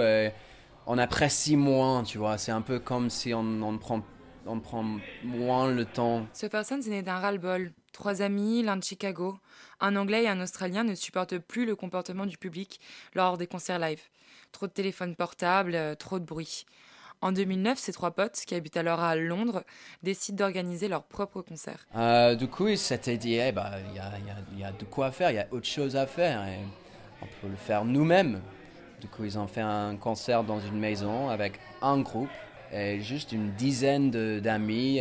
on 0.86 0.98
apprécie 0.98 1.56
moins, 1.56 2.04
tu 2.04 2.18
vois. 2.18 2.38
C'est 2.38 2.52
un 2.52 2.62
peu 2.62 2.80
comme 2.80 3.10
si 3.10 3.34
on, 3.34 3.62
on 3.62 3.78
prend 3.78 4.04
on 4.50 4.60
prend 4.60 4.84
moins 5.24 5.72
le 5.72 5.86
temps. 5.86 6.26
Ce 6.34 6.48
personne 6.48 6.82
est 6.82 6.90
né 6.90 7.02
d'un 7.02 7.20
ras-le-bol. 7.20 7.72
Trois 7.94 8.22
amis, 8.22 8.64
l'un 8.64 8.78
de 8.78 8.84
Chicago, 8.84 9.38
un 9.80 9.96
Anglais 9.96 10.24
et 10.24 10.28
un 10.28 10.42
Australien 10.42 10.84
ne 10.84 10.96
supportent 10.96 11.38
plus 11.38 11.66
le 11.66 11.76
comportement 11.76 12.26
du 12.26 12.38
public 12.38 12.80
lors 13.14 13.38
des 13.38 13.48
concerts 13.48 13.80
live. 13.80 14.02
Trop 14.52 14.68
de 14.68 14.72
téléphones 14.72 15.16
portables, 15.16 15.76
euh, 15.76 15.96
trop 15.96 16.20
de 16.20 16.26
bruit. 16.26 16.66
En 17.22 17.32
2009, 17.32 17.78
ces 17.78 17.92
trois 17.92 18.12
potes, 18.12 18.42
qui 18.48 18.56
habitent 18.56 18.78
alors 18.78 19.02
à 19.02 19.16
Londres, 19.16 19.64
décident 20.04 20.46
d'organiser 20.46 20.88
leur 20.88 21.04
propre 21.04 21.42
concert. 21.42 21.86
Euh, 21.96 22.36
du 22.36 22.48
coup, 22.48 22.68
ils 22.70 22.78
s'étaient 22.78 23.18
dit, 23.18 23.36
eh 23.36 23.52
ben, 23.52 23.70
il 23.90 24.60
y, 24.60 24.64
a, 24.64 24.72
de 24.72 24.86
quoi 24.86 25.12
faire, 25.12 25.30
il 25.32 25.36
y 25.36 25.40
a 25.40 25.48
autre 25.52 25.68
chose 25.68 25.98
à 25.98 26.08
faire, 26.08 26.48
et 26.48 26.60
on 27.22 27.26
peut 27.42 27.50
le 27.50 27.58
faire 27.58 27.84
nous-mêmes. 27.84 28.42
Du 29.02 29.08
coup, 29.08 29.26
ils 29.26 29.38
ont 29.38 29.48
fait 29.48 29.62
un 29.62 29.98
concert 29.98 30.44
dans 30.44 30.60
une 30.60 30.80
maison 30.80 31.30
avec 31.30 31.60
un 31.82 32.00
groupe 32.00 32.30
et 32.72 33.02
juste 33.02 33.32
une 33.32 33.52
dizaine 33.52 34.12
d'amis. 34.40 35.00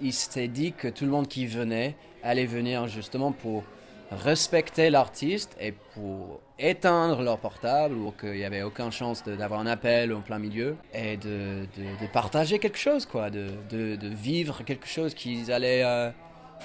Ils 0.00 0.12
s'étaient 0.12 0.48
dit 0.48 0.72
que 0.72 0.88
tout 0.88 1.04
le 1.04 1.10
monde 1.10 1.28
qui 1.28 1.46
venait 1.46 1.96
allait 2.22 2.46
venir 2.46 2.88
justement 2.88 3.32
pour 3.32 3.64
respecter 4.10 4.90
l'artiste 4.90 5.56
et 5.60 5.72
pour 5.72 6.40
éteindre 6.58 7.22
leur 7.22 7.38
portable 7.38 7.94
ou 7.96 8.12
qu'il 8.12 8.32
n'y 8.32 8.44
avait 8.44 8.62
aucune 8.62 8.90
chance 8.90 9.22
d'avoir 9.24 9.60
un 9.60 9.66
appel 9.66 10.12
en 10.14 10.20
plein 10.20 10.38
milieu 10.38 10.76
et 10.94 11.16
de, 11.16 11.66
de- 11.76 12.06
partager 12.12 12.58
quelque 12.58 12.78
chose, 12.78 13.04
quoi, 13.04 13.30
de, 13.30 13.48
de- 13.70 14.08
vivre 14.08 14.62
quelque 14.64 14.86
chose 14.86 15.12
qu'ils 15.14 15.52
allaient 15.52 15.84
euh, 15.84 16.10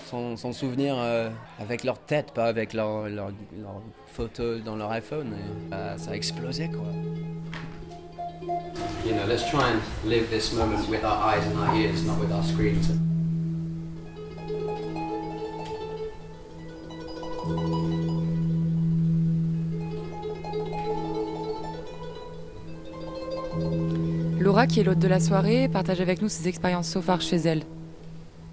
s'en 0.06 0.54
souvenir 0.54 0.96
euh, 0.98 1.30
avec 1.60 1.84
leur 1.84 2.00
tête, 2.00 2.32
pas 2.34 2.46
avec 2.46 2.74
leur, 2.74 3.10
leur, 3.10 3.32
photo 4.08 4.60
dans 4.60 4.76
leur 4.76 4.92
iPhone. 4.92 5.34
Euh, 5.74 5.98
ça 5.98 6.12
a 6.12 6.16
explosé, 6.16 6.70
quoi. 6.70 6.88
Let's 9.28 9.50
try 9.50 9.62
and 9.62 9.80
live 10.10 10.30
this 10.30 10.52
moment 10.54 10.88
with 10.90 11.04
our 11.04 11.18
eyes 11.24 11.46
and 11.48 11.58
our 11.58 11.76
ears, 11.76 12.04
not 12.06 12.20
with 12.20 12.32
our 12.32 12.44
screens. 12.44 12.92
Laura, 24.40 24.68
qui 24.68 24.80
est 24.80 24.84
l'hôte 24.84 25.00
de 25.00 25.08
la 25.08 25.20
soirée, 25.20 25.68
partage 25.68 26.02
avec 26.02 26.22
nous 26.22 26.30
ses 26.30 26.48
expériences 26.48 26.90
so 26.90 27.02
far 27.02 27.22
chez 27.22 27.38
elle. 27.38 27.64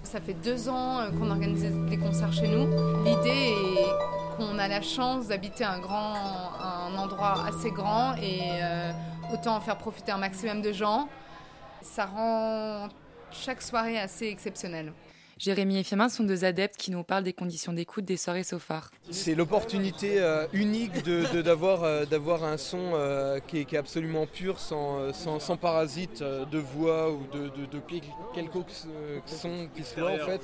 Ça 0.02 0.20
fait 0.20 0.34
deux 0.34 0.68
ans 0.68 1.00
euh, 1.00 1.10
qu'on 1.10 1.30
organise 1.30 1.66
des 1.88 1.96
concerts 1.98 2.32
chez 2.32 2.48
nous. 2.48 2.66
L'idée 3.04 3.54
est 3.78 4.36
qu'on 4.36 4.58
a 4.58 4.68
la 4.68 4.80
chance 4.80 5.28
d'habiter 5.28 5.64
un 5.64 5.80
un 5.80 6.96
endroit 6.96 7.44
assez 7.46 7.70
grand 7.70 8.14
et 8.16 8.40
euh, 8.62 8.92
autant 9.32 9.56
en 9.56 9.60
faire 9.60 9.76
profiter 9.76 10.12
un 10.12 10.18
maximum 10.18 10.62
de 10.62 10.72
gens. 10.72 11.08
Ça 11.82 12.06
rend 12.06 12.88
chaque 13.30 13.62
soirée 13.62 13.98
assez 13.98 14.26
exceptionnelle. 14.26 14.92
Jérémy 15.38 15.78
et 15.78 15.84
Firmin 15.84 16.08
sont 16.08 16.24
deux 16.24 16.44
adeptes 16.44 16.76
qui 16.76 16.90
nous 16.90 17.02
parlent 17.04 17.22
des 17.24 17.32
conditions 17.32 17.72
d'écoute 17.72 18.04
des 18.04 18.16
soirées 18.16 18.42
so 18.42 18.58
far. 18.58 18.90
C'est 19.10 19.34
l'opportunité 19.34 20.20
euh, 20.20 20.46
unique 20.52 21.04
de- 21.04 21.24
de- 21.32 21.42
d'avoir 21.42 21.84
euh, 21.84 22.04
d'avoir 22.04 22.42
un 22.44 22.56
son 22.56 22.90
euh, 22.94 23.38
qui, 23.46 23.58
est, 23.60 23.64
qui 23.64 23.76
est 23.76 23.78
absolument 23.78 24.26
pur, 24.26 24.58
sans, 24.58 25.12
sans, 25.12 25.38
sans 25.38 25.56
parasite 25.56 26.22
de 26.22 26.58
voix 26.58 27.10
ou 27.12 27.24
de, 27.32 27.48
de, 27.48 27.66
de 27.66 27.78
quel- 27.86 28.00
quelconque 28.34 28.66
euh, 28.86 29.20
son 29.26 29.68
qui 29.74 29.84
soit 29.84 30.10
en 30.12 30.26
fait. 30.26 30.40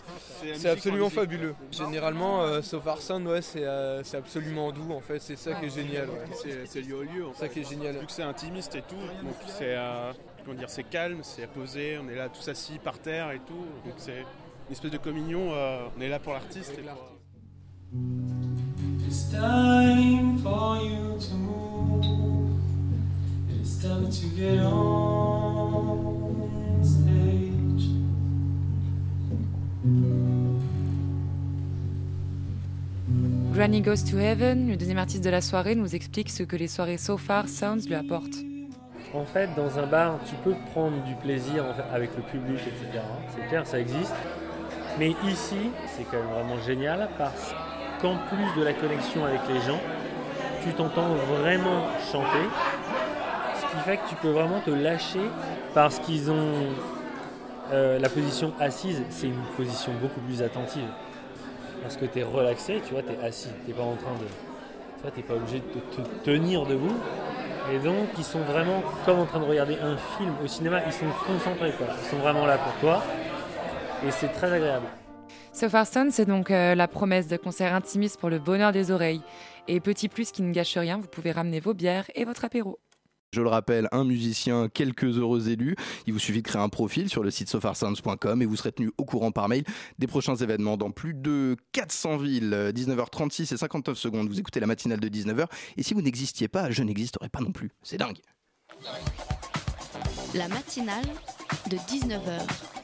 C'est 0.54 0.68
absolument 0.70 1.10
fabuleux. 1.10 1.54
Généralement, 1.70 2.42
euh, 2.42 2.62
So 2.62 2.80
Far 2.80 3.02
Sound, 3.02 3.26
ouais, 3.26 3.42
c'est 3.42 3.64
euh, 3.64 4.02
c'est 4.04 4.16
absolument 4.16 4.70
doux 4.70 4.92
en 4.92 5.00
fait, 5.00 5.18
c'est 5.20 5.36
ça 5.36 5.54
qui 5.54 5.66
est 5.66 5.74
génial. 5.74 6.08
ouais. 6.08 6.64
C'est 6.66 6.80
lieu 6.82 6.94
au 6.96 7.02
lieu. 7.02 7.26
En 7.26 7.32
Ça 7.34 7.40
fait. 7.48 7.48
qui 7.54 7.60
est 7.60 7.68
génial. 7.68 7.96
Vu 7.98 8.06
que 8.06 8.12
c'est 8.12 8.22
intimiste 8.22 8.74
et 8.76 8.82
tout, 8.82 8.94
donc 8.94 9.34
c'est 9.46 9.74
euh, 9.76 10.12
comment 10.44 10.56
dire, 10.56 10.70
c'est 10.70 10.84
calme, 10.84 11.18
c'est 11.22 11.48
posé. 11.48 11.98
On 11.98 12.08
est 12.08 12.14
là 12.14 12.28
tous 12.28 12.48
assis 12.48 12.78
par 12.78 12.98
terre 12.98 13.30
et 13.32 13.40
tout, 13.40 13.64
donc 13.84 13.94
c'est 13.96 14.24
une 14.68 14.72
espèce 14.72 14.90
de 14.90 14.98
communion. 14.98 15.52
euh, 15.52 15.86
on 15.96 16.00
est 16.00 16.08
là 16.08 16.18
pour 16.18 16.32
l'artiste. 16.32 16.72
et 16.78 16.82
pour- 16.82 17.10
It's 19.06 19.30
time 19.30 20.38
for 20.42 20.78
you 20.82 21.16
to 21.18 21.36
move. 21.36 22.04
It's 23.60 23.78
time 23.80 24.08
to 24.08 24.36
get 24.36 24.60
on 24.64 26.82
stage. 26.82 27.90
Granny 33.52 33.80
Goes 33.82 34.02
to 34.10 34.18
Heaven, 34.18 34.68
le 34.68 34.76
deuxième 34.76 34.98
artiste 34.98 35.22
de 35.24 35.30
la 35.30 35.40
soirée, 35.40 35.74
nous 35.76 35.94
explique 35.94 36.30
ce 36.30 36.42
que 36.42 36.56
les 36.56 36.66
soirées 36.68 36.98
so 36.98 37.16
far 37.16 37.48
Sounds 37.48 37.86
lui 37.86 37.94
apportent. 37.94 38.42
En 39.12 39.24
fait, 39.24 39.48
dans 39.56 39.78
un 39.78 39.86
bar, 39.86 40.18
tu 40.28 40.34
peux 40.42 40.54
prendre 40.72 41.00
du 41.04 41.14
plaisir 41.16 41.64
en 41.64 41.74
fait, 41.74 41.82
avec 41.92 42.10
le 42.16 42.22
public, 42.24 42.58
etc. 42.66 43.00
C'est 43.36 43.46
clair, 43.48 43.64
ça 43.66 43.78
existe. 43.78 44.14
Mais 44.98 45.10
ici, 45.26 45.70
c'est 45.86 46.04
quand 46.04 46.18
même 46.18 46.32
vraiment 46.32 46.62
génial 46.64 47.08
parce 47.18 47.52
qu'en 48.00 48.16
plus 48.16 48.60
de 48.60 48.64
la 48.64 48.72
connexion 48.72 49.24
avec 49.24 49.40
les 49.48 49.60
gens, 49.60 49.80
tu 50.62 50.72
t'entends 50.72 51.14
vraiment 51.14 51.88
chanter. 52.12 52.48
Ce 53.56 53.62
qui 53.62 53.82
fait 53.84 53.96
que 53.96 54.08
tu 54.08 54.14
peux 54.16 54.30
vraiment 54.30 54.60
te 54.60 54.70
lâcher 54.70 55.30
parce 55.74 55.98
qu'ils 55.98 56.30
ont 56.30 56.68
euh, 57.72 57.98
la 57.98 58.08
position 58.08 58.52
assise, 58.60 59.02
c'est 59.10 59.26
une 59.26 59.42
position 59.56 59.92
beaucoup 60.00 60.20
plus 60.20 60.42
attentive. 60.42 60.88
Parce 61.82 61.96
que 61.96 62.06
tu 62.06 62.20
es 62.20 62.22
relaxé, 62.22 62.80
tu 62.86 62.94
vois, 62.94 63.02
tu 63.02 63.12
es 63.12 63.26
assis, 63.26 63.48
tu 63.64 63.70
n'es 63.70 63.76
pas 63.76 63.82
en 63.82 63.96
train 63.96 64.12
de. 64.12 65.10
Tu 65.10 65.20
tu 65.20 65.22
pas 65.22 65.34
obligé 65.34 65.58
de 65.58 66.02
te 66.02 66.08
tenir 66.24 66.64
debout. 66.64 66.96
Et 67.72 67.78
donc, 67.78 68.08
ils 68.16 68.24
sont 68.24 68.40
vraiment 68.40 68.82
comme 69.04 69.18
en 69.18 69.26
train 69.26 69.40
de 69.40 69.44
regarder 69.44 69.74
un 69.74 69.96
film 70.16 70.32
au 70.42 70.46
cinéma, 70.46 70.80
ils 70.86 70.92
sont 70.92 71.06
concentrés, 71.26 71.72
quoi. 71.72 71.88
Ils 72.02 72.08
sont 72.08 72.18
vraiment 72.18 72.46
là 72.46 72.58
pour 72.58 72.72
toi. 72.80 73.02
Et 74.06 74.10
c'est 74.10 74.28
très 74.28 74.52
agréable. 74.52 74.86
So 75.52 75.68
Far 75.68 75.86
c'est 75.86 76.26
donc 76.26 76.50
euh, 76.50 76.74
la 76.74 76.88
promesse 76.88 77.28
de 77.28 77.36
concerts 77.36 77.72
intimistes 77.72 78.18
pour 78.18 78.28
le 78.28 78.38
bonheur 78.38 78.72
des 78.72 78.90
oreilles. 78.90 79.22
Et 79.66 79.80
petit 79.80 80.08
plus 80.08 80.30
qui 80.30 80.42
ne 80.42 80.52
gâche 80.52 80.76
rien, 80.76 80.98
vous 80.98 81.06
pouvez 81.06 81.32
ramener 81.32 81.60
vos 81.60 81.72
bières 81.72 82.10
et 82.14 82.24
votre 82.24 82.44
apéro. 82.44 82.78
Je 83.32 83.40
le 83.40 83.48
rappelle, 83.48 83.88
un 83.90 84.04
musicien, 84.04 84.68
quelques 84.68 85.18
heureux 85.18 85.48
élus. 85.48 85.74
Il 86.06 86.12
vous 86.12 86.18
suffit 86.18 86.42
de 86.42 86.46
créer 86.46 86.62
un 86.62 86.68
profil 86.68 87.08
sur 87.08 87.22
le 87.22 87.30
site 87.30 87.48
sofarsounds.com 87.48 88.42
et 88.42 88.46
vous 88.46 88.56
serez 88.56 88.72
tenu 88.72 88.92
au 88.98 89.04
courant 89.04 89.32
par 89.32 89.48
mail 89.48 89.64
des 89.98 90.06
prochains 90.06 90.36
événements 90.36 90.76
dans 90.76 90.90
plus 90.90 91.14
de 91.14 91.56
400 91.72 92.18
villes. 92.18 92.72
19h36 92.74 93.54
et 93.54 93.56
59 93.56 93.98
secondes. 93.98 94.28
Vous 94.28 94.38
écoutez 94.38 94.60
la 94.60 94.66
matinale 94.66 95.00
de 95.00 95.08
19h. 95.08 95.46
Et 95.76 95.82
si 95.82 95.94
vous 95.94 96.02
n'existiez 96.02 96.46
pas, 96.46 96.70
je 96.70 96.82
n'existerai 96.82 97.28
pas 97.28 97.40
non 97.40 97.52
plus. 97.52 97.70
C'est 97.82 97.96
dingue. 97.96 98.18
La 100.34 100.46
matinale 100.46 101.06
de 101.70 101.76
19h. 101.76 102.83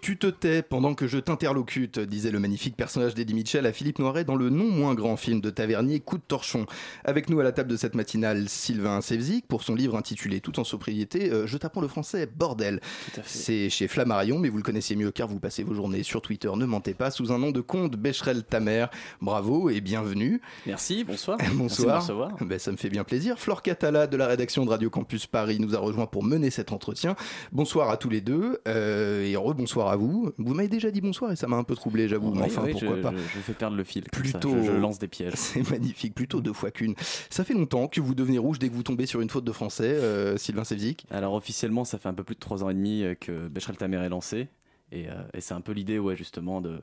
Tu 0.00 0.16
te 0.16 0.26
tais 0.28 0.62
pendant 0.62 0.94
que 0.94 1.06
je 1.06 1.18
t'interlocute, 1.18 1.98
disait 1.98 2.30
le 2.30 2.40
magnifique 2.40 2.74
personnage 2.74 3.14
d'Eddie 3.14 3.34
Mitchell 3.34 3.66
à 3.66 3.72
Philippe 3.72 3.98
Noiret 3.98 4.24
dans 4.24 4.34
le 4.34 4.48
non 4.48 4.64
moins 4.64 4.94
grand 4.94 5.18
film 5.18 5.42
de 5.42 5.50
Tavernier 5.50 6.00
Coup 6.00 6.16
de 6.16 6.22
torchon. 6.22 6.64
Avec 7.04 7.28
nous 7.28 7.38
à 7.38 7.44
la 7.44 7.52
table 7.52 7.68
de 7.68 7.76
cette 7.76 7.94
matinale, 7.94 8.48
Sylvain 8.48 9.02
Sevzik 9.02 9.46
pour 9.46 9.62
son 9.62 9.74
livre 9.74 9.98
intitulé 9.98 10.40
Tout 10.40 10.58
en 10.58 10.64
sobriété, 10.64 11.30
euh, 11.30 11.46
Je 11.46 11.58
t'apprends 11.58 11.82
le 11.82 11.88
français, 11.88 12.26
bordel. 12.26 12.80
C'est 13.26 13.68
chez 13.68 13.88
Flammarion, 13.88 14.38
mais 14.38 14.48
vous 14.48 14.56
le 14.56 14.62
connaissez 14.62 14.96
mieux 14.96 15.10
car 15.10 15.28
vous 15.28 15.38
passez 15.38 15.64
vos 15.64 15.74
journées 15.74 16.02
sur 16.02 16.22
Twitter, 16.22 16.50
ne 16.56 16.64
mentez 16.64 16.94
pas, 16.94 17.10
sous 17.10 17.30
un 17.30 17.38
nom 17.38 17.50
de 17.50 17.60
compte 17.60 17.96
Becherel 17.96 18.42
Tamer. 18.42 18.86
Bravo 19.20 19.68
et 19.68 19.82
bienvenue. 19.82 20.40
Merci, 20.66 21.04
bonsoir. 21.04 21.36
Bonsoir. 21.54 22.06
Ben, 22.40 22.58
ça 22.58 22.72
me 22.72 22.78
fait 22.78 22.88
bien 22.88 23.04
plaisir. 23.04 23.38
Flore 23.38 23.60
Catala 23.60 24.06
de 24.06 24.16
la 24.16 24.26
rédaction 24.26 24.64
de 24.64 24.70
Radio 24.70 24.88
Campus 24.88 25.26
Paris 25.26 25.58
nous 25.60 25.74
a 25.74 25.78
rejoint 25.78 26.06
pour 26.06 26.24
mener 26.24 26.48
cet 26.48 26.72
entretien. 26.72 27.16
Bonsoir 27.52 27.90
à 27.90 27.98
tous 27.98 28.08
les 28.08 28.22
deux 28.22 28.60
euh, 28.66 29.24
et 29.24 29.36
rebonsoir 29.36 29.89
à 29.90 29.96
vous. 29.96 30.32
Vous 30.38 30.54
m'avez 30.54 30.68
déjà 30.68 30.90
dit 30.90 31.00
bonsoir 31.00 31.32
et 31.32 31.36
ça 31.36 31.46
m'a 31.46 31.56
un 31.56 31.64
peu 31.64 31.74
troublé, 31.74 32.08
j'avoue. 32.08 32.32
mais 32.32 32.42
Oui, 32.42 32.46
enfin, 32.46 32.62
oui, 32.64 32.72
pourquoi 32.72 32.96
je, 32.96 33.02
pas. 33.02 33.12
je- 33.12 33.18
je 33.18 33.38
fais 33.40 33.52
perdre 33.52 33.76
le 33.76 33.84
fil. 33.84 34.04
Plutôt. 34.04 34.56
Je, 34.58 34.62
je 34.64 34.72
lance 34.72 34.98
des 34.98 35.08
pièges. 35.08 35.32
C'est 35.36 35.68
magnifique, 35.70 36.14
plutôt 36.14 36.40
deux 36.40 36.52
fois 36.52 36.70
qu'une. 36.70 36.94
Ça 37.30 37.44
fait 37.44 37.54
longtemps 37.54 37.88
que 37.88 38.00
vous 38.00 38.14
devenez 38.14 38.38
rouge 38.38 38.58
dès 38.58 38.68
que 38.68 38.74
vous 38.74 38.82
tombez 38.82 39.06
sur 39.06 39.20
une 39.20 39.30
faute 39.30 39.44
de 39.44 39.52
français, 39.52 39.88
euh, 39.94 40.36
Sylvain 40.36 40.64
Sevzik. 40.64 41.06
Alors 41.10 41.34
officiellement, 41.34 41.84
ça 41.84 41.98
fait 41.98 42.08
un 42.08 42.14
peu 42.14 42.24
plus 42.24 42.34
de 42.34 42.40
trois 42.40 42.62
ans 42.64 42.70
et 42.70 42.74
demi 42.74 43.02
euh, 43.02 43.14
que 43.14 43.48
Becherel 43.48 43.76
Tamer 43.76 43.98
est 43.98 44.08
lancé. 44.08 44.48
Et, 44.92 45.08
euh, 45.08 45.22
et 45.34 45.40
c'est 45.40 45.54
un 45.54 45.60
peu 45.60 45.72
l'idée, 45.72 45.98
ouais, 45.98 46.16
justement, 46.16 46.60
de 46.60 46.80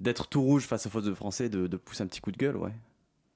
d'être 0.00 0.26
tout 0.28 0.42
rouge 0.42 0.64
face 0.66 0.86
aux 0.86 0.90
fautes 0.90 1.04
de 1.04 1.14
français, 1.14 1.48
de, 1.48 1.66
de 1.68 1.76
pousser 1.76 2.02
un 2.02 2.06
petit 2.08 2.20
coup 2.20 2.32
de 2.32 2.36
gueule, 2.36 2.56
ouais. 2.56 2.72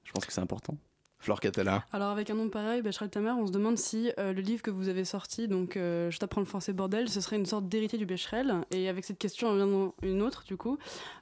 Je 0.03 0.11
pense 0.11 0.25
que 0.25 0.33
c'est 0.33 0.41
important. 0.41 0.77
Flore 1.19 1.39
Catala. 1.39 1.83
Alors 1.91 2.09
avec 2.11 2.29
un 2.29 2.35
nom 2.35 2.47
pareil, 2.47 2.81
Becherel 2.83 3.09
Tamer, 3.09 3.31
on 3.31 3.47
se 3.47 3.51
demande 3.51 3.77
si 3.77 4.11
euh, 4.19 4.33
le 4.33 4.41
livre 4.41 4.61
que 4.61 4.69
vous 4.69 4.87
avez 4.87 5.03
sorti, 5.03 5.47
donc 5.47 5.75
euh, 5.75 6.11
Je 6.11 6.19
t'apprends 6.19 6.41
le 6.41 6.45
français 6.45 6.73
bordel, 6.73 7.09
ce 7.09 7.21
serait 7.21 7.37
une 7.37 7.45
sorte 7.47 7.67
d'héritier 7.67 7.97
du 7.97 8.05
Becherel. 8.05 8.53
Et 8.71 8.87
avec 8.87 9.03
cette 9.03 9.17
question, 9.17 9.49
en 9.49 9.55
vient 9.55 9.91
une 10.03 10.21
autre 10.21 10.43
du 10.47 10.57
coup. 10.57 10.77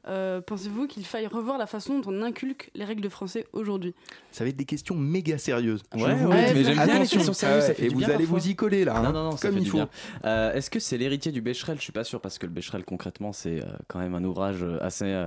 Euh, 0.08 0.42
Pensez-vous 0.42 0.88
qu'il 0.88 1.06
faille 1.06 1.28
revoir 1.28 1.58
la 1.58 1.66
façon 1.66 2.00
dont 2.00 2.12
on 2.12 2.22
inculque 2.22 2.72
les 2.76 2.84
règles 2.84 3.02
de 3.02 3.10
français 3.10 3.48
aujourd'hui? 3.54 3.96
Ça 4.32 4.44
va 4.44 4.50
être 4.50 4.58
des 4.58 4.66
questions 4.66 4.96
méga 4.96 5.38
sérieuses. 5.38 5.82
Je 5.96 6.04
Ouais, 6.04 6.14
vous 6.14 6.28
ouais, 6.28 6.54
mais 6.54 6.64
j'aime 6.66 6.76
bien 6.86 7.00
les 7.00 7.08
questions 7.08 7.34
sérieuses, 7.34 7.62
ça 7.64 7.70
ouais, 7.70 7.74
fait 7.76 7.86
Et 7.86 7.88
du 7.88 7.94
vous 7.94 8.00
bien 8.00 8.10
allez 8.10 8.18
parfois. 8.26 8.40
vous 8.40 8.48
y 8.50 8.56
coller 8.56 8.84
là, 8.86 8.98
hein, 8.98 9.04
non, 9.04 9.14
non, 9.14 9.24
non, 9.32 9.38
ça 9.38 9.48
comme 9.48 9.58
fait 9.58 9.64
il 9.64 9.70
faut. 9.70 9.80
Euh, 10.26 10.54
Est-ce 10.54 10.70
que 10.70 10.80
c'est 10.80 10.98
l'héritier 10.98 11.32
du 11.32 11.42
Becherel? 11.42 11.78
Je 11.78 11.84
suis 11.84 11.94
pas 11.94 12.04
sûr 12.04 12.20
parce 12.20 12.38
que 12.38 12.46
le 12.46 12.52
Becherel 12.52 12.84
concrètement 12.84 13.32
c'est 13.32 13.64
quand 13.88 14.00
même 14.00 14.14
un 14.14 14.24
ouvrage 14.26 14.62
euh, 14.62 14.78
assez 14.82 15.26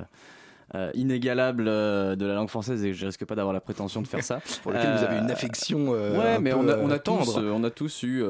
euh, 0.75 0.91
inégalable 0.95 1.65
euh, 1.69 2.15
de 2.17 2.27
la 2.27 2.35
langue 2.35 2.49
française 2.49 2.85
et 2.85 2.93
je 2.95 3.07
risque 3.07 3.25
pas 3.25 3.35
d'avoir 3.35 3.53
la 3.55 3.61
prétention 3.61 4.03
de 4.03 4.07
faire 4.07 4.23
ça. 4.23 4.41
Pour 4.63 4.73
lequel 4.73 4.91
vous 4.97 5.05
avez 5.05 5.19
une 5.19 5.31
affection, 5.31 5.95
euh, 5.95 6.19
ouais, 6.19 6.35
un 6.37 6.41
mais 6.41 6.51
peu, 6.51 6.57
on 6.57 6.69
a, 6.69 6.77
on 6.79 6.91
a 6.91 6.99
tous, 6.99 7.37
on 7.39 7.65
a 7.65 7.71
tous 7.71 8.03
eu 8.03 8.23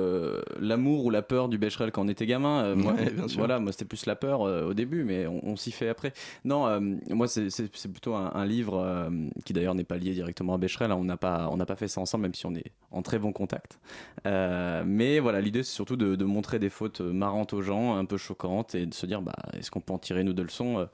l'amour 0.61 1.05
ou 1.05 1.11
la 1.11 1.23
peur 1.23 1.49
du 1.49 1.59
Becherel 1.59 1.91
quand 1.93 2.03
on 2.03 2.09
était 2.09 2.27
gamin. 2.27 2.75
Moi, 2.75 2.93
Ouais, 2.93 3.11
bien 3.11 3.29
sûr. 3.29 3.39
voilà, 3.39 3.59
moi 3.59 3.73
c'était 3.73 3.85
plus 3.85 4.07
la 4.07 4.17
peur 4.17 4.41
au 4.43 4.75
début, 4.75 5.05
mais 5.05 5.27
on, 5.27 5.41
on 5.45 5.57
s'y 5.57 5.71
fait 5.73 5.89
après. 5.89 6.13
Non, 6.45 6.81
moi 7.11 7.27
c'est- 7.29 7.49
plutôt 7.93 8.15
un, 8.15 8.31
un 8.35 8.45
livre 8.47 9.11
qui 9.45 9.53
d'ailleurs 9.53 9.75
n'est 9.75 9.85
pas 9.85 9.97
lié 9.97 10.13
directement 10.13 10.55
à 10.55 10.59
Becherel. 10.59 10.91
hein. 10.93 10.97
On 10.99 11.05
n'a 11.05 11.17
pas, 11.17 11.49
on 11.51 11.59
pas 11.59 11.77
fait 11.77 11.89
ça 11.89 12.01
ensemble, 12.01 12.23
même 12.23 12.35
si 12.35 12.47
on 12.47 12.55
est 12.55 12.73
en 12.93 13.03
très 13.03 13.19
bon 13.19 13.33
contact. 13.33 13.79
Mais 14.25 15.19
voilà, 15.19 15.41
l'idée 15.41 15.63
c'est 15.63 15.73
surtout 15.75 15.97
de, 15.97 16.15
de 16.17 16.25
montrer 16.25 16.59
des 16.59 16.71
fautes 16.71 17.01
marrantes 17.01 17.53
aux 17.53 17.63
gens, 17.63 17.97
un 17.97 18.05
peu 18.05 18.17
choquantes, 18.17 18.75
et 18.75 18.87
de 18.87 18.95
se 18.95 19.07
dire, 19.07 19.23
bah, 19.23 19.35
est-ce 19.59 19.71
qu'on 19.71 19.81
peut 19.81 19.93
en 19.93 19.99
tirer 19.99 20.25
nous 20.25 20.33
de 20.33 20.43
leçons 20.43 20.87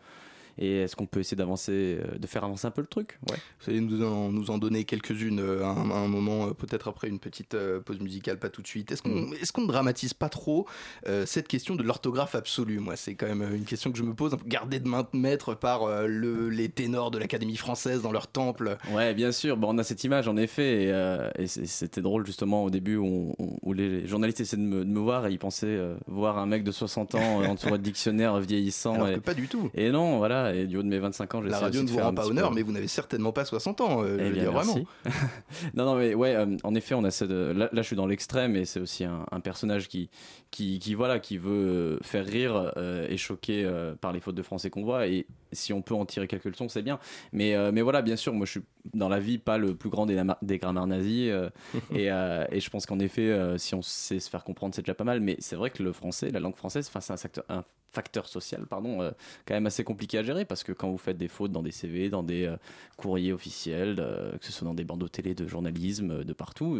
et 0.58 0.82
est-ce 0.82 0.96
qu'on 0.96 1.06
peut 1.06 1.20
essayer 1.20 1.36
d'avancer, 1.36 1.98
euh, 2.00 2.18
de 2.18 2.26
faire 2.26 2.44
avancer 2.44 2.66
un 2.66 2.70
peu 2.70 2.80
le 2.80 2.86
truc? 2.86 3.18
Ouais. 3.30 3.36
Vous 3.60 3.70
allez 3.70 3.80
nous 3.80 4.04
en, 4.04 4.30
nous 4.30 4.50
en 4.50 4.58
donner 4.58 4.84
quelques-unes 4.84 5.40
euh, 5.40 5.62
à 5.64 5.68
un, 5.68 5.90
à 5.90 5.94
un 5.96 6.08
moment, 6.08 6.46
euh, 6.48 6.50
peut-être 6.52 6.88
après 6.88 7.08
une 7.08 7.18
petite 7.18 7.54
euh, 7.54 7.80
pause 7.80 8.00
musicale, 8.00 8.38
pas 8.38 8.48
tout 8.50 8.62
de 8.62 8.66
suite. 8.66 8.92
Est-ce 8.92 9.02
qu'on 9.02 9.10
Mm. 9.14 9.34
est-ce 9.40 9.52
qu'on 9.52 9.62
ne 9.62 9.68
dramatise 9.68 10.14
pas 10.14 10.28
trop 10.28 10.66
euh, 11.08 11.24
cette 11.26 11.48
question 11.48 11.74
de 11.76 11.82
l'orthographe 11.82 12.34
absolue? 12.34 12.78
Moi, 12.78 12.96
c'est 12.96 13.14
quand 13.14 13.26
même 13.26 13.42
euh, 13.42 13.54
une 13.56 13.64
question 13.64 13.90
que 13.92 13.98
je 13.98 14.02
me 14.02 14.14
pose, 14.14 14.36
gardée 14.46 14.80
de 14.80 14.88
main 14.88 15.02
de 15.12 15.18
maître 15.18 15.54
par 15.54 15.82
euh, 15.84 16.06
le, 16.06 16.48
les 16.50 16.68
ténors 16.68 17.10
de 17.10 17.18
l'Académie 17.18 17.56
française 17.56 18.02
dans 18.02 18.12
leur 18.12 18.26
temple. 18.26 18.76
Ouais, 18.92 19.14
bien 19.14 19.32
sûr. 19.32 19.56
Bon, 19.56 19.74
on 19.74 19.78
a 19.78 19.84
cette 19.84 20.02
image 20.04 20.28
en 20.28 20.36
effet, 20.36 20.84
et, 20.84 20.92
euh, 20.92 21.30
c'était 21.46 22.00
drôle 22.00 22.26
justement 22.26 22.64
au 22.64 22.70
début 22.70 22.96
où, 22.96 23.06
on- 23.06 23.44
on- 23.44 23.56
où 23.62 23.72
les 23.72 24.06
journalistes 24.06 24.40
essaient 24.40 24.56
de 24.56 24.62
me, 24.62 24.84
de 24.84 24.90
me 24.90 24.98
voir 25.00 25.26
et 25.26 25.32
ils 25.32 25.38
pensaient 25.38 25.66
euh, 25.66 25.94
voir 26.06 26.38
un 26.38 26.46
mec 26.46 26.64
de 26.64 26.72
60 26.72 27.14
ans 27.14 27.42
euh, 27.42 27.46
entouré 27.46 27.72
de 27.78 27.82
dictionnaires 27.82 28.38
vieillissant. 28.40 28.94
Alors 28.94 29.08
et, 29.08 29.14
que 29.14 29.20
pas 29.20 29.34
du 29.34 29.48
tout. 29.48 29.70
Et 29.74 29.90
non, 29.90 30.18
voilà. 30.18 30.43
Et 30.52 30.66
du 30.66 30.76
haut 30.76 30.82
de 30.82 30.88
mes 30.88 30.98
25 30.98 31.34
ans, 31.34 31.40
La 31.40 31.48
j'essaie 31.50 31.60
radio 31.64 31.82
aussi 31.82 31.92
ne 31.92 31.96
vous 31.98 32.04
rend 32.04 32.12
pas 32.14 32.26
honneur, 32.26 32.52
mais 32.52 32.62
vous 32.62 32.72
n'avez 32.72 32.88
certainement 32.88 33.32
pas 33.32 33.44
60 33.44 33.80
ans, 33.80 34.02
euh, 34.02 34.18
je 34.18 34.24
Eh 34.24 34.28
veux 34.28 34.32
bien, 34.32 34.42
dire 34.42 34.52
merci. 34.52 34.68
vraiment. 34.70 34.86
non, 35.74 35.84
non, 35.84 35.94
mais 35.96 36.14
ouais, 36.14 36.34
euh, 36.34 36.56
en 36.64 36.74
effet, 36.74 36.94
on 36.94 37.04
a 37.04 37.10
cette, 37.10 37.30
euh, 37.30 37.54
là, 37.54 37.68
là, 37.72 37.82
je 37.82 37.86
suis 37.86 37.96
dans 37.96 38.06
l'extrême 38.06 38.56
et 38.56 38.64
c'est 38.64 38.80
aussi 38.80 39.04
un, 39.04 39.24
un 39.30 39.40
personnage 39.40 39.88
qui, 39.88 40.10
qui, 40.50 40.78
qui, 40.78 40.94
voilà, 40.94 41.18
qui 41.18 41.38
veut 41.38 41.98
faire 42.02 42.26
rire 42.26 42.72
euh, 42.76 43.06
et 43.08 43.16
choquer 43.16 43.64
euh, 43.64 43.94
par 43.94 44.12
les 44.12 44.20
fautes 44.20 44.34
de 44.34 44.42
français 44.42 44.70
qu'on 44.70 44.84
voit. 44.84 45.06
Et 45.06 45.26
si 45.54 45.72
on 45.72 45.82
peut 45.82 45.94
en 45.94 46.04
tirer 46.04 46.26
quelques 46.26 46.44
leçons, 46.44 46.68
c'est 46.68 46.82
bien. 46.82 46.98
Mais, 47.32 47.54
euh, 47.54 47.72
mais 47.72 47.82
voilà, 47.82 48.02
bien 48.02 48.16
sûr, 48.16 48.32
moi, 48.32 48.46
je 48.46 48.52
suis 48.52 48.62
dans 48.92 49.08
la 49.08 49.18
vie 49.18 49.38
pas 49.38 49.58
le 49.58 49.74
plus 49.74 49.90
grand 49.90 50.06
des, 50.06 50.20
des 50.42 50.58
grammaires 50.58 50.86
nazis. 50.86 51.30
euh, 51.30 51.50
et, 51.92 52.10
euh, 52.10 52.44
et 52.50 52.60
je 52.60 52.70
pense 52.70 52.86
qu'en 52.86 52.98
effet, 52.98 53.34
si 53.58 53.74
on 53.74 53.82
sait 53.82 54.20
se 54.20 54.30
faire 54.30 54.44
comprendre, 54.44 54.74
c'est 54.74 54.82
déjà 54.82 54.94
pas 54.94 55.04
mal. 55.04 55.20
Mais 55.20 55.36
c'est 55.38 55.56
vrai 55.56 55.70
que 55.70 55.82
le 55.82 55.92
français, 55.92 56.30
la 56.30 56.40
langue 56.40 56.56
française, 56.56 56.90
c'est 56.92 57.10
un 57.12 57.16
facteur, 57.16 57.44
un 57.48 57.64
facteur 57.92 58.26
social, 58.26 58.66
pardon, 58.66 59.12
quand 59.46 59.54
même 59.54 59.66
assez 59.66 59.84
compliqué 59.84 60.18
à 60.18 60.22
gérer 60.24 60.44
parce 60.44 60.64
que 60.64 60.72
quand 60.72 60.90
vous 60.90 60.98
faites 60.98 61.16
des 61.16 61.28
fautes 61.28 61.52
dans 61.52 61.62
des 61.62 61.70
CV, 61.70 62.10
dans 62.10 62.24
des 62.24 62.52
courriers 62.96 63.32
officiels, 63.32 63.96
que 64.40 64.44
ce 64.44 64.52
soit 64.52 64.64
dans 64.64 64.74
des 64.74 64.84
bandeaux 64.84 65.08
télé 65.08 65.34
de 65.34 65.46
journalisme, 65.46 66.24
de 66.24 66.32
partout, 66.32 66.78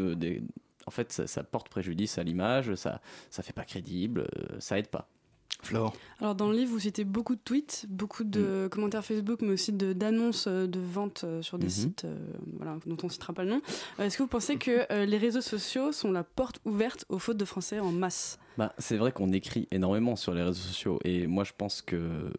en 0.87 0.91
fait, 0.91 1.13
ça, 1.13 1.27
ça 1.27 1.45
porte 1.45 1.69
préjudice 1.69 2.19
à 2.19 2.25
l'image, 2.25 2.75
ça, 2.75 3.01
ça 3.31 3.43
fait 3.43 3.53
pas 3.53 3.65
crédible, 3.65 4.27
ça 4.59 4.79
aide 4.79 4.89
pas. 4.89 5.09
Flore. 5.65 5.93
Alors 6.21 6.35
dans 6.35 6.49
le 6.51 6.57
livre, 6.57 6.71
vous 6.71 6.79
citez 6.79 7.05
beaucoup 7.05 7.35
de 7.35 7.41
tweets, 7.45 7.87
beaucoup 7.89 8.25
Mm. 8.25 8.31
de 8.31 8.69
commentaires 8.71 9.05
Facebook, 9.05 9.41
mais 9.43 9.51
aussi 9.53 9.73
de- 9.73 9.93
d'annonces 9.93 10.47
euh, 10.47 10.67
de 10.67 10.79
ventes 10.81 11.23
euh, 11.25 11.43
sur 11.43 11.59
des 11.59 11.67
Mhm. 11.67 11.71
sites 11.73 12.05
euh, 12.05 12.17
voilà, 12.59 12.77
dont 12.87 12.97
on 13.03 13.07
ne 13.07 13.13
citera 13.13 13.33
pas 13.33 13.45
le 13.45 13.51
nom. 13.51 13.61
Euh, 13.99 14.05
Est-ce 14.05 14.17
que 14.19 14.23
vous 14.23 14.29
pensez 14.29 14.57
que 14.57 14.87
euh, 14.93 15.05
les 15.07 15.19
réseaux 15.19 15.41
sociaux 15.41 15.93
sont 15.93 16.13
la 16.13 16.23
porte 16.25 16.61
ouverte 16.65 17.05
aux 17.09 17.19
fautes 17.19 17.37
de 17.39 17.45
français 17.45 17.81
en 17.81 17.91
masse? 17.93 18.39
Bah, 18.57 18.73
c'est 18.79 18.97
vrai 18.97 19.11
qu'on 19.11 19.33
écrit 19.33 19.67
énormément 19.73 20.15
sur 20.15 20.33
les 20.35 20.43
réseaux 20.43 20.61
sociaux 20.63 21.01
et 21.05 21.27
moi 21.27 21.43
je 21.43 21.53
pense 21.59 21.83
que 21.83 22.31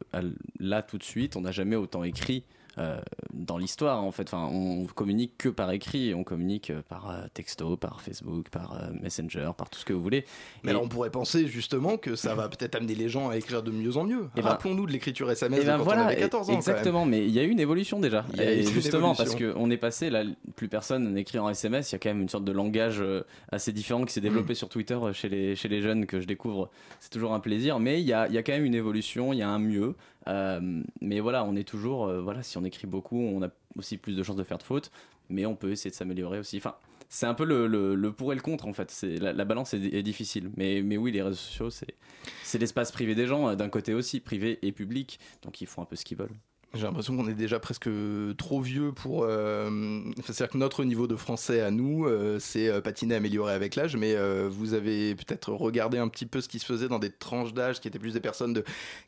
là 0.60 0.82
tout 0.82 0.98
de 0.98 1.04
suite 1.04 1.36
on 1.36 1.42
n'a 1.42 1.52
jamais 1.52 1.76
autant 1.76 2.04
écrit 2.06 2.46
euh, 2.78 3.00
dans 3.46 3.58
l'histoire 3.58 4.04
en 4.04 4.12
fait. 4.12 4.24
Enfin, 4.34 4.50
on 4.52 4.86
communique 4.86 5.34
que 5.38 5.50
par 5.50 5.72
écrit, 5.72 6.14
on 6.14 6.24
communique 6.24 6.70
euh, 6.72 6.82
par 6.88 7.10
euh, 7.10 7.22
texto, 7.34 7.78
par 7.78 8.02
Facebook, 8.02 8.50
par 8.50 8.74
euh, 8.82 8.89
Messenger, 9.02 9.52
par 9.58 9.70
tout 9.70 9.80
ce 9.80 9.86
que 9.86 9.93
vous 9.93 10.02
voulez. 10.02 10.26
Mais 10.64 10.70
Et- 10.70 10.72
alors 10.72 10.84
on 10.84 10.89
pourrait 10.89 11.10
penser 11.12 11.48
justement 11.48 11.98
que 11.98 12.16
ça 12.16 12.36
va 12.36 12.50
peut-être 12.50 12.76
amener 12.76 12.96
les 12.96 13.08
gens 13.10 13.30
à 13.30 13.38
écrire 13.38 13.64
de 13.64 13.72
mieux 13.72 13.98
en 13.98 14.04
mieux. 14.04 14.28
Eh 14.36 14.41
ben- 14.41 14.50
Rappelons-nous 14.50 14.86
de 14.88 14.91
l'écriture 14.91 15.30
SMS 15.32 15.60
Eh 15.60 15.64
de 15.64 15.68
ben 15.70 15.78
quand 15.78 15.84
voilà, 15.84 16.04
on 16.04 16.08
avait 16.08 16.16
14 16.18 16.41
ans. 16.43 16.46
quand 16.46 16.52
même. 16.52 16.58
Exactement, 16.60 17.06
mais 17.06 17.26
il 17.26 17.32
y 17.32 17.39
a 17.39 17.43
eu 17.43 17.50
une 17.50 17.60
évolution 17.60 18.00
déjà. 18.00 18.26
Y 18.36 18.41
a 18.41 18.52
Et 18.52 18.64
justement, 18.64 19.16
parce 19.16 19.36
qu'on 19.36 19.70
est 19.70 19.78
passé, 19.78 20.10
là, 20.10 20.24
plus 20.56 20.68
personne 20.68 21.14
n'écrit 21.14 21.39
en 21.39 21.50
SMS, 21.50 21.91
il 21.91 21.93
y 21.93 21.98
a 21.98 22.00
quand 22.00 22.10
même 22.10 22.22
une 22.22 22.30
sorte 22.30 22.46
de 22.46 22.52
langage 22.52 23.04
assez 23.52 23.72
différent 23.72 24.04
qui 24.06 24.14
s'est 24.14 24.22
développé 24.22 24.54
Mm. 24.54 24.56
sur 24.56 24.70
Twitter 24.70 24.98
chez 25.14 25.30
les, 25.30 25.56
chez 25.56 25.68
les 25.68 25.82
jeunes 25.82 26.06
que 26.06 26.20
je 26.20 26.26
découvre. 26.28 26.70
C'est 27.00 27.10
toujours 27.12 27.34
un 27.34 27.39
plaisir, 27.39 27.80
mais 27.80 28.02
il 28.02 28.08
y 28.08 28.14
a, 28.14 28.28
il 28.28 28.34
y 28.34 28.38
a 28.38 28.43
quand 28.43 28.54
même 28.54 28.66
une 28.66 28.76
évolution, 28.76 29.34
il 29.34 29.39
y 29.39 29.41
a 29.43 29.50
un 29.50 29.60
mieux. 29.60 29.96
Euh, 30.28 30.84
mais 31.02 31.20
voilà, 31.20 31.44
on 31.44 31.56
est 31.56 31.68
toujours, 31.68 32.08
euh, 32.08 32.22
voilà, 32.22 32.44
si 32.44 32.58
on 32.58 32.64
écrit 32.64 32.88
beaucoup, 32.88 33.20
on 33.20 33.44
a 33.44 33.50
aussi 33.78 33.98
plus 33.98 34.16
de 34.16 34.24
chances 34.24 34.36
de 34.36 34.44
faire 34.44 34.58
de 34.58 34.64
fautes, 34.64 34.92
mais 35.30 35.46
on 35.46 35.56
peut 35.56 35.72
essayer 35.72 35.92
de 35.92 35.96
s'améliorer 35.96 36.40
aussi. 36.40 36.58
Enfin, 36.58 36.76
c'est 37.10 37.26
un 37.26 37.34
peu 37.34 37.46
le, 37.46 38.12
pour 38.12 38.32
et 38.32 38.36
le 38.36 38.42
contre 38.42 38.68
en 38.68 38.74
fait. 38.74 39.06
La, 39.22 39.34
la 39.34 39.46
balance 39.46 39.74
est, 39.74 40.04
difficile, 40.04 40.52
mais, 40.58 40.82
oui, 40.98 41.12
les 41.12 41.22
réseaux 41.22 41.36
sociaux, 41.36 41.70
c'est 41.70 41.96
c'est 42.44 42.58
l'espace 42.58 42.92
privé 42.92 43.14
des 43.14 43.28
gens, 43.28 43.50
euh, 43.50 43.56
d'un 43.56 43.70
côté 43.70 43.94
aussi 43.94 44.20
privé 44.20 44.60
et 44.64 44.72
public, 44.72 45.20
donc 45.44 45.62
ils 45.62 45.68
font 45.68 45.82
un 45.82 45.86
peu 45.86 45.96
ce 45.96 46.04
qu'ils 46.06 46.18
veulent. 46.18 46.36
J'ai 46.76 46.84
l'impression 46.84 47.16
qu'on 47.18 47.28
est 47.28 47.34
déjà 47.34 47.60
presque 47.60 47.90
trop 48.38 48.62
vieux 48.62 48.92
pour. 48.92 49.24
euh, 49.24 50.02
C'est-à-dire 50.24 50.50
que 50.50 50.58
notre 50.58 50.84
niveau 50.84 51.08
de 51.08 51.16
français 51.16 51.62
à 51.62 51.72
nous, 51.72 52.06
euh, 52.06 52.38
c'est 52.40 52.68
euh, 52.70 52.82
patiner, 52.82 53.16
amélioré 53.16 53.54
avec 53.54 53.76
l'âge, 53.76 53.96
mais 53.96 54.14
euh, 54.16 54.48
vous 54.52 54.74
avez 54.74 55.16
peut-être 55.16 55.50
regardé 55.54 55.98
un 55.98 56.08
petit 56.08 56.26
peu 56.26 56.42
ce 56.42 56.48
qui 56.50 56.60
se 56.60 56.66
faisait 56.66 56.88
dans 56.88 57.00
des 57.00 57.10
tranches 57.12 57.54
d'âge 57.54 57.80
qui 57.80 57.88
étaient 57.88 58.00
plus 58.00 58.14
des 58.14 58.20
personnes 58.20 58.54
de 58.54 58.64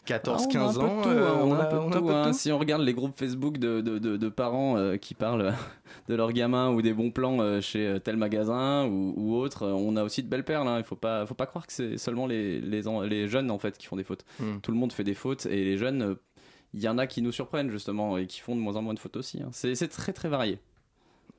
14, 0.06 0.48
15 0.48 0.78
Ah, 0.80 0.84
ans. 0.84 1.02
hein, 1.06 1.40
on, 1.44 1.54
a 1.54 1.64
un 1.64 1.66
peu 1.66 1.76
de 1.76 2.00
tout, 2.00 2.10
hein. 2.10 2.32
tout. 2.32 2.38
Si 2.38 2.52
on 2.52 2.58
regarde 2.60 2.82
les 2.84 2.94
groupes 2.94 3.18
Facebook 3.18 3.58
de, 3.58 3.82
de, 3.82 3.98
de- 4.00 4.18
de 4.18 4.30
parents 4.30 4.98
qui 4.98 5.14
parlent 5.14 5.54
de 6.10 6.16
leurs 6.16 6.32
gamins 6.32 6.70
ou 6.72 6.82
des 6.82 6.94
bons 6.94 7.12
plans 7.12 7.60
chez 7.62 7.98
tel 8.04 8.18
magasin 8.18 8.86
ou, 8.88 9.14
ou 9.18 9.36
autre, 9.36 9.66
on 9.68 9.96
a 9.98 10.04
aussi 10.04 10.24
de 10.24 10.30
belles 10.30 10.46
perles. 10.46 10.68
hein. 10.68 10.78
Il 10.80 10.84
faut 10.84 10.96
pas, 10.96 11.26
faut 11.26 11.34
pas 11.36 11.46
croire 11.46 11.68
que 11.68 11.74
c'est 11.74 11.98
seulement 11.98 12.28
les, 12.28 12.60
les, 12.62 12.88
en- 12.88 13.02
les 13.02 13.28
jeunes 13.28 13.52
en 13.52 13.60
fait 13.60 13.78
qui 13.78 13.88
font 13.88 13.96
des 13.98 14.04
fautes. 14.04 14.24
Hmm. 14.40 14.60
Tout 14.62 14.72
le 14.72 14.78
monde 14.78 14.94
fait 14.94 15.04
des 15.04 15.14
fautes 15.14 15.46
et 15.48 15.64
les 15.64 15.78
jeunes, 15.78 16.16
il 16.74 16.82
y 16.82 16.88
en 16.90 16.98
a 16.98 17.08
qui 17.08 17.22
nous 17.22 17.32
surprennent 17.32 17.72
justement 17.72 18.18
et 18.18 18.28
qui 18.28 18.40
font 18.40 18.56
de 18.56 18.62
moins 18.62 18.76
en 18.76 18.82
moins 18.82 18.94
de 18.94 19.00
fautes 19.00 19.18
aussi. 19.18 19.42
hein. 19.42 19.50
C'est 19.52 19.76
c'est 19.76 19.88
très 19.88 20.14
très 20.14 20.30
varié. 20.30 20.60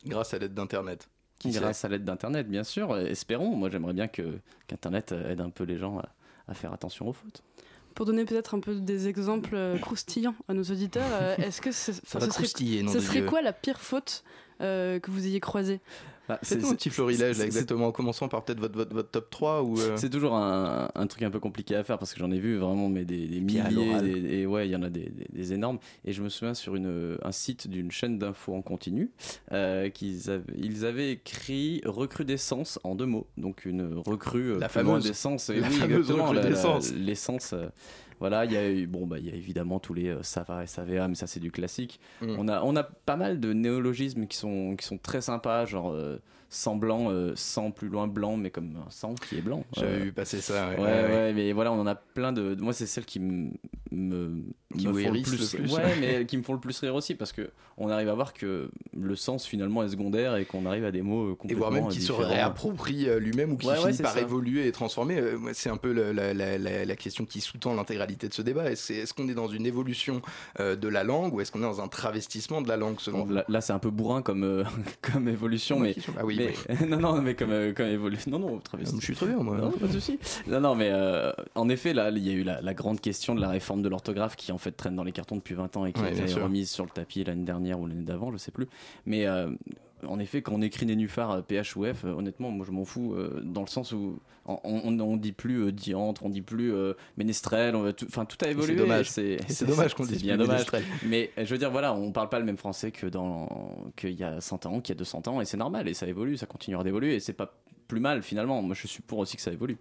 Grâce 0.06 0.32
à 0.34 0.38
l'aide 0.38 0.54
d'Internet. 0.54 1.08
Qui 1.38 1.50
Grâce 1.50 1.84
à 1.84 1.88
l'aide 1.88 2.04
d'Internet, 2.04 2.48
bien 2.48 2.64
sûr. 2.64 2.96
Espérons. 2.98 3.54
Moi, 3.54 3.70
j'aimerais 3.70 3.92
bien 3.92 4.08
que 4.08 4.38
qu'Internet 4.66 5.12
aide 5.12 5.40
un 5.40 5.50
peu 5.50 5.64
les 5.64 5.76
gens 5.78 5.98
à, 5.98 6.08
à 6.48 6.54
faire 6.54 6.72
attention 6.72 7.08
aux 7.08 7.12
fautes. 7.12 7.42
Pour 7.94 8.06
donner 8.06 8.24
peut-être 8.24 8.54
un 8.54 8.60
peu 8.60 8.76
des 8.76 9.08
exemples 9.08 9.54
euh, 9.54 9.76
croustillants 9.78 10.34
à 10.48 10.54
nos 10.54 10.62
auditeurs, 10.62 11.08
euh, 11.12 11.36
est-ce 11.38 11.60
que 11.60 11.72
ce, 11.72 11.92
Ça 11.92 12.20
serait, 12.20 12.44
ce 12.46 13.00
serait 13.00 13.24
quoi 13.24 13.42
la 13.42 13.52
pire 13.52 13.80
faute 13.80 14.22
euh, 14.60 14.98
que 15.00 15.10
vous 15.10 15.26
ayez 15.26 15.40
croisée? 15.40 15.80
Bah, 16.28 16.38
Faites-nous 16.42 16.68
un 16.70 16.74
petit 16.74 16.90
florilège, 16.90 17.38
là, 17.38 17.44
exactement, 17.46 17.86
en 17.86 17.92
commençant 17.92 18.28
par 18.28 18.44
peut-être 18.44 18.60
votre, 18.60 18.74
votre, 18.76 18.92
votre 18.94 19.10
top 19.10 19.30
3 19.30 19.62
ou... 19.62 19.78
euh, 19.80 19.96
C'est 19.96 20.10
toujours 20.10 20.34
un, 20.34 20.90
un 20.94 21.06
truc 21.06 21.22
un 21.22 21.30
peu 21.30 21.40
compliqué 21.40 21.74
à 21.74 21.84
faire 21.84 21.98
parce 21.98 22.12
que 22.12 22.20
j'en 22.20 22.30
ai 22.30 22.38
vu 22.38 22.56
vraiment 22.58 22.88
mais 22.88 23.04
des, 23.04 23.26
milliers 23.40 23.62
des- 24.02 24.34
et 24.40 24.46
ouais 24.46 24.68
il 24.68 24.70
y 24.72 24.76
en 24.76 24.82
a 24.82 24.90
des, 24.90 25.10
énormes. 25.52 25.78
Et 26.04 26.12
je 26.12 26.22
me 26.22 26.28
souviens 26.28 26.54
sur 26.54 26.74
une, 26.76 27.16
un 27.22 27.32
site 27.32 27.68
d'une 27.68 27.90
chaîne 27.90 28.18
d'infos 28.18 28.54
en 28.54 28.60
continu 28.62 29.10
euh, 29.52 29.88
qu'ils 29.88 30.28
avaient, 30.30 30.42
ils 30.58 30.84
avaient 30.84 31.12
écrit 31.12 31.80
recrudescence 31.86 32.78
en 32.84 32.94
deux 32.94 33.06
mots. 33.06 33.26
Donc 33.38 33.64
une 33.64 33.94
recrue 33.96 34.52
euh, 34.52 34.58
La 34.58 34.68
fameuse- 34.68 35.04
d'essence. 35.04 35.48
La 35.48 35.68
oui, 35.68 35.94
recrudescence. 35.94 36.92
l'essence 36.92 37.52
euh, 37.54 37.68
voilà 38.20 38.44
il 38.44 38.52
y 38.52 38.56
a 38.56 38.68
eu 38.68 38.86
bon 38.86 39.06
bah 39.06 39.18
il 39.18 39.26
y 39.26 39.30
a 39.30 39.34
évidemment 39.34 39.78
tous 39.78 39.94
les 39.94 40.08
euh, 40.08 40.22
Sava 40.22 40.62
et 40.64 40.66
Savea 40.66 41.06
mais 41.08 41.14
ça 41.14 41.26
c'est 41.26 41.40
du 41.40 41.50
classique 41.52 42.00
Mm. 42.20 42.34
on 42.38 42.48
a 42.48 42.62
on 42.62 42.74
a 42.76 42.82
pas 42.82 43.16
mal 43.16 43.38
de 43.40 43.52
néologismes 43.52 44.26
qui 44.26 44.36
sont 44.36 44.74
qui 44.76 44.84
sont 44.86 44.98
très 44.98 45.20
sympas 45.20 45.64
genre 45.66 45.92
euh, 45.92 46.18
sang 46.50 46.76
blanc 46.76 47.10
euh, 47.10 47.32
sang 47.36 47.70
plus 47.70 47.88
loin 47.88 48.06
blanc 48.06 48.36
mais 48.38 48.50
comme 48.50 48.70
un 48.86 48.90
sang 48.90 49.14
qui 49.28 49.36
est 49.36 49.42
blanc 49.42 49.64
J'avais 49.76 49.96
Euh, 49.96 49.98
vu 50.04 50.12
passer 50.12 50.40
ça, 50.40 50.70
ouais. 50.70 50.76
ouais, 50.76 50.82
Ouais, 50.82 51.02
ouais, 51.12 51.32
mais 51.34 51.52
voilà, 51.52 51.72
on 51.72 51.80
en 51.80 51.86
a 51.86 51.94
plein 51.94 52.32
de. 52.32 52.54
Moi, 52.58 52.72
c'est 52.72 52.86
celles 52.86 53.04
qui 53.04 53.20
me, 53.20 53.50
Qui 54.76 54.86
me 54.88 54.92
font 54.92 55.12
le 55.12 55.22
plus, 55.22 55.54
le 55.56 55.62
plus. 55.62 55.72
Ouais, 55.74 55.94
mais 56.00 56.24
qui 56.26 56.36
me 56.36 56.42
font 56.42 56.52
le 56.54 56.60
plus 56.60 56.78
rire 56.80 56.94
aussi 56.94 57.14
parce 57.14 57.32
que 57.32 57.50
on 57.76 57.88
arrive 57.90 58.08
à 58.08 58.14
voir 58.14 58.32
que 58.32 58.70
le 58.96 59.14
sens 59.16 59.46
finalement 59.46 59.82
est 59.84 59.88
secondaire 59.88 60.36
et 60.36 60.44
qu'on 60.44 60.66
arrive 60.66 60.84
à 60.84 60.90
des 60.90 61.02
mots 61.02 61.28
euh, 61.28 61.32
Et 61.32 61.36
complètement 61.36 61.58
voire 61.70 61.72
même 61.82 61.88
qu'il 61.88 62.02
se 62.02 62.12
réapproprie 62.12 63.08
euh, 63.08 63.18
lui-même 63.18 63.52
ou 63.52 63.56
ouais, 63.66 63.76
finit 63.76 63.98
par 63.98 64.14
ça. 64.14 64.20
évoluer 64.20 64.66
et 64.66 64.72
transformer. 64.72 65.22
C'est 65.52 65.70
un 65.70 65.76
peu 65.76 65.92
la, 65.92 66.12
la- 66.34 66.58
la- 66.58 66.84
la 66.84 66.96
question 66.96 67.24
qui 67.24 67.40
sous-tend 67.40 67.74
l'intégralité 67.74 68.28
de 68.28 68.34
ce 68.34 68.42
débat. 68.42 68.70
Est-ce 68.70 68.92
est-ce 68.92 69.14
qu'on 69.14 69.28
est 69.28 69.34
dans 69.34 69.48
une 69.48 69.66
évolution 69.66 70.22
de 70.58 70.88
la 70.88 71.04
langue 71.04 71.34
ou 71.34 71.40
est-ce 71.40 71.52
qu'on 71.52 71.60
est 71.60 71.62
dans 71.62 71.80
un 71.80 71.88
travestissement 71.88 72.60
de 72.62 72.68
la 72.68 72.76
langue 72.76 73.00
selon 73.00 73.18
Bon, 73.20 73.24
vous? 73.26 73.38
là, 73.48 73.60
c'est 73.60 73.72
un 73.72 73.78
peu 73.78 73.90
bourrin 73.90 74.22
comme, 74.22 74.44
euh, 74.44 74.64
comme 75.02 75.28
évolution, 75.28 75.78
mais, 75.78 75.94
qui 75.94 76.00
ah 76.18 76.24
oui, 76.24 76.36
mais- 76.38 76.86
non, 76.86 76.98
non, 76.98 77.20
mais 77.22 77.34
comme, 77.34 77.50
euh, 77.50 77.72
comme 77.72 77.86
évolution, 77.88 78.30
non, 78.30 78.38
non, 78.38 78.58
travesti. 78.58 78.96
Je 78.98 79.04
suis 79.04 79.14
très 79.14 79.26
bien, 79.26 79.36
moi. 79.38 79.56
Non, 79.56 79.70
pas 79.72 79.86
de 79.86 79.92
souci. 79.92 80.18
Non, 80.46 80.60
non, 80.60 80.74
mais 80.74 80.88
euh, 80.90 81.32
en 81.54 81.68
effet, 81.68 81.92
là, 81.92 82.10
il 82.10 82.18
y 82.26 82.30
a 82.30 82.32
eu 82.32 82.42
la, 82.44 82.60
la 82.60 82.74
grande 82.74 83.00
question 83.00 83.34
de 83.34 83.40
la 83.40 83.48
réforme 83.48 83.82
de 83.82 83.88
l'orthographe 83.88 84.36
qui 84.36 84.52
en 84.52 84.58
fait 84.58 84.72
traîne 84.72 84.96
dans 84.96 85.04
les 85.04 85.12
cartons 85.12 85.36
depuis 85.36 85.54
20 85.54 85.76
ans 85.76 85.84
et 85.86 85.92
qui 85.92 86.00
Ouais, 86.00 86.08
a 86.08 86.10
été 86.12 86.34
remise 86.34 86.70
sur 86.70 86.84
le 86.84 86.90
tapis 86.90 87.24
l'année 87.24 87.44
dernière 87.44 87.78
ou 87.80 87.86
l'année 87.86 88.02
d'avant, 88.04 88.30
je 88.32 88.36
sais 88.38 88.50
plus. 88.52 88.66
Mais 89.06 89.26
euh, 89.26 89.50
en 90.06 90.18
effet, 90.18 90.42
quand 90.42 90.52
on 90.54 90.62
écrit 90.62 90.86
Nénuphar 90.86 91.30
euh, 91.30 91.42
PH 91.42 91.76
ou 91.76 91.84
F, 91.84 92.04
euh, 92.04 92.12
honnêtement, 92.12 92.50
moi 92.50 92.64
je 92.66 92.72
m'en 92.72 92.84
fous 92.84 93.14
euh, 93.14 93.40
dans 93.42 93.62
le 93.62 93.66
sens 93.66 93.92
où 93.92 94.18
on, 94.46 94.58
on, 94.64 95.00
on 95.00 95.16
dit 95.16 95.32
plus 95.32 95.64
euh, 95.64 95.72
diantre, 95.72 96.24
on 96.24 96.28
dit 96.28 96.42
plus 96.42 96.72
euh, 96.72 96.94
ménestrel, 97.16 97.74
enfin 98.06 98.24
tout 98.24 98.36
a 98.44 98.48
évolué. 98.48 98.76
dommage. 98.76 99.10
C'est 99.10 99.32
Et 99.32 99.40
c'est 99.48 99.66
dommage 99.66 99.94
qu'on 99.94 100.04
dise 100.04 100.22
bien 100.22 100.36
plus 100.36 100.46
dommage. 100.46 100.66
Mais 101.06 101.30
je 101.36 101.44
veux 101.44 101.58
dire, 101.58 101.70
voilà, 101.70 101.94
on 101.94 102.12
parle 102.12 102.28
pas 102.28 102.38
le 102.38 102.44
même 102.44 102.56
français 102.56 102.90
que 102.90 103.06
dans 103.06 103.92
qu'il 103.96 104.12
y 104.14 104.24
a 104.24 104.40
100 104.40 104.66
ans, 104.66 104.80
qu'il 104.80 104.94
y 104.94 104.96
a 104.96 104.98
200 104.98 105.22
ans, 105.26 105.40
et 105.40 105.44
c'est 105.44 105.56
normal, 105.56 105.88
et 105.88 105.94
ça 105.94 106.06
évolue, 106.06 106.36
ça 106.36 106.46
continuera 106.46 106.84
d'évoluer, 106.84 107.16
et 107.16 107.20
c'est 107.20 107.32
pas 107.32 107.54
plus 107.88 108.00
mal 108.00 108.22
finalement. 108.22 108.62
Moi, 108.62 108.74
je 108.74 108.86
suis 108.86 109.02
pour 109.02 109.18
aussi 109.18 109.36
que 109.36 109.42
ça 109.42 109.52
évolue. 109.52 109.78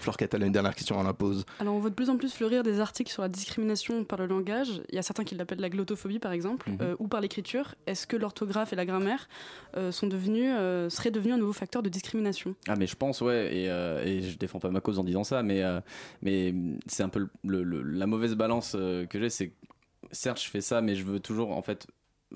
Flore 0.00 0.16
Catala, 0.16 0.46
une 0.46 0.52
dernière 0.52 0.74
question, 0.74 0.98
on 0.98 1.02
la 1.02 1.12
pose. 1.14 1.44
Alors, 1.60 1.74
on 1.74 1.78
voit 1.78 1.90
de 1.90 1.94
plus 1.94 2.10
en 2.10 2.16
plus 2.16 2.32
fleurir 2.34 2.62
des 2.62 2.80
articles 2.80 3.10
sur 3.12 3.22
la 3.22 3.28
discrimination 3.28 4.04
par 4.04 4.18
le 4.18 4.26
langage. 4.26 4.82
Il 4.90 4.94
y 4.96 4.98
a 4.98 5.02
certains 5.02 5.24
qui 5.24 5.34
l'appellent 5.34 5.60
la 5.60 5.70
glottophobie, 5.70 6.18
par 6.18 6.32
exemple, 6.32 6.68
Mhm. 6.70 6.78
euh, 6.82 6.96
ou 6.98 7.08
par 7.08 7.20
l'écriture. 7.20 7.74
Est-ce 7.86 8.06
que 8.06 8.16
l'orthographe 8.16 8.72
et 8.72 8.76
la 8.76 8.84
grammaire 8.86 9.28
euh, 9.76 9.92
sont 9.92 10.06
devenus, 10.06 10.52
euh, 10.56 10.90
seraient 10.90 11.10
devenus 11.10 11.34
un 11.34 11.38
nouveau 11.38 11.52
facteur 11.52 11.82
de 11.82 11.88
discrimination? 11.88 12.54
Ah 12.68 12.76
mais 12.76 12.86
je 12.86 12.96
pense 12.96 13.20
ouais 13.20 13.54
et, 13.56 13.70
euh, 13.70 14.04
et 14.04 14.22
je 14.22 14.36
défends 14.38 14.58
pas 14.58 14.70
ma 14.70 14.80
cause 14.80 14.98
en 14.98 15.04
disant 15.04 15.24
ça 15.24 15.42
mais 15.42 15.62
euh, 15.62 15.80
mais 16.22 16.54
c'est 16.86 17.02
un 17.02 17.08
peu 17.08 17.28
le- 17.44 17.62
le- 17.62 17.82
la 17.82 18.06
mauvaise 18.06 18.34
balance 18.34 18.74
euh, 18.76 19.06
que 19.06 19.18
j'ai 19.18 19.30
c'est 19.30 19.48
que, 19.48 19.54
certes 20.12 20.40
je 20.42 20.48
fais 20.48 20.60
ça 20.60 20.80
mais 20.80 20.94
je 20.94 21.04
veux 21.04 21.18
toujours 21.20 21.50
en 21.52 21.62
fait 21.62 21.86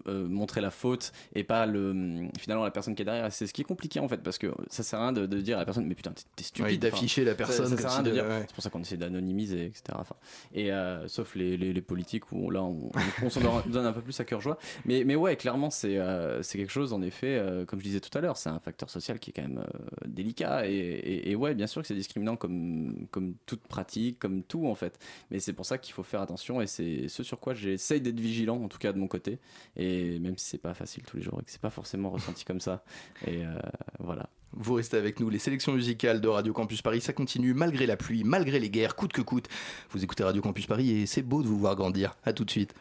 euh, 0.06 0.28
montrer 0.28 0.60
la 0.60 0.70
faute 0.70 1.12
et 1.34 1.44
pas 1.44 1.66
le 1.66 2.28
finalement 2.38 2.64
la 2.64 2.70
personne 2.70 2.94
qui 2.94 3.02
est 3.02 3.04
derrière. 3.04 3.32
C'est 3.32 3.46
ce 3.46 3.52
qui 3.52 3.62
est 3.62 3.64
compliqué 3.64 4.00
en 4.00 4.08
fait 4.08 4.18
parce 4.22 4.38
que 4.38 4.48
ça 4.68 4.82
sert 4.82 4.98
à 5.00 5.02
rien 5.04 5.12
de, 5.12 5.26
de 5.26 5.40
dire 5.40 5.56
à 5.56 5.60
la 5.60 5.64
personne 5.64 5.86
mais 5.86 5.94
putain 5.94 6.12
t'es- 6.36 6.42
stupide 6.44 6.64
Ouais, 6.72 6.76
d'afficher 6.76 7.24
la 7.24 7.34
personne 7.34 7.76
ça, 7.76 7.88
si 7.88 8.02
de 8.02 8.10
de- 8.10 8.20
ouais. 8.20 8.44
c'est 8.46 8.54
pour 8.54 8.62
ça 8.62 8.70
qu'on 8.70 8.80
essaie 8.80 8.96
d'anonymiser 8.96 9.66
etc 9.66 9.82
enfin, 9.98 10.16
et 10.54 10.72
euh, 10.72 11.06
sauf 11.08 11.34
les, 11.34 11.56
les, 11.56 11.72
les 11.72 11.80
politiques 11.82 12.30
où 12.32 12.50
là 12.50 12.62
on, 12.62 12.90
on, 13.22 13.30
s'en 13.30 13.40
donne 13.66 13.86
un 13.86 13.92
peu 13.92 14.00
plus 14.02 14.18
à 14.20 14.24
cœur 14.24 14.40
joie. 14.40 14.58
Mais, 14.84 15.04
mais 15.04 15.16
ouais 15.16 15.36
clairement 15.36 15.70
c'est 15.70 15.98
euh, 15.98 16.42
c'est 16.42 16.58
quelque 16.58 16.72
chose 16.72 16.92
en 16.92 17.02
effet 17.02 17.42
comme 17.66 17.78
je 17.80 17.84
disais 17.84 18.00
tout 18.00 18.16
à 18.16 18.20
l'heure 18.20 18.36
c'est 18.36 18.48
un 18.50 18.58
facteur 18.60 18.90
social 18.90 19.18
qui 19.18 19.30
est 19.30 19.32
quand 19.32 19.42
même 19.42 19.64
délicat. 20.06 20.66
Et, 20.68 20.72
et, 20.74 21.30
et 21.30 21.34
ouais 21.36 21.54
bien 21.54 21.66
sûr 21.66 21.82
que 21.82 21.88
c'est 21.88 21.94
discriminant 21.94 22.36
comme, 22.36 23.06
comme 23.10 23.34
toute 23.46 23.60
pratique 23.66 24.18
comme 24.18 24.42
tout 24.42 24.66
en 24.66 24.74
fait. 24.74 24.98
Mais 25.30 25.40
c'est 25.40 25.52
pour 25.52 25.66
ça 25.66 25.78
qu'il 25.78 25.94
faut 25.94 26.02
faire 26.02 26.20
attention 26.20 26.60
et 26.60 26.66
c'est 26.66 27.08
ce 27.08 27.22
sur 27.22 27.40
quoi 27.40 27.54
j'essaye 27.54 28.00
d'être 28.00 28.20
vigilant 28.20 28.62
en 28.62 28.68
tout 28.68 28.78
cas 28.78 28.92
de 28.92 28.98
mon 28.98 29.08
côté. 29.08 29.38
Et 29.76 29.87
même 30.20 30.36
si 30.36 30.46
c'est 30.46 30.58
pas 30.58 30.74
facile 30.74 31.02
tous 31.04 31.16
les 31.16 31.22
jours 31.22 31.38
et 31.40 31.44
que 31.44 31.50
c'est 31.50 31.60
pas 31.60 31.70
forcément 31.70 32.10
ressenti 32.10 32.44
comme 32.44 32.60
ça 32.60 32.82
et 33.26 33.44
euh, 33.44 33.58
voilà 33.98 34.28
Vous 34.52 34.74
restez 34.74 34.96
avec 34.96 35.20
nous, 35.20 35.30
les 35.30 35.38
sélections 35.38 35.72
musicales 35.72 36.20
de 36.20 36.28
Radio 36.28 36.52
Campus 36.52 36.82
Paris, 36.82 37.00
ça 37.00 37.12
continue 37.12 37.54
malgré 37.54 37.86
la 37.86 37.96
pluie, 37.96 38.24
malgré 38.24 38.58
les 38.58 38.70
guerres, 38.70 38.96
coûte 38.96 39.12
que 39.12 39.22
coûte. 39.22 39.48
Vous 39.90 40.02
écoutez 40.02 40.24
Radio 40.24 40.42
Campus 40.42 40.66
Paris 40.66 40.90
et 40.90 41.06
c'est 41.06 41.22
beau 41.22 41.42
de 41.42 41.48
vous 41.48 41.58
voir 41.58 41.76
grandir. 41.76 42.16
À 42.24 42.32
tout 42.32 42.44
de 42.44 42.50
suite. 42.50 42.74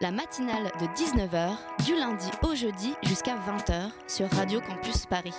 La 0.00 0.12
matinale 0.12 0.70
de 0.80 0.86
19h, 0.86 1.56
du 1.84 1.96
lundi 1.96 2.30
au 2.44 2.54
jeudi 2.54 2.94
jusqu'à 3.02 3.34
20h 3.34 3.90
sur 4.06 4.30
Radio 4.30 4.60
Campus 4.60 5.06
Paris. 5.06 5.34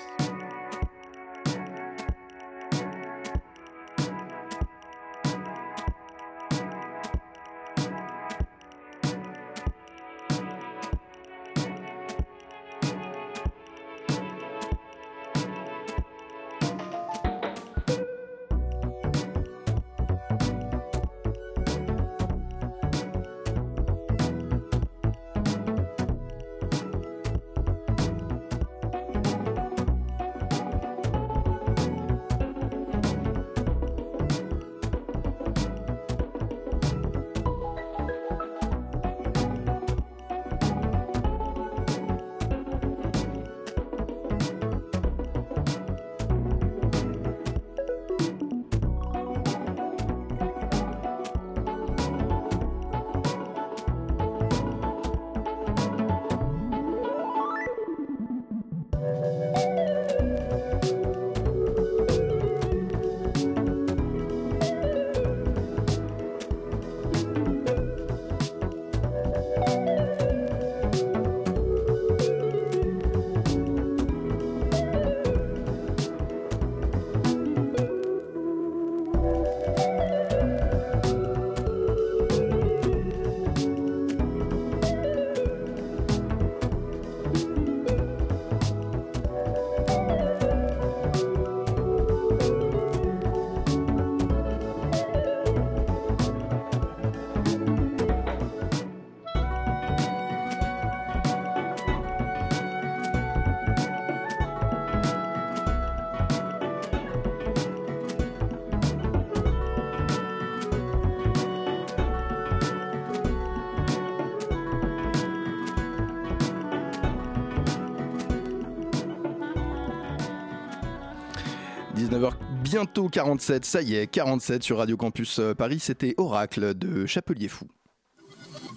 Bientôt 122.70 123.10
47, 123.10 123.66
ça 123.66 123.82
y 123.82 123.96
est, 123.96 124.06
47 124.08 124.62
sur 124.64 124.78
Radio 124.78 124.96
Campus 124.96 125.40
euh, 125.40 125.54
Paris, 125.56 125.80
c'était 125.80 126.14
Oracle 126.18 126.74
de 126.76 127.06
Chapelier 127.08 127.48
Fou. 127.48 127.66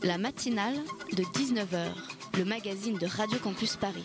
La 0.02 0.16
matinale 0.18 0.76
de 1.14 1.22
19h, 1.22 1.88
le 2.38 2.44
magazine 2.44 2.96
de 2.96 3.06
Radio 3.06 3.38
Campus 3.38 3.76
Paris. 3.76 4.04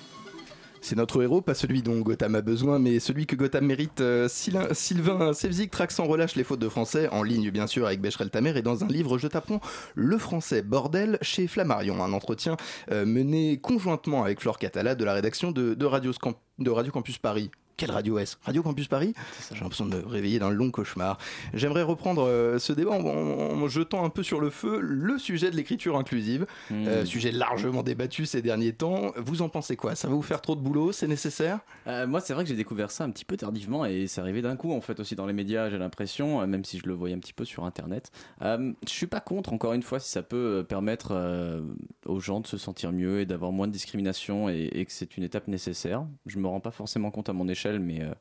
C'est 0.82 0.96
notre 0.98 1.24
héros, 1.24 1.42
pas 1.42 1.54
celui 1.54 1.82
dont 1.82 2.00
Gotham 2.02 2.36
a 2.36 2.42
besoin, 2.42 2.80
mais 2.80 3.00
celui 3.00 3.26
que 3.26 3.36
Gotham 3.36 3.66
mérite. 3.66 4.02
Euh, 4.02 4.28
Sylvain- 4.28 4.74
Sylvain 4.74 5.34
Sevzik 5.34 5.72
traque 5.72 5.92
sans 5.92 6.06
relâche 6.06 6.36
les 6.36 6.44
fautes 6.44 6.60
de 6.60 6.70
français, 6.70 7.08
en 7.10 7.24
ligne 7.24 7.50
bien 7.50 7.66
sûr 7.66 7.86
avec 7.88 8.02
Becherel 8.02 8.30
Tamer, 8.30 8.58
et 8.58 8.62
dans 8.62 8.84
un 8.84 8.88
livre 8.88 9.18
Je 9.18 9.28
t'apprends 9.28 9.62
le 9.96 10.18
français 10.18 10.62
bordel 10.64 11.18
chez 11.22 11.48
Flammarion. 11.48 12.04
Un 12.04 12.12
entretien 12.14 12.58
euh, 12.92 13.06
mené 13.06 13.58
conjointement 13.60 14.24
avec 14.24 14.42
Flore 14.42 14.60
Catala 14.60 14.96
de 14.96 15.04
la 15.06 15.14
rédaction 15.14 15.52
de, 15.52 15.74
de 15.74 15.86
Radio, 15.86 16.12
Scamp- 16.12 16.36
de 16.60 16.70
Radio 16.70 16.92
Campus 16.92 17.18
Paris. 17.18 17.50
Quelle 17.78 17.92
radio 17.92 18.18
est-ce 18.18 18.38
Radio 18.42 18.64
Campus 18.64 18.88
Paris 18.88 19.14
J'ai 19.54 19.60
l'impression 19.60 19.86
de 19.86 19.96
me 19.98 20.04
réveiller 20.08 20.40
d'un 20.40 20.50
long 20.50 20.72
cauchemar. 20.72 21.20
J'aimerais 21.54 21.84
reprendre 21.84 22.24
euh, 22.28 22.58
ce 22.58 22.74
débat 22.74 22.90
en, 22.90 23.06
en- 23.06 23.62
en 23.62 23.68
jetant 23.68 24.04
un 24.04 24.10
peu 24.10 24.24
sur 24.24 24.40
le 24.42 24.50
feu 24.50 24.80
le 24.82 25.20
sujet 25.20 25.52
de 25.52 25.56
l'écriture 25.56 25.96
inclusive, 25.96 26.48
euh, 26.72 27.06
sujet 27.06 27.32
largement 27.32 27.84
débattu 27.84 28.26
ces 28.26 28.42
derniers 28.42 28.74
temps. 28.74 29.12
Vous 29.18 29.44
en 29.44 29.50
pensez 29.50 29.76
quoi? 29.76 29.94
Ça 29.94 30.08
va 30.08 30.16
vous 30.16 30.24
faire 30.24 30.42
trop 30.42 30.56
de 30.56 30.60
boulot? 30.62 30.92
C'est 30.92 31.06
nécessaire? 31.08 31.60
Euh, 31.86 32.08
moi, 32.08 32.20
c'est 32.20 32.34
vrai 32.34 32.44
que 32.46 32.50
j'ai 32.50 32.56
découvert 32.56 32.90
ça 32.90 33.04
un 33.04 33.12
petit 33.12 33.26
peu 33.26 33.38
tardivement 33.38 33.86
et 33.86 34.08
c'est 34.08 34.22
arrivé 34.22 34.42
d'un 34.42 34.56
coup 34.56 34.74
en 34.74 34.82
fait 34.82 35.00
aussi 35.00 35.14
dans 35.16 35.28
les 35.28 35.34
médias. 35.34 35.70
J'ai 35.70 35.78
l'impression, 35.78 36.48
même 36.48 36.66
si 36.66 36.80
je 36.80 36.88
le 36.88 36.94
voyais 36.96 37.14
un 37.14 37.20
petit 37.20 37.34
peu 37.34 37.46
sur 37.46 37.64
Internet. 37.64 38.10
Je 38.42 38.74
suis 38.88 39.06
pas 39.06 39.20
contre, 39.20 39.54
encore 39.54 39.74
une 39.74 39.84
fois, 39.84 40.00
si 40.00 40.10
ça 40.10 40.24
peut 40.24 40.66
permettre 40.68 41.62
aux 42.08 42.20
gens 42.20 42.40
de 42.40 42.48
se 42.48 42.58
sentir 42.58 42.92
mieux 42.92 43.20
et 43.20 43.28
d'avoir 43.28 43.52
moins 43.52 43.68
de 43.68 43.72
discrimination 43.72 44.50
et, 44.50 44.68
et 44.74 44.84
que 44.86 44.92
c'est 44.92 45.16
une 45.16 45.24
étape 45.24 45.48
nécessaire. 45.48 46.08
Je 46.26 46.40
me 46.40 46.48
rends 46.48 46.60
pas 46.60 46.72
forcément 46.72 47.12
compte 47.12 47.30
à 47.30 47.34
mon 47.34 47.48
échelle, 47.48 47.67
mais 47.80 48.02
euh, 48.02 48.14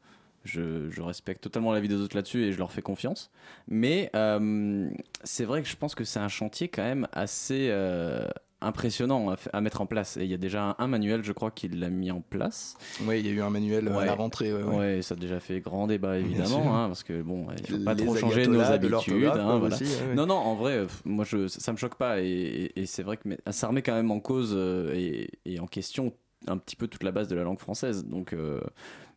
je, 0.44 0.90
je 0.90 1.03
respecte 1.03 1.42
totalement 1.42 1.72
l'avis 1.72 1.88
des 1.88 1.97
autres 1.97 2.16
là-dessus 2.16 2.44
et 2.44 2.53
je 2.53 2.59
leur 2.59 2.70
fais 2.72 2.82
confiance. 2.82 3.30
Mais 3.68 4.11
euh, 4.14 4.88
c'est 5.24 5.44
vrai 5.44 5.62
que 5.62 5.68
je 5.68 5.76
pense 5.76 5.94
que 5.94 6.05
c'est 6.05 6.20
un 6.20 6.28
chantier 6.28 6.68
quand 6.68 6.82
même 6.84 7.09
assez 7.12 7.68
euh, 7.70 8.26
impressionnant 8.61 9.34
à, 9.53 9.61
mettre 9.61 9.80
en 9.80 9.86
place. 9.86 10.16
Et 10.16 10.24
il 10.24 10.30
y 10.30 10.34
a 10.34 10.38
déjà 10.38 10.62
un, 10.70 10.76
un 10.78 10.86
manuel, 10.86 11.22
je 11.24 11.32
crois, 11.32 11.51
qui 11.51 11.68
l'a 11.68 11.90
mis 11.90 12.11
en 12.11 12.20
place. 12.20 12.76
Oui, 13.03 13.20
il 13.20 13.26
y 13.26 13.28
a 13.28 13.32
eu 13.32 13.40
un 13.40 13.51
manuel 13.51 13.88
à 13.88 14.05
la 14.05 14.14
rentrée. 14.14 14.53
ouais, 14.53 14.62
ouais. 14.62 14.76
Ouais, 14.76 15.03
ça 15.03 15.14
a 15.14 15.18
déjà 15.18 15.40
fait 15.40 15.61
grand 15.61 15.86
débat 15.86 16.18
évidemment, 16.18 16.76
hein, 16.76 16.86
parce 16.88 17.03
que 17.03 17.22
bon, 17.22 17.47
il 17.59 17.66
faut 17.66 17.84
pas 17.84 17.94
Les 17.94 18.05
trop 18.05 18.16
changer 18.16 18.47
nos 18.47 18.61
habitudes. 18.62 19.24
hein, 19.26 19.59
voilà. 19.59 19.76
aussi. 19.76 19.84
Non, 20.14 20.26
non, 20.26 20.34
en 20.36 20.55
vrai, 20.55 20.86
moi, 21.05 21.24
je, 21.24 21.49
ça, 21.49 21.61
ça 21.61 21.72
me 21.72 21.76
choque 21.76 21.97
pas, 21.97 22.20
et, 22.20 22.26
et- 22.26 22.80
et 22.82 22.86
c'est 22.86 23.03
vrai 23.03 23.16
que 23.16 23.22
mais, 23.26 23.38
ça 23.51 23.68
remet 23.68 23.82
quand 23.82 23.94
même 23.94 24.11
en 24.11 24.20
cause 24.20 24.53
euh, 24.57 24.92
et, 24.94 25.30
et 25.44 25.61
en 25.61 25.66
question 25.66 26.12
un 26.49 26.59
petit 26.59 26.76
peu 26.76 26.86
toute 26.86 27.03
la 27.03 27.11
base 27.12 27.28
de 27.28 27.34
la 27.34 27.42
langue 27.42 27.59
française. 27.59 28.05
Donc, 28.05 28.32
euh, 28.32 28.61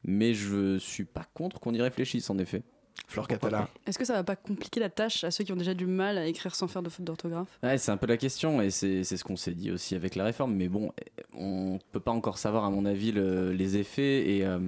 mais 0.03 0.33
je 0.33 0.77
suis 0.77 1.05
pas 1.05 1.25
contre 1.33 1.59
qu'on 1.59 1.73
y 1.73 1.81
réfléchisse, 1.81 2.29
en 2.29 2.37
effet. 2.37 2.63
Flore 3.07 3.27
Catalan. 3.27 3.65
Est-ce 3.87 3.97
que 3.97 4.05
ça 4.05 4.13
va 4.13 4.23
pas 4.23 4.35
compliquer 4.35 4.79
la 4.79 4.89
tâche 4.89 5.23
à 5.23 5.31
ceux 5.31 5.43
qui 5.43 5.51
ont 5.51 5.55
déjà 5.55 5.73
du 5.73 5.87
mal 5.87 6.17
à 6.17 6.27
écrire 6.27 6.53
sans 6.53 6.67
faire 6.67 6.83
de 6.83 6.89
faute 6.89 7.05
d'orthographe? 7.05 7.47
Ouais, 7.63 7.77
c'est 7.77 7.91
un 7.91 7.97
peu 7.97 8.05
la 8.07 8.17
question 8.17 8.61
et 8.61 8.69
c'est 8.69 9.03
c'est 9.03 9.17
ce 9.17 9.23
qu'on 9.23 9.37
s'est 9.37 9.53
dit 9.55 9.71
aussi 9.71 9.95
avec 9.95 10.15
la 10.15 10.25
réforme. 10.25 10.53
Mais 10.53 10.67
bon, 10.67 10.91
on 11.33 11.79
peut 11.91 11.99
pas 12.01 12.11
encore 12.11 12.37
savoir, 12.37 12.65
à 12.65 12.69
mon 12.69 12.85
avis, 12.85 13.11
le- 13.11 13.51
les 13.51 13.77
effets. 13.77 14.29
Et, 14.29 14.45
euh, 14.45 14.59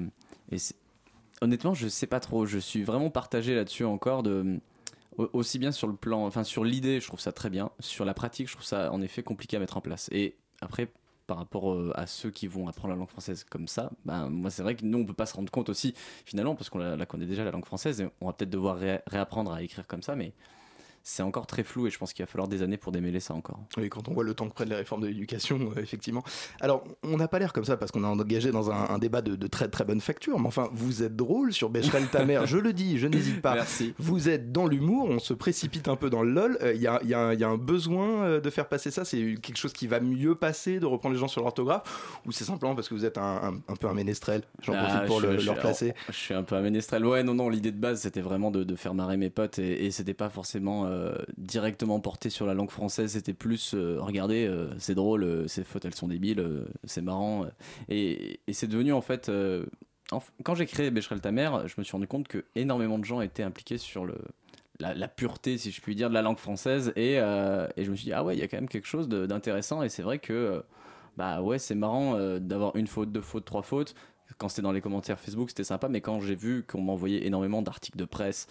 et 0.51 0.57
honnêtement, 1.41 1.73
je 1.73 1.87
sais 1.87 2.07
pas 2.07 2.19
trop. 2.19 2.45
Je 2.45 2.57
suis 2.57 2.83
vraiment 2.83 3.09
partagé 3.11 3.53
là-dessus 3.53 3.83
encore. 3.83 4.23
De, 4.23 4.59
aussi 5.17 5.59
bien 5.59 5.71
sur 5.73 5.87
le 5.87 5.95
plan, 5.95 6.25
enfin 6.25 6.43
sur 6.43 6.63
l'idée, 6.63 6.99
je 6.99 7.07
trouve 7.07 7.19
ça 7.19 7.33
très 7.33 7.49
bien. 7.49 7.69
Sur 7.79 8.05
la 8.05 8.13
pratique, 8.13 8.47
je 8.47 8.53
trouve 8.53 8.65
ça 8.65 8.91
en 8.91 9.01
effet 9.01 9.21
compliqué 9.23 9.57
à 9.57 9.59
mettre 9.59 9.77
en 9.77 9.81
place. 9.81 10.09
Et 10.11 10.35
après. 10.61 10.87
Par 11.31 11.37
rapport 11.37 11.71
euh, 11.71 11.93
à 11.95 12.07
ceux 12.07 12.29
qui 12.29 12.45
vont 12.45 12.67
apprendre 12.67 12.89
la 12.93 12.99
langue 12.99 13.07
française 13.07 13.45
comme 13.49 13.65
ça, 13.65 13.89
ben, 14.03 14.27
moi 14.29 14.49
c'est 14.49 14.63
vrai 14.63 14.75
que 14.75 14.83
nous 14.83 14.97
on 14.99 15.05
peut 15.05 15.13
pas 15.13 15.25
se 15.25 15.33
rendre 15.33 15.49
compte 15.49 15.69
aussi 15.69 15.93
finalement 16.25 16.55
parce 16.55 16.69
qu'on 16.69 16.79
la, 16.79 17.05
connaît 17.05 17.25
déjà 17.25 17.45
la 17.45 17.51
langue 17.51 17.63
française 17.63 18.01
et 18.01 18.09
on 18.19 18.25
va 18.25 18.33
peut-être 18.33 18.49
devoir 18.49 18.75
ré- 18.75 18.99
réapprendre 19.07 19.53
à 19.53 19.61
écrire 19.63 19.87
comme 19.87 20.01
ça, 20.03 20.13
mais 20.17 20.33
c'est 21.03 21.23
encore 21.23 21.47
très 21.47 21.63
flou 21.63 21.87
et 21.87 21.89
je 21.89 21.97
pense 21.97 22.13
qu'il 22.13 22.23
va 22.23 22.27
falloir 22.27 22.47
des 22.47 22.61
années 22.61 22.77
pour 22.77 22.91
démêler 22.91 23.19
ça 23.19 23.33
encore. 23.33 23.59
Oui, 23.77 23.89
quand 23.89 24.07
on 24.09 24.13
voit 24.13 24.23
le 24.23 24.33
temps 24.33 24.47
que 24.47 24.53
prennent 24.53 24.69
les 24.69 24.75
réformes 24.75 25.01
de 25.01 25.07
l'éducation, 25.07 25.71
euh, 25.75 25.81
effectivement. 25.81 26.23
Alors, 26.59 26.83
on 27.03 27.17
n'a 27.17 27.27
pas 27.27 27.39
l'air 27.39 27.53
comme 27.53 27.65
ça 27.65 27.77
parce 27.77 27.91
qu'on 27.91 28.03
est 28.03 28.07
engagé 28.07 28.51
dans 28.51 28.69
un, 28.71 28.89
un 28.89 28.97
débat 28.99 29.21
de, 29.21 29.35
de 29.35 29.47
très 29.47 29.67
très 29.67 29.83
bonne 29.83 30.01
facture, 30.01 30.39
mais 30.39 30.47
enfin, 30.47 30.69
vous 30.73 31.03
êtes 31.03 31.15
drôle 31.15 31.53
sur 31.53 31.69
Becherel 31.69 32.07
Tamer, 32.07 32.41
je 32.45 32.57
le 32.57 32.73
dis, 32.73 32.97
je 32.99 33.07
n'hésite 33.07 33.41
pas. 33.41 33.55
Merci. 33.55 33.93
Vous 33.99 34.29
êtes 34.29 34.51
dans 34.51 34.67
l'humour, 34.67 35.07
on 35.09 35.19
se 35.19 35.33
précipite 35.33 35.87
un 35.87 35.95
peu 35.95 36.09
dans 36.09 36.23
le 36.23 36.31
lol. 36.31 36.57
Euh, 36.61 36.73
Il 36.73 36.81
y, 36.81 36.87
a, 36.87 36.99
il 37.03 37.09
y 37.09 37.13
a 37.13 37.19
un- 37.19 37.33
il 37.33 37.39
y 37.39 37.43
a 37.43 37.49
un 37.49 37.57
besoin 37.57 38.23
euh, 38.23 38.39
de 38.41 38.49
faire 38.49 38.67
passer 38.67 38.91
ça, 38.91 39.05
c'est 39.05 39.35
quelque 39.41 39.57
chose 39.57 39.73
qui 39.73 39.87
va 39.87 39.99
mieux 39.99 40.35
passer, 40.35 40.79
de 40.79 40.85
reprendre 40.85 41.13
les 41.15 41.19
gens 41.19 41.27
sur 41.27 41.41
l'orthographe, 41.43 42.19
ou 42.25 42.31
c'est 42.31 42.43
simplement 42.43 42.75
parce 42.75 42.87
que 42.89 42.93
vous 42.93 43.05
êtes 43.05 43.17
un, 43.17 43.21
un- 43.43 43.55
un 43.67 43.75
peu 43.75 43.87
un 43.87 43.93
ménestrel? 43.93 44.43
J'en 44.61 44.73
Ah, 44.75 44.83
profite 44.85 45.05
pour 45.07 45.21
je- 45.21 45.27
le, 45.27 45.37
je- 45.39 45.45
le 45.45 45.51
replacer. 45.51 45.93
Je 46.09 46.13
suis 46.15 46.33
un 46.33 46.43
peu 46.43 46.55
un 46.55 46.61
ménestrel. 46.61 47.05
Ouais, 47.05 47.23
non, 47.23 47.33
non, 47.33 47.49
l'idée 47.49 47.71
de 47.71 47.79
base, 47.79 48.01
c'était 48.01 48.21
vraiment 48.21 48.51
de, 48.51 48.63
de 48.63 48.75
faire 48.75 48.93
marrer 48.93 49.17
mes 49.17 49.29
potes 49.29 49.59
et, 49.59 49.85
et 49.85 49.91
c'était 49.91 50.13
pas 50.13 50.29
forcément 50.29 50.85
euh, 50.91 51.15
directement 51.37 51.99
porté 51.99 52.29
sur 52.29 52.45
la 52.45 52.53
langue 52.53 52.69
française. 52.69 53.11
C'était 53.13 53.33
plus, 53.33 53.73
euh, 53.73 53.97
regardez, 53.99 54.45
euh, 54.45 54.69
c'est 54.77 54.95
drôle, 54.95 55.23
euh, 55.23 55.47
ces 55.47 55.63
fautes, 55.63 55.85
elles 55.85 55.95
sont 55.95 56.07
débiles, 56.07 56.45
c'est 56.83 57.01
marrant. 57.01 57.45
et 57.89 58.39
c'est 58.51 58.67
devenu 58.67 58.93
en 58.93 59.01
fait. 59.01 59.31
quand 60.43 60.55
j'ai 60.55 60.65
créé 60.65 60.91
Becherel 60.91 61.21
ta 61.21 61.31
mère, 61.31 61.67
je 61.67 61.75
me 61.77 61.83
suis 61.83 61.93
rendu 61.93 62.07
compte 62.07 62.27
que 62.27 62.45
énormément 62.55 62.99
de 62.99 63.05
gens 63.05 63.21
étaient 63.21 63.43
impliqués 63.43 63.77
sur. 63.77 64.07
La, 64.79 65.07
pureté, 65.07 65.59
si 65.59 65.69
je 65.69 65.79
puis 65.79 65.93
dire, 65.93 66.09
de 66.09 66.15
la 66.15 66.23
langue 66.23 66.39
française, 66.39 66.91
et, 66.95 67.13
et 67.13 67.83
je 67.83 67.91
me 67.91 67.95
suis 67.95 68.05
dit, 68.05 68.13
ah 68.13 68.23
ouais, 68.23 68.35
il 68.35 68.39
y 68.39 68.41
a 68.41 68.47
quand 68.47 68.57
même 68.57 68.67
quelque 68.67 68.87
chose 68.87 69.07
d'intéressant, 69.07 69.83
et 69.83 69.89
c'est 69.89 70.01
vrai 70.01 70.17
que 70.17 70.63
bah 71.17 71.43
ouais, 71.43 71.59
c'est 71.59 71.75
marrant 71.75 72.17
d'avoir 72.39 72.75
une 72.75 72.87
faute, 72.87 73.11
deux 73.11 73.21
fautes, 73.21 73.45
trois 73.45 73.61
fautes. 73.61 73.93
Quand 74.39 74.49
c'était 74.49 74.63
dans 74.63 74.71
les 74.71 74.81
commentaires 74.81 75.19
Facebook, 75.19 75.49
c'était 75.49 75.63
sympa, 75.63 75.87
mais 75.87 76.01
quand 76.01 76.19
j'ai 76.19 76.35
vu 76.35 76.63
qu'on 76.63 76.81
m'envoyait 76.81 77.27
énormément 77.27 77.61
d'articles 77.61 77.97
de 77.97 78.05
presse, 78.05 78.47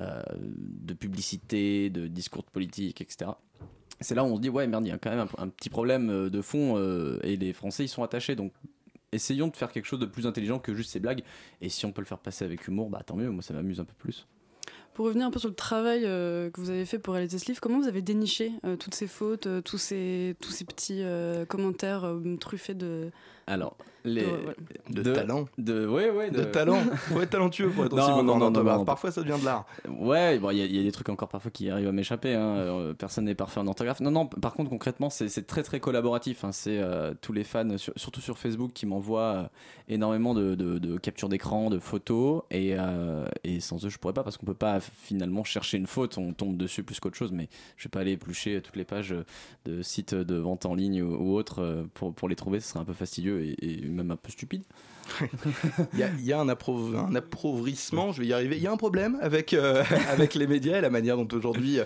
de 0.00 0.94
publicité, 0.94 1.90
de 1.90 2.06
discours 2.06 2.42
de 2.42 2.50
politique, 2.50 3.00
etc. 3.00 3.32
C'est 4.02 4.14
là 4.14 4.24
où 4.24 4.26
on 4.26 4.36
se 4.36 4.40
dit, 4.40 4.48
ouais, 4.48 4.66
merde, 4.66 4.84
il 4.86 4.90
y 4.90 4.92
a 4.92 4.98
quand 4.98 5.10
même 5.10 5.26
un, 5.38 5.48
petit 5.48 5.70
problème 5.70 6.10
euh, 6.10 6.30
de 6.30 6.42
fond 6.42 6.76
euh, 6.76 7.18
et 7.22 7.36
les 7.36 7.52
Français, 7.52 7.84
ils 7.84 7.88
sont 7.88 8.02
attachés. 8.02 8.34
Donc, 8.34 8.52
essayons 9.12 9.48
de 9.48 9.56
faire 9.56 9.70
quelque 9.70 9.86
chose 9.86 10.00
de 10.00 10.06
plus 10.06 10.26
intelligent 10.26 10.58
que 10.58 10.74
juste 10.74 10.90
ces 10.90 11.00
blagues. 11.00 11.22
Et 11.60 11.68
si 11.68 11.86
on 11.86 11.92
peut 11.92 12.02
le 12.02 12.06
faire 12.06 12.18
passer 12.18 12.44
avec 12.44 12.66
humour, 12.66 12.90
bah 12.90 13.02
tant 13.04 13.16
mieux, 13.16 13.30
moi 13.30 13.42
ça 13.42 13.54
m'amuse 13.54 13.80
un 13.80 13.84
peu 13.84 13.94
plus. 13.94 14.26
Pour 14.94 15.06
revenir 15.06 15.26
un 15.26 15.30
peu 15.30 15.38
sur 15.38 15.48
le 15.48 15.54
travail 15.54 16.02
euh, 16.04 16.50
que 16.50 16.60
vous 16.60 16.68
avez 16.68 16.84
fait 16.84 16.98
pour 16.98 17.14
réaliser 17.14 17.38
ce 17.38 17.46
livre, 17.46 17.60
comment 17.60 17.78
vous 17.78 17.88
avez 17.88 18.02
déniché 18.02 18.52
euh, 18.64 18.76
toutes 18.76 18.94
ces 18.94 19.06
fautes, 19.06 19.46
euh, 19.46 19.62
tous, 19.62 19.78
ces, 19.78 20.36
tous 20.40 20.50
ces 20.50 20.64
petits 20.66 21.02
euh, 21.02 21.46
commentaires 21.46 22.04
euh, 22.04 22.36
truffés 22.38 22.74
de. 22.74 23.10
Alors, 23.46 23.76
les... 24.04 24.24
De 24.90 25.02
talent. 25.02 25.44
De, 25.58 25.86
ouais, 25.86 26.10
ouais, 26.10 26.30
De 26.30 26.42
talent. 26.44 26.80
Faut 26.96 27.20
être 27.20 27.30
talentueux 27.30 27.68
pour 27.70 27.84
être 27.84 27.92
aussi 27.92 28.08
Non, 28.10 28.24
bon 28.24 28.38
non, 28.38 28.50
non. 28.50 28.84
Parfois, 28.84 29.10
ça 29.12 29.20
devient 29.22 29.38
de 29.40 29.44
l'art. 29.44 29.64
Ouais, 29.88 30.38
bon, 30.38 30.50
il 30.50 30.58
y, 30.58 30.62
a- 30.62 30.64
il 30.66 30.76
y 30.76 30.80
a 30.80 30.82
des 30.82 30.92
trucs 30.92 31.08
encore 31.08 31.28
parfois 31.28 31.50
qui 31.50 31.70
arrivent 31.70 31.88
à 31.88 31.92
m'échapper. 31.92 32.34
hein. 32.34 32.40
Euh, 32.56 32.94
Personne 32.94 33.24
n'est 33.26 33.34
parfait 33.34 33.60
en 33.60 33.66
orthographe. 33.66 34.00
Non, 34.00 34.10
non. 34.10 34.26
Par 34.26 34.54
contre, 34.54 34.70
concrètement, 34.70 35.08
c'est 35.10 35.46
très 35.46 35.62
très 35.62 35.78
collaboratif. 35.80 36.44
hein. 36.44 36.50
C'est 36.52 36.78
euh, 36.78 37.14
tous 37.20 37.32
les 37.32 37.44
fans, 37.44 37.76
sur- 37.78 37.92
surtout 37.96 38.20
sur 38.20 38.38
Facebook, 38.38 38.72
qui 38.72 38.86
m'envoient 38.86 39.20
euh, 39.36 39.44
énormément 39.88 40.34
de, 40.34 40.54
de- 40.56 40.78
de 40.78 40.98
captures 40.98 41.28
d'écran, 41.28 41.70
de 41.70 41.78
photos. 41.78 42.42
Et, 42.50 42.74
euh, 42.76 43.24
et 43.44 43.60
sans 43.60 43.84
eux, 43.84 43.88
je 43.88 43.98
pourrais 43.98 44.14
pas 44.14 44.24
parce 44.24 44.36
qu'on 44.36 44.46
peut 44.46 44.54
pas 44.54 44.80
finalement 44.80 45.44
chercher 45.44 45.78
une 45.78 45.86
faute. 45.86 46.18
On 46.18 46.32
tombe 46.32 46.56
dessus 46.56 46.82
plus 46.82 46.98
qu'autre 47.00 47.16
chose. 47.16 47.30
Mais 47.32 47.48
je 47.76 47.84
vais 47.84 47.90
pas 47.90 48.00
aller 48.00 48.12
éplucher 48.12 48.60
toutes 48.62 48.76
les 48.76 48.84
pages 48.84 49.14
de 49.64 49.82
sites 49.82 50.14
de 50.14 50.36
vente 50.36 50.66
en 50.66 50.74
ligne 50.74 51.02
ou, 51.02 51.14
ou 51.14 51.34
autres 51.36 51.86
pour, 51.94 52.12
pour 52.12 52.28
les 52.28 52.36
trouver. 52.36 52.58
Ce 52.60 52.68
serait 52.70 52.80
un 52.80 52.84
peu 52.84 52.92
fastidieux 52.92 53.41
et, 53.42 53.88
même 53.88 54.10
un 54.10 54.16
peu 54.16 54.30
stupide. 54.30 54.64
Il 55.92 55.98
y 55.98 56.02
a, 56.02 56.08
il 56.18 56.24
y 56.24 56.32
a 56.32 56.40
un, 56.40 56.46
appro- 56.48 56.96
un 56.96 57.14
appauvrissement, 57.14 58.12
je 58.12 58.20
vais 58.20 58.26
y 58.28 58.32
arriver. 58.32 58.56
Il 58.56 58.62
y 58.62 58.66
a 58.66 58.72
un 58.72 58.76
problème 58.76 59.18
avec, 59.20 59.52
euh, 59.54 59.82
avec 60.10 60.34
les 60.34 60.46
médias 60.46 60.78
et 60.78 60.80
la 60.80 60.90
manière 60.90 61.16
dont 61.16 61.28
aujourd'hui, 61.36 61.78
euh, 61.80 61.84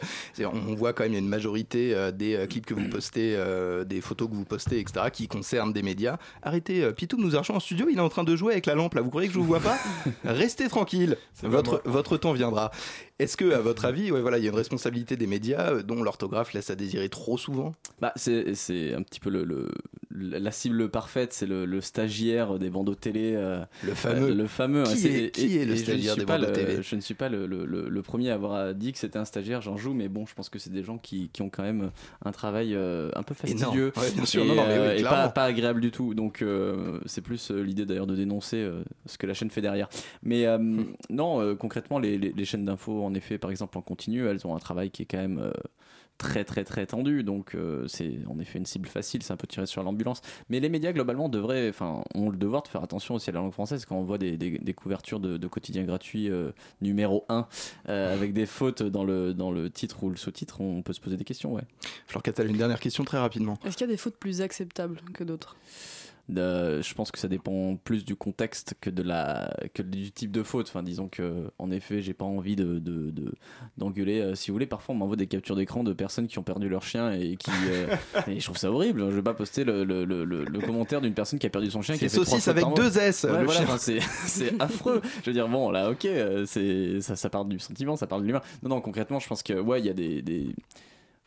on, 0.53 0.75
voit 0.75 0.93
quand 0.93 1.05
même 1.05 1.13
il 1.13 1.17
y 1.17 1.19
a 1.19 1.21
une 1.21 1.29
majorité 1.29 1.95
euh, 1.95 2.13
des 2.13 2.35
euh, 2.35 2.47
clips 2.47 2.67
que 2.67 2.75
vous 2.75 2.89
postez, 2.89 3.35
euh, 3.37 3.85
des 3.85 4.01
photos 4.01 4.29
que 4.29 4.35
vous 4.35 4.45
postez, 4.45 4.81
etc., 4.81 5.07
qui 5.13 5.29
concernent 5.29 5.73
des 5.73 5.83
médias. 5.83 6.19
Arrêtez, 6.43 6.83
euh, 6.85 6.93
Pitou 6.93 7.17
nous 7.19 7.37
argent 7.37 7.55
en 7.55 7.61
studio, 7.61 7.87
il 7.91 7.97
est 7.99 8.01
en 8.01 8.09
train 8.09 8.25
de 8.25 8.37
jouer 8.37 8.53
avec 8.53 8.67
la 8.67 8.75
lampe 8.75 8.95
là. 8.95 9.01
Vous 9.03 9.11
croyez 9.11 9.29
que 9.29 9.35
je 9.35 9.39
vous 9.39 9.45
vois 9.47 9.61
pas? 9.61 9.77
Restez 10.25 10.69
tranquille, 10.69 11.17
votre, 11.43 12.17
temps 12.17 12.33
viendra. 12.33 12.71
Est-ce 13.19 13.37
que, 13.37 13.51
à 13.53 13.61
votre 13.61 13.87
avis, 13.87 14.11
ouais, 14.13 14.21
voilà, 14.21 14.39
il 14.39 14.45
y 14.45 14.47
a 14.47 14.51
une 14.51 14.57
responsabilité 14.57 15.17
des 15.17 15.27
médias 15.27 15.73
euh, 15.73 15.83
dont 15.83 16.03
l'orthographe 16.03 16.53
laisse 16.53 16.69
à 16.71 16.75
désirer 16.75 17.09
trop 17.09 17.39
souvent? 17.39 17.73
Bah, 18.01 18.13
c'est 18.17 18.47
un 18.95 19.03
petit 19.03 19.21
peu 19.21 19.31
le, 19.31 19.45
le- 19.45 19.71
la 20.11 20.51
cible 20.51 20.89
parfaite, 20.89 21.33
c'est 21.33 21.47
le, 21.47 21.67
le 21.67 21.81
stagiaire 21.81 22.59
des 22.59 22.71
bandeaux 22.71 22.95
télé. 23.13 23.33
euh, 23.37 23.65
Le 23.85 23.95
fameux. 23.95 24.31
euh, 24.31 24.35
le 24.35 24.47
fameux. 24.47 24.83
Qui 24.85 25.07
est- 25.07 25.31
qui 25.35 25.57
est 25.59 25.65
le 25.65 25.77
stagiaire 25.77 26.17
des 26.17 26.25
pas 26.25 26.37
bandeaux 26.39 26.49
le- 26.49 26.53
télé 26.53 26.83
Je 26.83 26.97
ne 26.97 27.01
suis 27.01 27.15
pas 27.15 27.29
le, 27.29 27.47
le- 27.47 27.65
le- 27.65 27.89
le 27.89 28.03
premier 28.03 28.31
à 28.31 28.35
avoir 28.35 28.75
dit 28.75 28.93
que 28.93 28.99
c'était 28.99 29.19
un 29.19 29.25
stagiaire, 29.25 29.61
j'en 29.63 29.77
joue, 29.77 29.95
mais 29.95 30.09
bon, 30.09 30.27
je 30.27 30.35
pense 30.35 30.49
que 30.49 30.59
c'est 30.59 30.73
des 30.73 30.83
gens 30.83 30.99
qui, 30.99 31.29
qui 31.33 31.43
ont 31.43 31.49
quand 31.51 31.63
même 31.63 31.91
un 32.25 32.33
travail 32.33 32.75
euh, 32.75 33.11
un 33.15 33.23
peu 33.23 33.35
fastidieux. 33.35 33.93
Énorme. 33.95 34.07
Ouais, 34.07 34.11
bien 34.15 34.25
sûr. 34.25 34.45
Et, 34.45 34.49
Non, 34.49 34.55
non, 34.55 34.65
mais 34.67 34.79
oui, 34.79 34.95
et 34.95 35.01
clairement. 35.01 35.17
pas, 35.25 35.29
pas 35.29 35.45
agréable 35.45 35.81
du 35.81 35.91
tout. 35.91 36.15
Donc, 36.15 36.45
c'est 37.07 37.23
plus 37.23 37.51
l'idée 37.51 37.87
d'ailleurs 37.87 38.07
de 38.07 38.17
dénoncer 38.17 38.69
ce 39.07 39.19
que 39.19 39.27
la 39.27 39.35
chaîne 39.35 39.51
fait 39.51 39.61
derrière. 39.63 39.89
Mais 40.23 40.47
Hmm. 40.59 40.85
non, 41.11 41.55
concrètement, 41.57 41.99
les, 41.99 42.19
les- 42.19 42.33
les 42.37 42.45
chaînes 42.45 42.65
d'infos, 42.65 43.05
en 43.05 43.15
effet, 43.15 43.39
par 43.39 43.51
exemple 43.51 43.77
en 43.79 43.83
continu, 43.83 44.27
elles 44.27 44.47
ont 44.47 44.55
un 44.55 44.59
travail 44.59 44.91
qui 44.91 45.03
est 45.03 45.07
quand 45.07 45.19
même. 45.19 45.51
Euh, 46.25 46.29
très 46.29 46.45
très 46.45 46.65
très 46.65 46.87
tendu 46.87 47.23
donc 47.23 47.55
euh, 47.55 47.87
c'est 47.89 48.19
en 48.27 48.39
effet 48.39 48.59
une 48.59 48.67
cible 48.67 48.89
facile 48.89 49.23
c'est 49.23 49.33
un 49.33 49.37
peu 49.37 49.47
tiré 49.47 49.67
sur 49.67 49.83
l'ambulance. 49.83 50.21
Mais 50.49 50.61
les 50.61 50.69
médias 50.69 50.93
globalement 50.93 51.29
devraient, 51.29 51.69
enfin, 51.69 52.03
ont 52.15 52.31
le 52.31 52.37
devoir 52.37 52.63
de 52.63 52.69
faire 52.69 52.83
attention 52.83 53.15
aussi 53.15 53.31
à 53.31 53.33
la 53.33 53.41
langue 53.41 53.53
française 53.53 53.85
quand 53.85 53.97
on 53.97 54.03
voit 54.03 54.19
des, 54.19 54.37
des- 54.37 54.59
des 54.59 54.75
couvertures 54.75 55.21
de, 55.21 55.37
de 55.37 55.47
quotidiens 55.49 55.85
gratuits 55.85 56.31
euh, 56.31 56.53
numéro 56.81 57.25
1 57.29 57.47
avec 57.87 58.33
des 58.33 58.47
fautes 58.47 58.83
dans 58.83 59.05
le, 59.05 59.35
dans 59.35 59.51
le 59.51 59.71
titre 59.71 60.03
ou 60.05 60.11
le 60.11 60.17
sous-titre, 60.17 60.61
on 60.61 60.83
peut 60.83 60.93
se 60.93 61.01
poser 61.01 61.17
des 61.17 61.25
questions, 61.25 61.53
ouais. 61.55 61.63
Catal, 62.23 62.49
une 62.49 62.57
dernière 62.57 62.81
question 62.81 63.05
très 63.05 63.19
rapidement. 63.19 63.59
Est-ce 63.65 63.77
qu'il 63.77 63.87
y 63.87 63.91
a 63.91 63.93
des 63.93 63.97
fautes 63.99 64.17
plus 64.17 64.41
acceptables 64.41 65.01
que 65.13 65.23
d'autres? 65.23 65.57
Euh, 66.37 66.83
je 66.83 66.93
pense 66.95 67.13
que 67.13 67.19
ça 67.19 67.29
dépend 67.29 67.77
plus 67.77 68.05
du 68.05 68.17
contexte 68.17 68.75
que 68.81 68.91
de 68.91 69.03
la 69.05 69.55
que 69.75 69.83
du 69.83 70.11
type 70.11 70.33
de 70.33 70.43
faute. 70.43 70.67
Enfin, 70.69 70.83
disons 70.83 71.07
que 71.09 71.45
en 71.59 71.71
effet, 71.71 72.03
j'ai 72.03 72.15
pas 72.15 72.25
envie 72.25 72.57
de 72.57 72.81
de- 72.81 73.11
de- 73.13 73.33
d'engueuler. 73.79 74.21
Euh, 74.21 74.35
si 74.35 74.51
vous 74.51 74.57
voulez, 74.57 74.67
parfois 74.67 74.95
on 74.95 74.99
m'envoie 74.99 75.15
des 75.15 75.29
captures 75.29 75.55
d'écran 75.55 75.85
de 75.85 75.93
personnes 75.93 76.27
qui 76.27 76.39
ont 76.41 76.43
perdu 76.43 76.69
leur 76.69 76.83
chien 76.83 77.13
et 77.13 77.37
qui. 77.37 77.51
euh, 77.69 77.87
et 78.27 78.41
je 78.41 78.45
trouve 78.45 78.57
ça 78.59 78.73
horrible. 78.73 79.09
Je 79.11 79.15
vais 79.17 79.23
pas 79.23 79.35
poster 79.35 79.63
le, 79.63 79.85
le, 79.85 80.05
le, 80.05 80.61
commentaire 80.61 81.01
d'une 81.01 81.15
personne 81.15 81.39
qui 81.39 81.47
a 81.47 81.51
perdu 81.51 81.71
son 81.71 81.81
chien. 81.83 81.95
C'est 81.97 82.09
saucisse 82.09 82.49
avec 82.49 82.65
deux 82.75 82.99
S, 82.99 83.23
Ouais, 83.25 83.45
voilà, 83.45 83.61
enfin, 83.63 83.79
c'est 83.79 84.61
affreux. 84.61 85.01
Je 85.23 85.27
veux 85.31 85.33
dire, 85.35 85.49
bon, 85.49 85.71
là, 85.71 85.91
ok, 85.91 86.07
euh, 86.07 86.45
c'est 86.47 87.01
ça, 87.03 87.15
ça 87.15 87.31
part 87.31 87.45
du 87.45 87.61
sentiment, 87.61 87.95
ça 87.95 88.09
part 88.09 88.21
de 88.21 88.27
l'humain. 88.27 88.41
Non, 88.65 88.71
non, 88.71 88.81
concrètement, 88.81 89.21
je 89.21 89.29
pense 89.29 89.45
que 89.45 89.53
ouais, 89.53 89.79
il 89.81 89.87
y 89.87 89.91
a 89.91 89.95
des- 89.95 90.23
des 90.23 90.49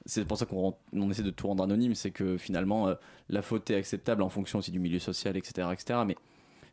c'est 0.05 0.25
pour 0.25 0.37
ça 0.37 0.45
qu'on 0.45 0.75
essaie 1.09 1.23
de 1.23 1.29
tout 1.29 1.47
rendre 1.47 1.63
anonyme, 1.63 1.95
c'est 1.95 2.11
que 2.11 2.37
finalement 2.37 2.87
euh, 2.87 2.95
la 3.29 3.41
faute 3.41 3.69
est 3.69 3.75
acceptable 3.75 4.21
en 4.21 4.29
fonction 4.29 4.59
aussi 4.59 4.71
du 4.71 4.79
milieu 4.79 4.99
social, 4.99 5.37
etc. 5.37 5.67
etc. 5.71 6.01
mais 6.05 6.15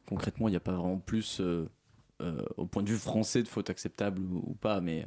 concrètement, 0.07 0.49
il 0.49 0.53
n'y 0.53 0.57
a 0.57 0.61
pas 0.61 0.73
vraiment 0.73 0.99
plus, 0.99 1.41
euh, 1.41 1.69
euh, 2.23 2.43
au 2.57 2.67
point 2.67 2.83
de 2.83 2.89
vue 2.89 2.97
français, 2.97 3.43
de 3.43 3.49
faute 3.49 3.71
acceptable 3.71 4.21
ou, 4.21 4.43
ou 4.47 4.55
pas, 4.55 4.81
mais 4.81 5.05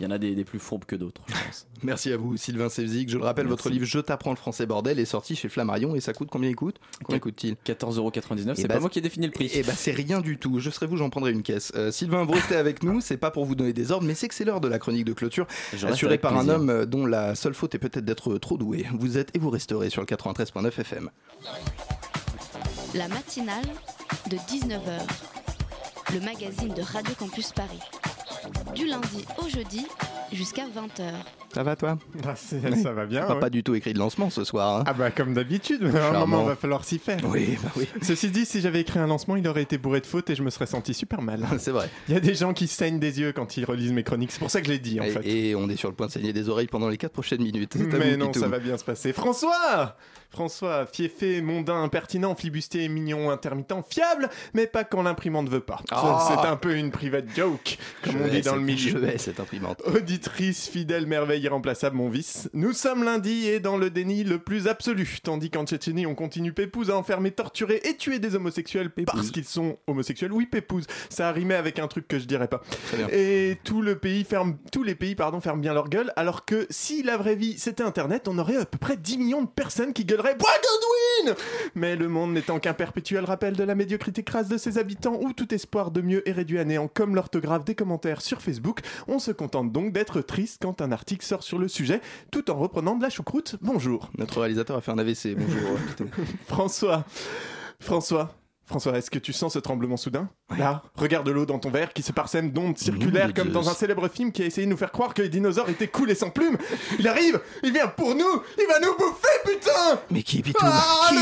il 0.00 0.04
y 0.04 0.06
en 0.06 0.10
a 0.10 0.18
des, 0.18 0.34
des 0.34 0.44
plus 0.44 0.58
fourbes 0.58 0.84
que 0.84 0.96
d'autres, 0.96 1.22
je 1.26 1.32
pense. 1.32 1.66
Merci 1.82 2.12
à 2.12 2.16
vous, 2.16 2.36
Sylvain 2.36 2.68
Sevzik. 2.68 3.08
Je 3.10 3.18
le 3.18 3.24
rappelle, 3.24 3.46
votre 3.46 3.68
livre 3.70 3.84
Je 3.84 3.98
t'apprends 3.98 4.30
le 4.30 4.36
français 4.36 4.66
bordel 4.66 4.98
est 4.98 5.04
sorti 5.04 5.36
chez 5.36 5.48
Flammarion 5.48 5.94
et 5.94 6.00
ça 6.00 6.12
coûte 6.12 6.28
combien 6.30 6.48
il 6.48 6.56
coûte? 6.56 6.76
Combien 7.04 7.18
coûte-t-il? 7.20 7.56
14,99€, 7.66 8.52
Eh 8.52 8.54
c'est 8.54 8.68
bah, 8.68 8.74
pas 8.74 8.80
moi 8.80 8.90
qui 8.90 8.98
ai 8.98 9.02
défini 9.02 9.26
le 9.26 9.32
prix. 9.32 9.50
Et 9.54 9.62
bah 9.62 9.72
c'est 9.76 9.92
rien 9.92 10.20
du 10.20 10.38
tout. 10.38 10.58
Je 10.58 10.70
serai 10.70 10.86
vous, 10.86 10.96
j'en 10.96 11.10
prendrai 11.10 11.32
une 11.32 11.42
caisse. 11.42 11.72
Euh, 11.76 11.90
Sylvain, 11.90 12.24
vous 12.24 12.32
restez 12.32 12.56
avec 12.56 12.82
nous. 12.82 13.00
C'est 13.00 13.16
pas 13.16 13.30
pour 13.30 13.44
vous 13.44 13.54
donner 13.54 13.72
des 13.72 13.92
ordres, 13.92 14.06
mais 14.06 14.14
c'est 14.14 14.28
que 14.28 14.34
c'est 14.34 14.44
l'heure 14.44 14.60
de 14.60 14.68
la 14.68 14.78
chronique 14.78 15.04
de 15.04 15.12
clôture, 15.12 15.46
assurée 15.86 16.18
par 16.18 16.36
un 16.36 16.48
homme 16.48 16.70
euh, 16.70 16.86
dont 16.86 17.06
la 17.06 17.34
seule 17.34 17.54
faute 17.54 17.74
est 17.74 17.78
peut-être 17.78 18.04
d'être 18.04 18.38
trop 18.38 18.56
doué. 18.56 18.86
Vous 18.98 19.18
êtes 19.18 19.34
et 19.34 19.38
vous 19.38 19.50
resterez 19.50 19.90
sur 19.90 20.02
le 20.02 20.06
93.9 20.06 20.80
FM. 20.80 21.10
La 22.94 23.08
matinale 23.08 23.64
de 24.30 24.36
19h. 24.36 25.00
Le 26.14 26.20
magazine 26.20 26.72
de 26.72 26.82
Radio 26.82 27.14
Campus 27.18 27.52
Paris. 27.52 27.80
Du 28.74 28.86
lundi 28.86 29.24
au 29.38 29.48
jeudi 29.48 29.86
jusqu'à 30.32 30.64
20h. 30.64 31.12
Ça 31.54 31.62
va 31.62 31.76
toi 31.76 31.98
Ah, 32.26 32.34
ça 32.36 32.92
va 32.92 33.06
bien, 33.06 33.24
T'as 33.26 33.34
ouais. 33.34 33.40
pas 33.40 33.50
du 33.50 33.62
tout 33.62 33.74
écrit 33.74 33.92
de 33.94 33.98
lancement 33.98 34.28
ce 34.30 34.44
soir. 34.44 34.80
hein 34.80 34.84
Ah 34.86 34.92
bah 34.92 35.10
comme 35.10 35.32
d'habitude, 35.34 35.84
à 35.94 36.08
un 36.08 36.20
moment 36.20 36.44
va 36.44 36.56
falloir 36.56 36.84
s'y 36.84 36.98
faire. 36.98 37.18
Oui, 37.24 37.56
bah 37.62 37.70
oui. 37.76 37.88
Ceci 38.02 38.30
dit, 38.30 38.44
si 38.44 38.60
j'avais 38.60 38.80
écrit 38.80 38.98
un 38.98 39.06
lancement, 39.06 39.36
il 39.36 39.46
aurait 39.48 39.62
été 39.62 39.78
bourré 39.78 40.00
de 40.00 40.06
fautes 40.06 40.28
et 40.30 40.34
je 40.34 40.42
me 40.42 40.50
serais 40.50 40.66
senti 40.66 40.92
super 40.94 41.22
mal. 41.22 41.44
C'est 41.58 41.70
vrai. 41.70 41.88
Il 42.08 42.14
y 42.14 42.16
a 42.16 42.20
des 42.20 42.34
gens 42.34 42.52
qui 42.52 42.66
saignent 42.66 42.98
des 42.98 43.20
yeux 43.20 43.32
quand 43.32 43.56
ils 43.56 43.64
relisent 43.64 43.92
mes 43.92 44.02
chroniques, 44.02 44.32
c'est 44.32 44.38
pour 44.38 44.50
ça 44.50 44.60
que 44.60 44.66
je 44.66 44.72
l'ai 44.72 44.78
dit 44.78 45.00
en 45.00 45.04
et, 45.04 45.10
fait. 45.10 45.26
et 45.26 45.54
on 45.54 45.68
est 45.68 45.76
sur 45.76 45.88
le 45.88 45.94
point 45.94 46.06
de 46.08 46.12
saigner 46.12 46.32
des 46.32 46.48
oreilles 46.48 46.66
pendant 46.66 46.88
les 46.88 46.96
4 46.98 47.12
prochaines 47.12 47.42
minutes. 47.42 47.76
Mais 47.76 48.16
non, 48.16 48.32
ça 48.32 48.48
va 48.48 48.58
bien 48.58 48.76
se 48.76 48.84
passer. 48.84 49.12
François 49.12 49.96
François, 50.28 50.86
fiefé, 50.86 51.40
mondain, 51.40 51.82
impertinent, 51.82 52.34
flibustier, 52.34 52.88
mignon, 52.88 53.30
intermittent, 53.30 53.72
fiable, 53.88 54.28
mais 54.54 54.66
pas 54.66 54.82
quand 54.84 55.02
l'imprimante 55.02 55.48
veut 55.48 55.60
pas. 55.60 55.80
Ah. 55.92 56.28
C'est 56.28 56.46
un 56.48 56.56
peu 56.56 56.74
une 56.76 56.90
private 56.90 57.26
joke, 57.34 57.78
comme 58.02 58.14
Je 58.14 58.18
on 58.18 58.28
dit 58.28 58.40
dans 58.42 58.56
le 58.56 58.58
cette- 58.60 58.66
milieu. 58.66 59.00
Je 59.00 59.06
hais 59.06 59.18
cette 59.18 59.40
imprimante. 59.40 59.80
Auditrice, 59.86 60.68
fidèle, 60.68 61.06
merveille, 61.06 61.45
irremplaçable, 61.46 61.96
mon 61.96 62.08
vice. 62.08 62.50
Nous 62.52 62.72
sommes 62.72 63.04
lundi 63.04 63.48
et 63.48 63.60
dans 63.60 63.76
le 63.76 63.90
déni 63.90 64.24
le 64.24 64.38
plus 64.38 64.68
absolu. 64.68 65.18
Tandis 65.22 65.50
qu'en 65.50 65.64
Tchétchénie, 65.64 66.06
on 66.06 66.14
continue 66.14 66.52
Pépouze 66.52 66.90
à 66.90 66.96
enfermer, 66.96 67.30
torturer 67.30 67.80
et 67.84 67.96
tuer 67.96 68.18
des 68.18 68.34
homosexuels 68.34 68.90
parce 68.90 69.30
qu'ils 69.30 69.44
sont 69.44 69.78
homosexuels. 69.86 70.32
Oui, 70.32 70.46
Pépouze. 70.46 70.86
Ça 71.08 71.28
a 71.28 71.32
rimé 71.32 71.54
avec 71.54 71.78
un 71.78 71.88
truc 71.88 72.06
que 72.08 72.18
je 72.18 72.26
dirais 72.26 72.48
pas. 72.48 72.62
Et 73.10 73.58
tout 73.64 73.82
le 73.82 73.98
pays 73.98 74.24
ferme, 74.24 74.56
tous 74.72 74.82
les 74.82 74.94
pays 74.94 75.14
pardon, 75.14 75.40
ferment 75.40 75.60
bien 75.60 75.74
leur 75.74 75.88
gueule. 75.88 76.12
Alors 76.16 76.44
que 76.44 76.66
si 76.70 77.02
la 77.02 77.16
vraie 77.16 77.36
vie 77.36 77.58
c'était 77.58 77.82
Internet, 77.82 78.28
on 78.28 78.38
aurait 78.38 78.56
à 78.56 78.66
peu 78.66 78.78
près 78.78 78.96
10 78.96 79.18
millions 79.18 79.42
de 79.42 79.48
personnes 79.48 79.92
qui 79.92 80.04
gueuleraient 80.04 80.36
Godwin 80.36 81.36
Mais 81.74 81.96
le 81.96 82.08
monde 82.08 82.32
n'étant 82.32 82.58
qu'un 82.58 82.74
perpétuel 82.74 83.24
rappel 83.24 83.56
de 83.56 83.64
la 83.64 83.74
médiocrité 83.74 84.22
crasse 84.22 84.48
de 84.48 84.58
ses 84.58 84.78
habitants 84.78 85.18
où 85.20 85.32
tout 85.32 85.54
espoir 85.54 85.90
de 85.90 86.00
mieux 86.00 86.28
est 86.28 86.32
réduit 86.32 86.58
à 86.58 86.64
néant 86.64 86.88
comme 86.88 87.14
l'orthographe 87.14 87.64
des 87.64 87.74
commentaires 87.74 88.22
sur 88.22 88.42
Facebook, 88.42 88.80
on 89.08 89.18
se 89.18 89.30
contente 89.30 89.72
donc 89.72 89.92
d'être 89.92 90.20
triste 90.20 90.62
quand 90.62 90.80
un 90.80 90.92
article 90.92 91.25
sur 91.42 91.58
le 91.58 91.68
sujet 91.68 92.00
tout 92.30 92.50
en 92.50 92.56
reprenant 92.56 92.96
de 92.96 93.02
la 93.02 93.10
choucroute. 93.10 93.56
Bonjour. 93.60 94.10
Notre 94.18 94.40
réalisateur 94.40 94.76
a 94.76 94.80
fait 94.80 94.92
un 94.92 94.98
AVC. 94.98 95.36
Bonjour. 95.36 95.78
François. 96.46 97.04
François. 97.80 98.34
François, 98.66 98.98
est-ce 98.98 99.10
que 99.12 99.18
tu 99.20 99.32
sens 99.32 99.52
ce 99.54 99.58
tremblement 99.60 99.96
soudain 99.96 100.28
Là, 100.58 100.82
regarde 100.96 101.28
l'eau 101.28 101.46
dans 101.46 101.58
ton 101.60 101.70
verre 101.70 101.92
qui 101.92 102.02
se 102.02 102.12
parsème 102.12 102.50
d'ondes 102.50 102.76
circulaires 102.78 103.32
comme 103.32 103.50
dans 103.50 103.68
un 103.68 103.74
célèbre 103.74 104.08
film 104.08 104.32
qui 104.32 104.42
a 104.42 104.46
essayé 104.46 104.66
de 104.66 104.70
nous 104.70 104.76
faire 104.76 104.90
croire 104.90 105.14
que 105.14 105.22
les 105.22 105.28
dinosaures 105.28 105.68
étaient 105.68 105.86
coulés 105.88 106.16
sans 106.16 106.30
plumes. 106.30 106.58
Il 106.98 107.06
arrive 107.06 107.40
Il 107.62 107.72
vient 107.72 107.86
pour 107.86 108.14
nous 108.16 108.42
Il 108.58 108.66
va 108.66 108.80
nous 108.80 108.94
bouffer, 108.96 109.28
putain 109.44 110.00
Mais 110.10 110.22
qui, 110.22 110.42
Pitou 110.42 110.58
Ah, 110.62 111.06
Qui 111.08 111.14
le 111.14 111.20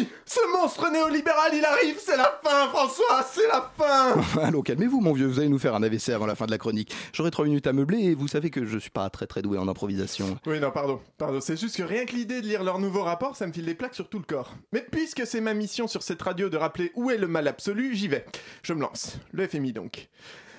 FMI 0.00 0.08
Ce 0.24 0.40
monstre 0.60 0.90
néolibéral, 0.90 1.52
il 1.54 1.64
arrive 1.64 1.98
C'est 2.04 2.16
la 2.16 2.40
fin, 2.44 2.68
François 2.70 3.24
C'est 3.32 3.46
la 3.46 3.70
fin 3.76 4.16
Allô, 4.42 4.62
calmez-vous, 4.62 5.00
mon 5.00 5.12
vieux. 5.12 5.26
Vous 5.26 5.38
allez 5.38 5.48
nous 5.48 5.58
faire 5.60 5.74
un 5.76 5.82
AVC 5.84 6.08
avant 6.10 6.26
la 6.26 6.34
fin 6.34 6.46
de 6.46 6.50
la 6.50 6.58
chronique. 6.58 6.92
J'aurai 7.12 7.30
trois 7.30 7.44
minutes 7.44 7.66
à 7.68 7.72
meubler 7.72 7.98
et 7.98 8.14
vous 8.14 8.26
savez 8.28 8.50
que 8.50 8.66
je 8.66 8.78
suis 8.78 8.90
pas 8.90 9.08
très 9.10 9.26
très 9.26 9.42
doué 9.42 9.56
en 9.58 9.68
improvisation. 9.68 10.36
Oui, 10.46 10.58
non, 10.58 10.70
pardon. 10.72 11.00
Pardon, 11.16 11.40
c'est 11.40 11.58
juste 11.58 11.76
que 11.76 11.82
rien 11.84 12.06
que 12.06 12.12
l'idée 12.16 12.40
de 12.40 12.46
lire 12.46 12.64
leur 12.64 12.78
nouveau 12.80 13.02
rapport, 13.02 13.36
ça 13.36 13.46
me 13.46 13.52
file 13.52 13.66
des 13.66 13.74
plaques 13.74 13.94
sur 13.94 14.08
tout 14.08 14.18
le 14.18 14.24
corps. 14.24 14.52
Mais 14.72 14.84
puisque 14.90 15.26
c'est 15.26 15.40
ma 15.40 15.54
mission 15.54 15.86
sur 15.86 16.02
cette 16.02 16.20
radio 16.22 16.48
de 16.48 16.55
rappeler 16.56 16.92
où 16.94 17.10
est 17.10 17.18
le 17.18 17.26
mal 17.28 17.46
absolu, 17.48 17.94
j'y 17.94 18.08
vais. 18.08 18.24
Je 18.62 18.72
me 18.72 18.80
lance. 18.80 19.18
Le 19.32 19.46
FMI 19.46 19.72
donc. 19.72 20.08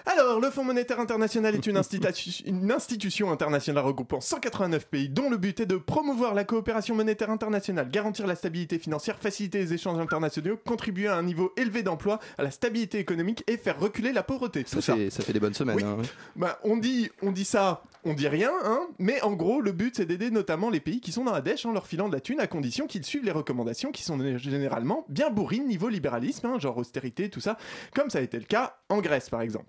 Alors, 0.09 0.39
le 0.39 0.49
Fonds 0.49 0.63
monétaire 0.63 1.01
international 1.01 1.53
est 1.53 1.67
une, 1.67 1.75
institu- 1.77 2.41
une 2.45 2.71
institution 2.71 3.29
internationale 3.29 3.83
regroupant 3.83 4.21
189 4.21 4.87
pays 4.87 5.09
dont 5.09 5.29
le 5.29 5.35
but 5.35 5.59
est 5.59 5.65
de 5.65 5.75
promouvoir 5.75 6.33
la 6.33 6.45
coopération 6.45 6.95
monétaire 6.95 7.29
internationale, 7.29 7.89
garantir 7.91 8.25
la 8.25 8.35
stabilité 8.35 8.79
financière, 8.79 9.17
faciliter 9.19 9.57
les 9.59 9.73
échanges 9.73 9.99
internationaux, 9.99 10.55
contribuer 10.65 11.07
à 11.07 11.17
un 11.17 11.23
niveau 11.23 11.51
élevé 11.57 11.83
d'emploi, 11.83 12.19
à 12.37 12.43
la 12.43 12.51
stabilité 12.51 12.99
économique 12.99 13.43
et 13.47 13.57
faire 13.57 13.77
reculer 13.81 14.13
la 14.13 14.23
pauvreté. 14.23 14.63
Ça 14.65 14.81
fait, 14.81 15.09
ça 15.09 15.23
fait 15.23 15.33
des 15.33 15.41
bonnes 15.41 15.53
semaines. 15.53 15.75
Oui. 15.75 15.83
hein. 15.83 15.97
Bah, 16.37 16.57
on 16.63 16.77
dit, 16.77 17.09
on 17.21 17.33
dit 17.33 17.43
ça, 17.43 17.83
on 18.07 18.13
dit 18.13 18.27
rien, 18.27 18.51
hein, 18.63 18.87
mais 18.99 19.21
en 19.21 19.33
gros, 19.33 19.61
le 19.61 19.71
but 19.71 19.95
c'est 19.95 20.05
d'aider 20.05 20.31
notamment 20.31 20.69
les 20.69 20.79
pays 20.79 21.01
qui 21.01 21.11
sont 21.11 21.23
dans 21.23 21.33
la 21.33 21.41
dèche 21.41 21.65
en 21.65 21.73
leur 21.73 21.87
filant 21.87 22.07
de 22.07 22.13
la 22.13 22.21
thune 22.21 22.39
à 22.39 22.47
condition 22.47 22.87
qu'ils 22.87 23.05
suivent 23.05 23.25
les 23.25 23.31
recommandations 23.31 23.91
qui 23.91 24.03
sont 24.03 24.17
généralement 24.37 25.05
bien 25.09 25.29
bourrines 25.29 25.67
niveau 25.67 25.89
libéralisme, 25.89 26.47
hein, 26.47 26.59
genre 26.59 26.77
austérité, 26.77 27.29
tout 27.29 27.39
ça, 27.39 27.57
comme 27.93 28.09
ça 28.09 28.19
a 28.19 28.21
été 28.21 28.39
le 28.39 28.45
cas 28.45 28.77
en 28.89 29.01
Grèce 29.01 29.29
par 29.29 29.41
exemple. 29.41 29.67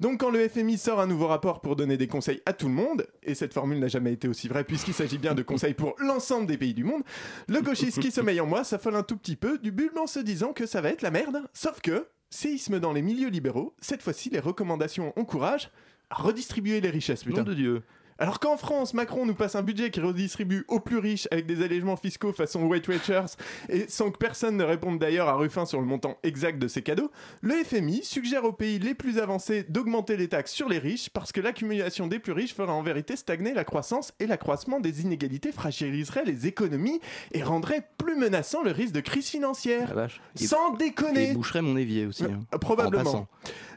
Donc 0.00 0.20
quand 0.20 0.30
le 0.30 0.48
FMI 0.48 0.76
sort 0.76 1.00
un 1.00 1.06
nouveau 1.06 1.26
rapport 1.26 1.60
pour 1.60 1.76
donner 1.76 1.96
des 1.96 2.08
conseils 2.08 2.42
à 2.44 2.52
tout 2.52 2.68
le 2.68 2.74
monde, 2.74 3.06
et 3.22 3.34
cette 3.34 3.54
formule 3.54 3.78
n'a 3.78 3.88
jamais 3.88 4.12
été 4.12 4.28
aussi 4.28 4.48
vraie 4.48 4.64
puisqu'il 4.64 4.94
s'agit 4.94 5.18
bien 5.18 5.34
de 5.34 5.42
conseils 5.42 5.74
pour 5.74 5.94
l'ensemble 5.98 6.46
des 6.46 6.58
pays 6.58 6.74
du 6.74 6.84
monde, 6.84 7.02
le 7.48 7.60
gauchiste 7.62 8.00
qui 8.00 8.10
sommeille 8.10 8.40
en 8.40 8.46
moi 8.46 8.64
s'affole 8.64 8.96
un 8.96 9.02
tout 9.02 9.16
petit 9.16 9.36
peu 9.36 9.58
du 9.58 9.72
bulbe 9.72 9.96
en 9.98 10.06
se 10.06 10.18
disant 10.18 10.52
que 10.52 10.66
ça 10.66 10.80
va 10.80 10.90
être 10.90 11.02
la 11.02 11.10
merde, 11.10 11.42
sauf 11.54 11.80
que, 11.80 12.08
séisme 12.30 12.80
dans 12.80 12.92
les 12.92 13.02
milieux 13.02 13.28
libéraux, 13.28 13.74
cette 13.80 14.02
fois-ci 14.02 14.30
les 14.30 14.40
recommandations 14.40 15.12
encouragent 15.16 15.70
redistribuer 16.10 16.80
les 16.80 16.90
richesses, 16.90 17.24
putain. 17.24 17.38
Nom 17.38 17.44
de 17.44 17.54
Dieu. 17.54 17.82
Alors 18.18 18.40
qu'en 18.40 18.56
France, 18.56 18.94
Macron 18.94 19.26
nous 19.26 19.34
passe 19.34 19.56
un 19.56 19.62
budget 19.62 19.90
qui 19.90 20.00
redistribue 20.00 20.64
aux 20.68 20.80
plus 20.80 20.96
riches 20.96 21.28
avec 21.30 21.44
des 21.44 21.62
allègements 21.62 21.96
fiscaux 21.96 22.32
façon 22.32 22.64
Weight 22.66 22.88
Watchers 22.88 23.36
et 23.68 23.84
sans 23.88 24.10
que 24.10 24.16
personne 24.16 24.56
ne 24.56 24.64
réponde 24.64 24.98
d'ailleurs 24.98 25.28
à 25.28 25.34
Ruffin 25.34 25.66
sur 25.66 25.80
le 25.80 25.86
montant 25.86 26.16
exact 26.22 26.58
de 26.58 26.66
ces 26.66 26.80
cadeaux, 26.80 27.10
le 27.42 27.52
FMI 27.62 28.02
suggère 28.04 28.44
aux 28.44 28.52
pays 28.52 28.78
les 28.78 28.94
plus 28.94 29.18
avancés 29.18 29.66
d'augmenter 29.68 30.16
les 30.16 30.28
taxes 30.28 30.52
sur 30.52 30.66
les 30.66 30.78
riches 30.78 31.10
parce 31.10 31.30
que 31.30 31.42
l'accumulation 31.42 32.06
des 32.06 32.18
plus 32.18 32.32
riches 32.32 32.54
ferait 32.54 32.72
en 32.72 32.82
vérité 32.82 33.16
stagner 33.16 33.52
la 33.52 33.64
croissance 33.64 34.14
et 34.18 34.26
l'accroissement 34.26 34.80
des 34.80 35.02
inégalités 35.02 35.52
fragiliserait 35.52 36.24
les 36.24 36.46
économies 36.46 37.00
et 37.32 37.42
rendrait 37.42 37.86
plus 37.98 38.16
menaçant 38.16 38.62
le 38.62 38.70
risque 38.70 38.94
de 38.94 39.00
crise 39.00 39.28
financière. 39.28 39.92
Sans 40.36 40.72
déconner 40.72 41.32
Et 41.32 41.34
boucherait 41.34 41.60
mon 41.60 41.76
évier 41.76 42.06
aussi. 42.06 42.24
hein, 42.24 42.40
en 42.50 42.58
Probablement. 42.58 43.28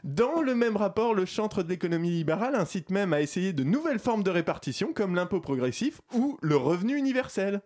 Dans 0.04 0.40
le 0.40 0.54
même 0.54 0.76
rapport, 0.76 1.14
le 1.14 1.24
chantre 1.24 1.62
de 1.62 1.68
l'économie 1.68 2.10
libérale 2.10 2.54
incite 2.54 2.90
même 2.90 3.12
à 3.12 3.20
essayer 3.20 3.52
de 3.52 3.64
nouvelles 3.64 3.98
formes 3.98 4.22
de 4.22 4.30
répartition 4.30 4.92
comme 4.92 5.14
l'impôt 5.14 5.40
progressif 5.40 6.00
ou 6.14 6.38
le 6.42 6.56
revenu 6.56 6.96
universel. 6.96 7.60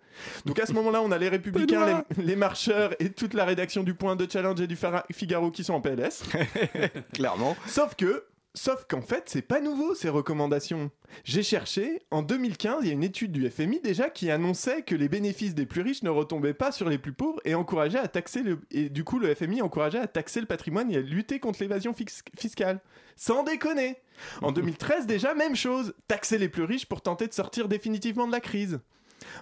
Donc 0.45 0.59
à 0.59 0.67
ce 0.67 0.73
moment-là, 0.73 1.03
on 1.03 1.11
a 1.11 1.19
les 1.19 1.29
républicains, 1.29 2.05
les, 2.17 2.25
les 2.25 2.37
marcheurs 2.37 2.95
et 3.01 3.11
toute 3.11 3.35
la 3.35 3.45
rédaction 3.45 3.83
du 3.83 3.95
Point 3.95 4.17
de 4.17 4.31
Challenge 4.31 4.61
et 4.61 4.67
du 4.67 4.77
Figaro 5.13 5.51
qui 5.51 5.65
sont 5.65 5.75
en 5.75 5.81
PLS. 5.81 6.23
Clairement. 7.13 7.57
Sauf 7.67 7.95
que 7.95 8.25
Sauf 8.57 8.87
qu'en 8.89 9.03
fait, 9.03 9.25
c'est 9.27 9.43
pas 9.43 9.61
nouveau 9.61 9.97
ces 9.97 10.09
recommandations. 10.09 10.93
J'ai 11.25 11.43
cherché, 11.43 12.03
en 12.13 12.23
2015, 12.23 12.79
il 12.83 12.87
y 12.87 12.91
a 12.91 12.93
une 12.93 13.03
étude 13.03 13.33
du 13.33 13.51
FMI 13.51 13.81
déjà 13.81 14.11
qui 14.11 14.31
annonçait 14.31 14.83
que 14.83 14.95
les 14.95 15.09
bénéfices 15.09 15.57
des 15.57 15.67
plus 15.67 15.83
riches 15.83 16.05
ne 16.05 16.11
retombaient 16.11 16.55
pas 16.55 16.71
sur 16.71 16.89
les 16.89 16.99
plus 16.99 17.13
pauvres 17.13 17.41
et 17.45 17.57
encourageait 17.57 17.99
à 17.99 18.07
taxer 18.07 18.45
le 18.45 18.61
et 18.71 18.91
du 18.91 19.03
coup 19.03 19.19
le 19.19 19.35
FMI 19.35 19.61
encourageait 19.61 19.99
à 19.99 20.07
taxer 20.07 20.41
le 20.41 20.47
patrimoine 20.47 20.93
et 20.93 20.99
à 20.99 21.01
lutter 21.01 21.41
contre 21.41 21.61
l'évasion 21.63 21.93
fiscale. 22.39 22.81
Sans 23.17 23.43
déconner. 23.43 23.97
En 24.41 24.53
2013 24.53 25.07
déjà 25.07 25.35
même 25.35 25.57
chose, 25.57 25.93
taxer 26.07 26.39
les 26.39 26.49
plus 26.49 26.63
riches 26.63 26.87
pour 26.87 27.03
tenter 27.03 27.27
de 27.27 27.35
sortir 27.35 27.67
définitivement 27.67 28.29
de 28.29 28.33
la 28.33 28.41
crise. 28.41 28.79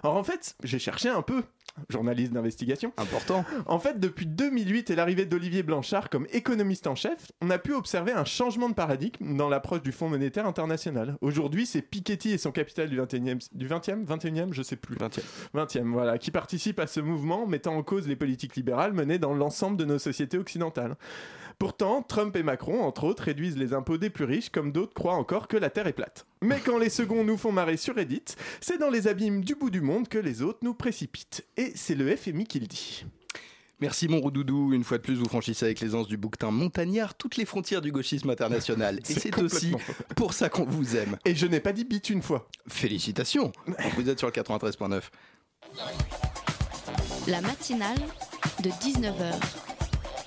Alors 0.03 0.17
en 0.17 0.23
fait, 0.23 0.55
j'ai 0.63 0.79
cherché 0.79 1.09
un 1.09 1.21
peu, 1.21 1.43
journaliste 1.89 2.33
d'investigation. 2.33 2.93
Important. 2.97 3.45
En 3.65 3.79
fait, 3.79 3.99
depuis 3.99 4.25
2008 4.25 4.89
et 4.89 4.95
l'arrivée 4.95 5.25
d'Olivier 5.25 5.63
Blanchard 5.63 6.09
comme 6.09 6.27
économiste 6.31 6.87
en 6.87 6.95
chef, 6.95 7.31
on 7.41 7.49
a 7.49 7.57
pu 7.57 7.73
observer 7.73 8.11
un 8.11 8.25
changement 8.25 8.69
de 8.69 8.75
paradigme 8.75 9.37
dans 9.37 9.49
l'approche 9.49 9.81
du 9.81 9.91
Fonds 9.91 10.09
monétaire 10.09 10.45
international. 10.45 11.17
Aujourd'hui, 11.21 11.65
c'est 11.65 11.81
Piketty 11.81 12.31
et 12.31 12.37
son 12.37 12.51
capital 12.51 12.89
du 12.89 12.99
21e, 12.99 13.47
du 13.53 13.67
20e, 13.67 14.05
21e, 14.05 14.53
je 14.53 14.61
sais 14.61 14.75
plus. 14.75 14.95
20e. 14.95 15.21
20e, 15.55 15.91
voilà, 15.91 16.17
qui 16.17 16.31
participent 16.31 16.79
à 16.79 16.87
ce 16.87 16.99
mouvement 16.99 17.47
mettant 17.47 17.75
en 17.75 17.83
cause 17.83 18.07
les 18.07 18.15
politiques 18.15 18.55
libérales 18.55 18.93
menées 18.93 19.19
dans 19.19 19.33
l'ensemble 19.33 19.77
de 19.77 19.85
nos 19.85 19.99
sociétés 19.99 20.37
occidentales. 20.37 20.95
Pourtant, 21.59 22.01
Trump 22.01 22.35
et 22.35 22.43
Macron, 22.43 22.81
entre 22.81 23.03
autres, 23.05 23.23
réduisent 23.23 23.57
les 23.57 23.73
impôts 23.73 23.97
des 23.97 24.09
plus 24.09 24.25
riches, 24.25 24.49
comme 24.49 24.71
d'autres 24.71 24.93
croient 24.93 25.15
encore 25.15 25.47
que 25.47 25.57
la 25.57 25.69
Terre 25.69 25.87
est 25.87 25.93
plate. 25.93 26.25
Mais 26.41 26.59
quand 26.59 26.77
les 26.77 26.89
seconds 26.89 27.23
nous 27.23 27.37
font 27.37 27.51
marrer 27.51 27.77
sur 27.77 27.95
Reddit, 27.95 28.25
c'est 28.59 28.77
dans 28.77 28.89
les 28.89 29.07
abîmes 29.07 29.43
du 29.43 29.55
bout 29.55 29.69
du 29.69 29.81
monde 29.81 30.07
que 30.07 30.17
les 30.17 30.41
autres 30.41 30.59
nous 30.61 30.73
précipitent. 30.73 31.45
Et 31.57 31.71
c'est 31.75 31.95
le 31.95 32.15
FMI 32.15 32.45
qui 32.45 32.59
le 32.59 32.67
dit. 32.67 33.05
Merci 33.79 34.07
mon 34.07 34.21
roudoudou, 34.21 34.71
une 34.73 34.83
fois 34.83 34.97
de 34.97 35.03
plus 35.03 35.15
vous 35.15 35.25
franchissez 35.25 35.65
avec 35.65 35.81
l'aisance 35.81 36.07
du 36.07 36.15
bouquetin 36.15 36.51
montagnard 36.51 37.15
toutes 37.15 37.35
les 37.35 37.45
frontières 37.45 37.81
du 37.81 37.91
gauchisme 37.91 38.29
international. 38.29 38.99
Et 39.09 39.13
C'est 39.13 39.41
aussi 39.41 39.73
pour 40.15 40.33
ça 40.33 40.47
qu'on 40.47 40.63
vous 40.63 40.95
aime. 40.95 41.17
Et 41.25 41.35
je 41.35 41.45
n'ai 41.47 41.59
pas 41.59 41.73
dit 41.73 41.83
bite 41.83 42.09
une 42.09 42.21
fois. 42.21 42.47
Félicitations 42.67 43.51
Vous 43.97 44.09
êtes 44.09 44.19
sur 44.19 44.27
le 44.27 44.33
93.9. 44.33 45.01
La 47.27 47.41
matinale 47.41 47.99
de 48.63 48.69
19h, 48.69 49.33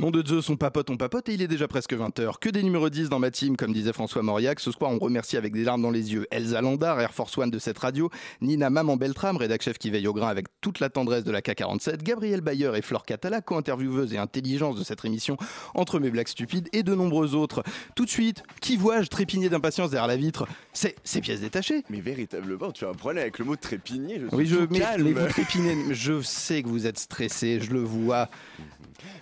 Nom 0.00 0.10
de 0.10 0.26
Zeus, 0.26 0.48
on 0.48 0.56
papote, 0.56 0.88
on 0.88 0.96
papote 0.96 1.28
et 1.28 1.34
il 1.34 1.42
est 1.42 1.46
déjà 1.46 1.68
presque 1.68 1.92
20h. 1.92 2.38
Que 2.40 2.48
des 2.48 2.62
numéros 2.62 2.88
10 2.88 3.10
dans 3.10 3.18
ma 3.18 3.30
team, 3.30 3.54
comme 3.58 3.74
disait 3.74 3.92
François 3.92 4.22
Mauriac. 4.22 4.58
Ce 4.58 4.72
soir, 4.72 4.90
on 4.90 4.98
remercie 4.98 5.36
avec 5.36 5.52
des 5.52 5.62
larmes 5.62 5.82
dans 5.82 5.90
les 5.90 6.14
yeux 6.14 6.26
Elsa 6.30 6.62
Landar, 6.62 6.98
Air 6.98 7.12
Force 7.12 7.36
One 7.36 7.50
de 7.50 7.58
cette 7.58 7.76
radio, 7.76 8.08
Nina 8.40 8.70
Maman 8.70 8.96
Beltram, 8.96 9.36
rédac 9.36 9.60
chef 9.60 9.76
qui 9.76 9.90
veille 9.90 10.06
au 10.06 10.14
grain 10.14 10.28
avec 10.28 10.46
toute 10.62 10.80
la 10.80 10.88
tendresse 10.88 11.22
de 11.22 11.30
la 11.30 11.42
K47, 11.42 11.98
Gabriel 12.02 12.40
Bayer 12.40 12.70
et 12.76 12.80
Flore 12.80 13.04
Catala, 13.04 13.42
co-intervieweuse 13.42 14.14
et 14.14 14.16
intelligence 14.16 14.76
de 14.78 14.84
cette 14.84 15.04
émission 15.04 15.36
entre 15.74 15.98
mes 16.00 16.10
blagues 16.10 16.28
stupides 16.28 16.70
et 16.72 16.82
de 16.82 16.94
nombreux 16.94 17.34
autres. 17.34 17.62
Tout 17.94 18.06
de 18.06 18.10
suite, 18.10 18.42
qui 18.62 18.78
vois-je 18.78 19.08
trépigner 19.08 19.50
d'impatience 19.50 19.90
derrière 19.90 20.08
la 20.08 20.16
vitre? 20.16 20.46
C'est 20.72 20.96
ces 21.04 21.20
pièces 21.20 21.42
détachées. 21.42 21.84
Mais 21.90 22.00
véritablement, 22.00 22.72
tu 22.72 22.86
as 22.86 22.88
un 22.88 22.94
problème 22.94 23.20
avec 23.20 23.38
le 23.38 23.44
mot 23.44 23.56
trépigner. 23.56 24.18
Je 24.18 24.28
suis 24.28 24.36
Oui, 24.36 24.46
je, 24.46 24.60
mais, 24.70 24.78
calme. 24.78 25.02
mais 25.04 25.12
vous 25.12 25.28
trépignez, 25.28 25.76
je 25.92 26.22
sais 26.22 26.62
que 26.62 26.68
vous 26.68 26.86
êtes 26.86 26.98
stressé, 26.98 27.60
je 27.60 27.70
le 27.70 27.80
vois. 27.80 28.30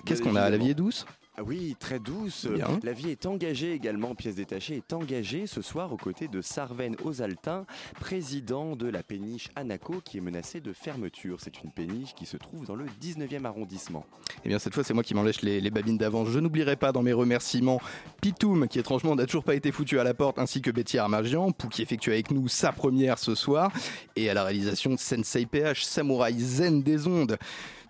Qu'est-ce 0.05 0.23
qu'on 0.23 0.37
a 0.37 0.49
La 0.49 0.57
vie 0.57 0.71
est 0.71 0.75
douce 0.75 1.07
Ah 1.37 1.43
oui, 1.45 1.77
très 1.79 1.99
douce. 1.99 2.47
Bien. 2.47 2.81
La 2.83 2.93
vie 2.93 3.11
est 3.11 3.27
engagée 3.27 3.73
également, 3.73 4.15
pièce 4.15 4.37
détachée 4.37 4.77
est 4.77 4.93
engagée 4.93 5.47
ce 5.47 5.63
soir 5.63 5.93
aux 5.93 5.97
côtés 5.97 6.29
de 6.29 6.41
Sarven 6.41 6.97
Osaltin, 7.05 7.67
président 8.01 8.77
de 8.77 8.89
la 8.89 9.03
péniche 9.03 9.49
Anaco 9.57 10.01
qui 10.05 10.19
est 10.19 10.21
menacée 10.21 10.61
de 10.61 10.73
fermeture. 10.73 11.39
C'est 11.41 11.63
une 11.63 11.71
péniche 11.71 12.15
qui 12.15 12.27
se 12.27 12.37
trouve 12.37 12.65
dans 12.67 12.75
le 12.75 12.87
19e 13.01 13.45
arrondissement. 13.45 14.05
Eh 14.45 14.49
bien, 14.49 14.59
cette 14.59 14.75
fois, 14.75 14.85
c'est 14.85 14.95
moi 14.95 15.03
qui 15.03 15.15
m'en 15.15 15.23
lèche 15.23 15.43
les, 15.43 15.61
les 15.61 15.71
babines 15.71 15.99
d'avance. 15.99 16.29
Je 16.29 16.39
n'oublierai 16.39 16.77
pas 16.77 16.93
dans 16.93 17.03
mes 17.03 17.13
remerciements 17.13 17.81
Pitoum, 18.21 18.69
qui 18.69 18.79
étrangement 18.79 19.15
n'a 19.15 19.27
toujours 19.27 19.45
pas 19.45 19.55
été 19.55 19.73
foutu 19.73 19.99
à 19.99 20.05
la 20.05 20.15
porte, 20.15 20.39
ainsi 20.39 20.63
que 20.63 20.71
Betty 20.71 20.99
Armagian, 20.99 21.53
pour 21.53 21.71
qui 21.71 21.83
effectue 21.83 22.11
avec 22.11 22.31
nous 22.31 22.49
sa 22.49 22.73
première 22.73 23.19
ce 23.19 23.35
soir, 23.35 23.73
et 24.17 24.31
à 24.31 24.35
la 24.35 24.45
réalisation 24.45 24.91
de 24.95 24.99
Sensei 24.99 25.47
PH, 25.47 25.85
Samouraï 25.85 26.39
Zen 26.39 26.83
des 26.83 27.07
ondes. 27.07 27.37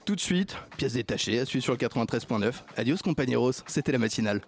Tout 0.09 0.17
de 0.17 0.21
suite, 0.21 0.57
pièce 0.79 0.95
détachée, 0.95 1.39
à 1.39 1.45
suivre 1.45 1.63
sur 1.63 1.75
le 1.75 1.79
93.9. 1.79 2.55
Adios, 2.79 2.97
compañeros, 3.05 3.53
c'était 3.67 3.93
la 3.93 3.99
matinale. 3.99 4.41